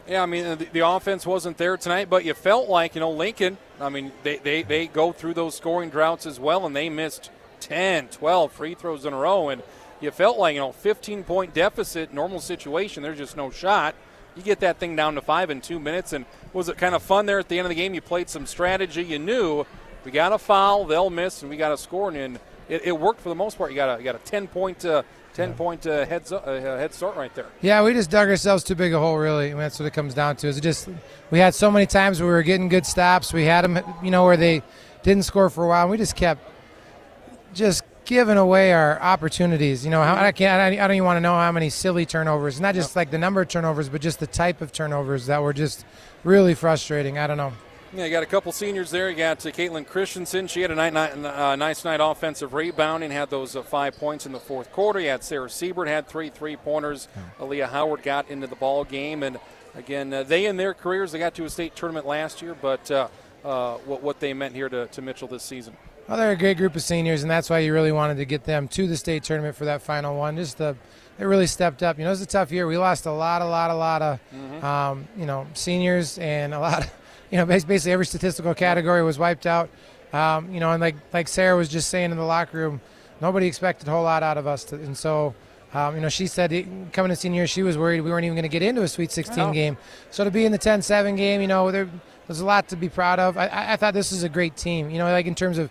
[0.07, 3.11] Yeah, I mean the, the, offense wasn't there tonight, but you felt like you know
[3.11, 3.59] Lincoln.
[3.79, 7.31] I mean they, they they go through those scoring droughts as well, and they missed
[7.61, 9.63] 10, 12 free throws in a row, and
[10.01, 13.03] you felt like you know 15 point deficit, normal situation.
[13.03, 13.95] There's just no shot
[14.39, 16.13] you get that thing down to five in two minutes.
[16.13, 17.93] And was it kind of fun there at the end of the game?
[17.93, 19.05] You played some strategy.
[19.05, 19.67] You knew
[20.05, 22.11] we got a foul, they'll miss, and we got a score.
[22.11, 22.39] And
[22.69, 23.73] it, it worked for the most part.
[23.73, 24.85] You got a, you got a 10 point.
[24.85, 25.03] Uh,
[25.35, 27.47] 10 point uh, head, uh, head start right there.
[27.61, 29.51] Yeah, we just dug ourselves too big a hole, really.
[29.51, 30.49] Mean, that's what it comes down to.
[30.49, 30.89] Is it just
[31.31, 33.33] we had so many times we were getting good stops.
[33.33, 34.65] We had them, you know, where they
[35.05, 35.83] didn't score for a while.
[35.83, 36.43] And we just kept
[37.55, 39.85] just giving away our opportunities.
[39.85, 40.61] You know, how, I can't.
[40.61, 42.59] I don't even want to know how many silly turnovers.
[42.59, 45.53] Not just like the number of turnovers, but just the type of turnovers that were
[45.53, 45.85] just
[46.25, 47.19] really frustrating.
[47.19, 47.53] I don't know.
[47.93, 49.11] Yeah, you got a couple seniors there.
[49.11, 50.47] You got uh, Caitlin Christensen.
[50.47, 54.27] She had a night, night, uh, nice night offensive rebounding, had those uh, five points
[54.27, 55.01] in the fourth quarter.
[55.01, 57.09] You had Sarah Siebert had three three pointers.
[57.15, 57.47] Yeah.
[57.47, 59.39] Aaliyah Howard got into the ball game, and
[59.75, 62.91] again, uh, they in their careers they got to a state tournament last year, but
[62.91, 63.09] uh,
[63.45, 65.77] uh, what what they meant here to, to Mitchell this season.
[66.09, 68.45] Well, they're a great group of seniors, and that's why you really wanted to get
[68.45, 70.37] them to the state tournament for that final one.
[70.37, 70.75] Just the,
[71.19, 71.99] they really stepped up.
[71.99, 72.67] You know, it was a tough year.
[72.67, 74.65] We lost a lot, a lot, a lot of, mm-hmm.
[74.65, 76.85] um, you know, seniors, and a lot.
[76.85, 76.93] Of,
[77.31, 79.69] you know, basically every statistical category was wiped out.
[80.15, 82.81] Um, you know, and like like Sarah was just saying in the locker room,
[83.21, 85.35] nobody expected a whole lot out of us, to, and so.
[85.75, 86.51] Um, you know, she said
[86.95, 88.89] coming to senior year, she was worried we weren't even going to get into a
[88.89, 89.77] Sweet 16 game.
[90.11, 91.91] So to be in the 10-7 game, you know, there,
[92.27, 93.37] there's a lot to be proud of.
[93.37, 94.89] I, I thought this was a great team.
[94.89, 95.71] You know, like in terms of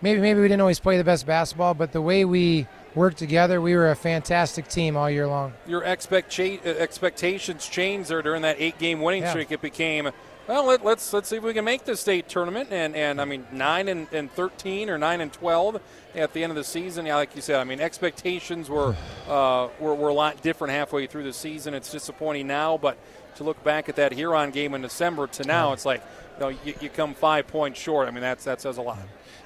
[0.00, 3.60] maybe maybe we didn't always play the best basketball, but the way we worked together,
[3.60, 5.52] we were a fantastic team all year long.
[5.66, 9.30] Your expect uh, expectations changed there during that eight-game winning yeah.
[9.30, 9.52] streak.
[9.52, 10.10] It became
[10.48, 13.20] well, let, us let's, let's see if we can make the state tournament, and, and
[13.20, 15.78] I mean nine and, and thirteen or nine and twelve
[16.14, 17.04] at the end of the season.
[17.04, 18.96] Yeah, like you said, I mean expectations were
[19.28, 21.74] uh, were, were a lot different halfway through the season.
[21.74, 22.96] It's disappointing now, but
[23.36, 26.02] to look back at that Huron game in December to now, it's like
[26.38, 28.08] you, know, you, you come five points short.
[28.08, 28.98] I mean that's that says a lot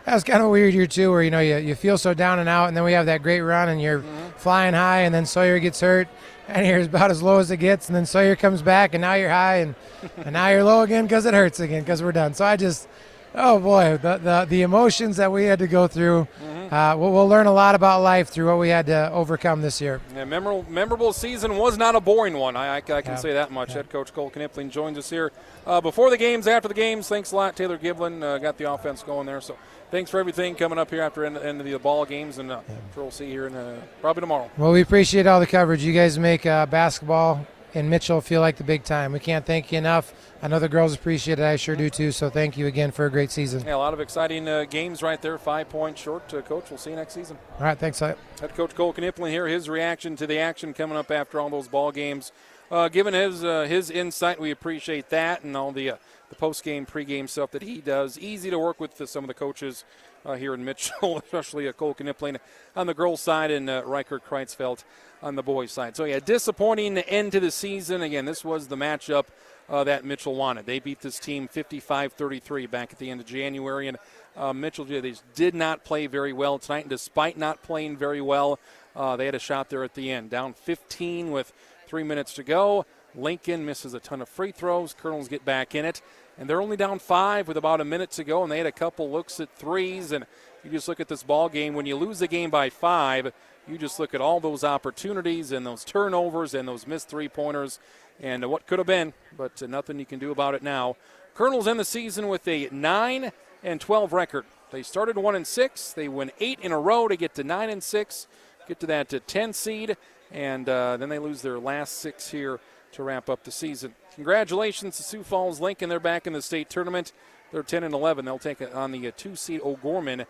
[0.05, 2.39] that was kind of weird here too, where you know you, you feel so down
[2.39, 4.39] and out, and then we have that great run, and you're mm-hmm.
[4.39, 6.09] flying high, and then Sawyer gets hurt,
[6.49, 9.15] and you're about as low as it gets, and then Sawyer comes back, and now
[9.15, 9.75] you're high, and
[10.19, 12.35] and now you're low again because it hurts again because we're done.
[12.35, 12.89] So I just,
[13.35, 16.27] oh boy, the the, the emotions that we had to go through.
[16.43, 16.53] Mm-hmm.
[16.73, 19.79] Uh, we'll, we'll, learn a lot about life through what we had to overcome this
[19.79, 20.01] year.
[20.15, 22.57] Yeah, memorable, memorable season was not a boring one.
[22.57, 23.17] I, I, I can yeah.
[23.17, 23.71] say that much.
[23.71, 23.75] Yeah.
[23.77, 25.33] Head coach Cole Knipling joins us here
[25.67, 27.09] uh, before the games, after the games.
[27.09, 28.23] Thanks a lot, Taylor Giblin.
[28.23, 29.43] Uh, got the offense going there.
[29.43, 29.59] So
[29.91, 32.61] thanks for everything coming up here after end, end of the ball games, and uh,
[32.67, 32.75] yeah.
[32.95, 34.51] sure we'll see you here in uh, probably tomorrow.
[34.57, 35.85] Well, we appreciate all the coverage.
[35.85, 39.13] You guys make uh, basketball in Mitchell feel like the big time.
[39.13, 40.13] We can't thank you enough.
[40.43, 41.45] I know the girls appreciate it.
[41.45, 42.13] I sure do too.
[42.13, 43.63] So thank you again for a great season.
[43.65, 45.39] Yeah, a lot of exciting uh, games right there.
[45.39, 46.71] Five points short, uh, coach.
[46.71, 47.39] We'll see you next season.
[47.59, 48.01] All right, thanks.
[48.01, 48.17] Head
[48.57, 49.47] coach Cole Knipling here.
[49.47, 52.33] His reaction to the action coming up after all those ball games.
[52.73, 54.41] Uh, giving his uh, his insight.
[54.41, 55.97] We appreciate that and all the uh,
[56.31, 58.19] the post game, pre game stuff that he does.
[58.19, 59.85] Easy to work with for some of the coaches
[60.25, 62.39] uh, here in Mitchell, especially uh, Cole Knipling
[62.75, 64.85] on the girls' side and uh, Reichert Kreitzfeld
[65.23, 65.95] on the boys' side.
[65.97, 68.03] So, yeah, disappointing end to the season.
[68.03, 69.27] Again, this was the matchup
[69.69, 70.67] uh, that Mitchell wanted.
[70.67, 73.89] They beat this team 55 33 back at the end of January.
[73.89, 73.99] And
[74.37, 76.85] uh, Mitchell they did not play very well tonight.
[76.85, 78.59] And despite not playing very well,
[78.97, 80.31] uh, they had a shot there at the end.
[80.31, 81.53] Down 15 with
[81.93, 82.87] three minutes to go.
[83.15, 84.95] Lincoln misses a ton of free throws.
[84.95, 86.01] Colonels get back in it
[86.39, 88.73] and they're only down five with about a minute to go, and they had a
[88.73, 90.13] couple looks at threes.
[90.13, 90.25] And
[90.65, 91.75] you just look at this ball game.
[91.75, 93.33] When you lose the game by five,
[93.69, 97.79] you just look at all those opportunities and those turnovers and those missed three pointers
[98.21, 100.97] and what could have been, but nothing you can do about it now.
[101.35, 103.33] Colonels end the season with a nine
[103.63, 104.45] and 12 record.
[104.71, 105.93] They started one and six.
[105.93, 108.27] They win eight in a row to get to nine and six,
[108.67, 109.97] get to that to 10 seed,
[110.33, 112.61] and uh, then they lose their last six here
[112.93, 113.95] to wrap up the season.
[114.15, 115.89] Congratulations to Sioux Falls Lincoln.
[115.89, 117.13] They're back in the state tournament.
[117.51, 118.25] They're 10 and 11.
[118.25, 120.27] They'll take it on the uh, two seed O'Gorman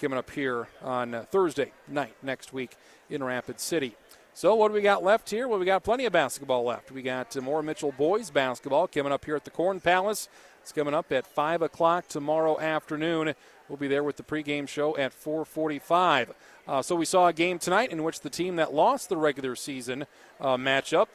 [0.00, 2.76] coming up here on uh, Thursday night next week
[3.08, 3.96] in Rapid City.
[4.34, 5.48] So, what do we got left here?
[5.48, 6.90] Well, we got plenty of basketball left.
[6.90, 10.28] We got uh, more Mitchell boys basketball coming up here at the Corn Palace.
[10.60, 13.34] It's coming up at 5 o'clock tomorrow afternoon.
[13.68, 16.34] We'll be there with the pregame show at 4:45.
[16.68, 19.54] Uh, so we saw a game tonight in which the team that lost the regular
[19.54, 20.06] season
[20.40, 21.06] uh, matchup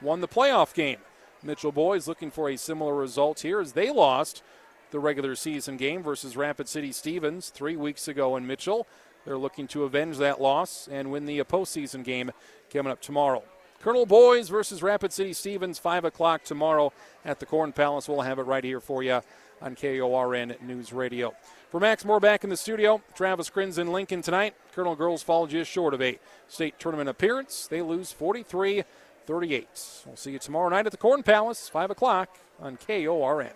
[0.00, 0.98] won the playoff game.
[1.42, 4.42] Mitchell boys looking for a similar result here as they lost
[4.90, 8.86] the regular season game versus Rapid City Stevens three weeks ago in Mitchell.
[9.24, 12.30] They're looking to avenge that loss and win the postseason game
[12.72, 13.42] coming up tomorrow.
[13.80, 16.92] Colonel Boys versus Rapid City Stevens, 5 o'clock tomorrow
[17.24, 18.08] at the Corn Palace.
[18.08, 19.22] We'll have it right here for you
[19.62, 21.34] on KORN News Radio.
[21.70, 24.54] For Max Moore back in the studio, Travis Crins in Lincoln tonight.
[24.74, 26.18] Colonel Girls fall just short of a
[26.48, 27.68] state tournament appearance.
[27.68, 28.82] They lose 43
[29.26, 29.68] 38.
[30.04, 33.52] We'll see you tomorrow night at the Corn Palace, 5 o'clock on KORN.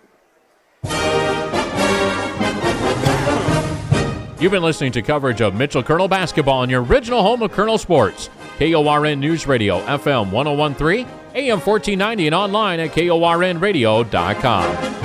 [4.39, 7.77] You've been listening to coverage of Mitchell Colonel basketball in your original home of Colonel
[7.77, 8.29] Sports.
[8.59, 15.04] KORN News Radio, FM 1013, AM 1490, and online at KORNradio.com.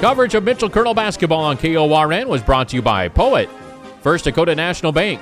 [0.00, 3.50] Coverage of Mitchell Colonel basketball on KORN was brought to you by Poet,
[4.00, 5.20] First Dakota National Bank,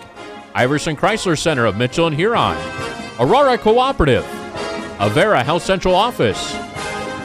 [0.54, 2.58] Iverson Chrysler Center of Mitchell and Huron,
[3.18, 4.22] Aurora Cooperative,
[4.98, 6.54] Avera Health Central Office,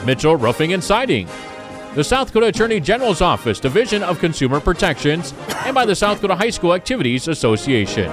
[0.06, 1.28] Mitchell Roofing and Siding,
[1.94, 5.34] the South Dakota Attorney General's Office, Division of Consumer Protections,
[5.66, 8.10] and by the South Dakota High School Activities Association.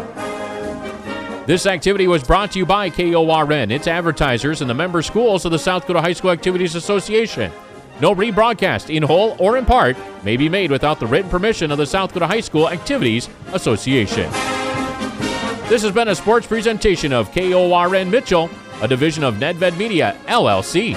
[1.45, 5.53] This activity was brought to you by KORN, its advertisers, and the member schools of
[5.53, 7.53] the South Dakota High School Activities Association.
[8.01, 11.77] No rebroadcast, in whole or in part, may be made without the written permission of
[11.77, 14.29] the South Dakota High School Activities Association.
[15.67, 18.49] This has been a sports presentation of KORN Mitchell,
[18.81, 20.95] a division of Nedved Media, LLC.